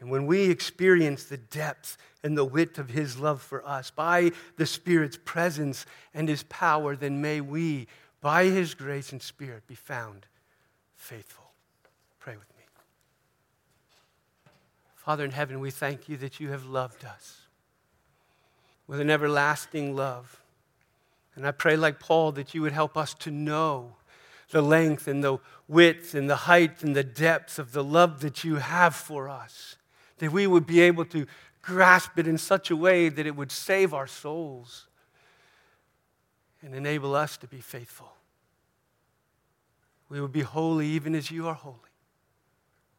And 0.00 0.10
when 0.10 0.24
we 0.24 0.48
experience 0.48 1.24
the 1.24 1.36
depth 1.36 1.98
and 2.24 2.34
the 2.34 2.46
width 2.46 2.78
of 2.78 2.88
His 2.88 3.18
love 3.18 3.42
for 3.42 3.62
us 3.68 3.90
by 3.90 4.32
the 4.56 4.64
Spirit's 4.64 5.18
presence 5.22 5.84
and 6.14 6.30
His 6.30 6.44
power, 6.44 6.96
then 6.96 7.20
may 7.20 7.42
we, 7.42 7.88
by 8.22 8.44
His 8.44 8.72
grace 8.72 9.12
and 9.12 9.20
Spirit, 9.20 9.66
be 9.66 9.74
found 9.74 10.24
faithful. 10.94 11.52
Pray 12.20 12.38
with 12.38 12.48
me. 12.56 12.64
Father 14.94 15.26
in 15.26 15.32
heaven, 15.32 15.60
we 15.60 15.70
thank 15.70 16.08
you 16.08 16.16
that 16.16 16.40
you 16.40 16.48
have 16.48 16.64
loved 16.64 17.04
us 17.04 17.41
with 18.86 19.00
an 19.00 19.10
everlasting 19.10 19.94
love. 19.96 20.40
And 21.34 21.46
I 21.46 21.50
pray, 21.50 21.76
like 21.76 21.98
Paul, 21.98 22.32
that 22.32 22.54
you 22.54 22.62
would 22.62 22.72
help 22.72 22.96
us 22.96 23.14
to 23.14 23.30
know 23.30 23.94
the 24.50 24.62
length 24.62 25.08
and 25.08 25.24
the 25.24 25.38
width 25.66 26.14
and 26.14 26.28
the 26.28 26.36
height 26.36 26.82
and 26.82 26.94
the 26.94 27.04
depth 27.04 27.58
of 27.58 27.72
the 27.72 27.82
love 27.82 28.20
that 28.20 28.44
you 28.44 28.56
have 28.56 28.94
for 28.94 29.28
us. 29.28 29.76
That 30.18 30.30
we 30.30 30.46
would 30.46 30.66
be 30.66 30.80
able 30.80 31.06
to 31.06 31.26
grasp 31.62 32.18
it 32.18 32.26
in 32.26 32.36
such 32.36 32.70
a 32.70 32.76
way 32.76 33.08
that 33.08 33.26
it 33.26 33.34
would 33.34 33.50
save 33.50 33.94
our 33.94 34.06
souls 34.06 34.88
and 36.60 36.74
enable 36.74 37.14
us 37.14 37.36
to 37.38 37.46
be 37.46 37.60
faithful. 37.60 38.12
We 40.08 40.20
would 40.20 40.32
be 40.32 40.42
holy 40.42 40.88
even 40.88 41.14
as 41.14 41.30
you 41.30 41.48
are 41.48 41.54
holy, 41.54 41.78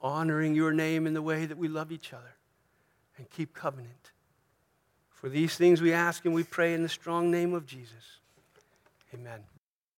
honoring 0.01 0.55
your 0.55 0.73
name 0.73 1.05
in 1.05 1.13
the 1.13 1.21
way 1.21 1.45
that 1.45 1.57
we 1.57 1.67
love 1.67 1.91
each 1.91 2.11
other 2.13 2.35
and 3.17 3.29
keep 3.29 3.53
covenant. 3.53 4.12
For 5.23 5.29
these 5.29 5.55
things 5.55 5.81
we 5.81 5.93
ask 5.93 6.25
and 6.25 6.33
we 6.33 6.43
pray 6.43 6.73
in 6.73 6.83
the 6.83 6.89
strong 6.89 7.31
name 7.31 7.53
of 7.53 7.65
Jesus. 7.65 8.19
Amen. 9.13 9.39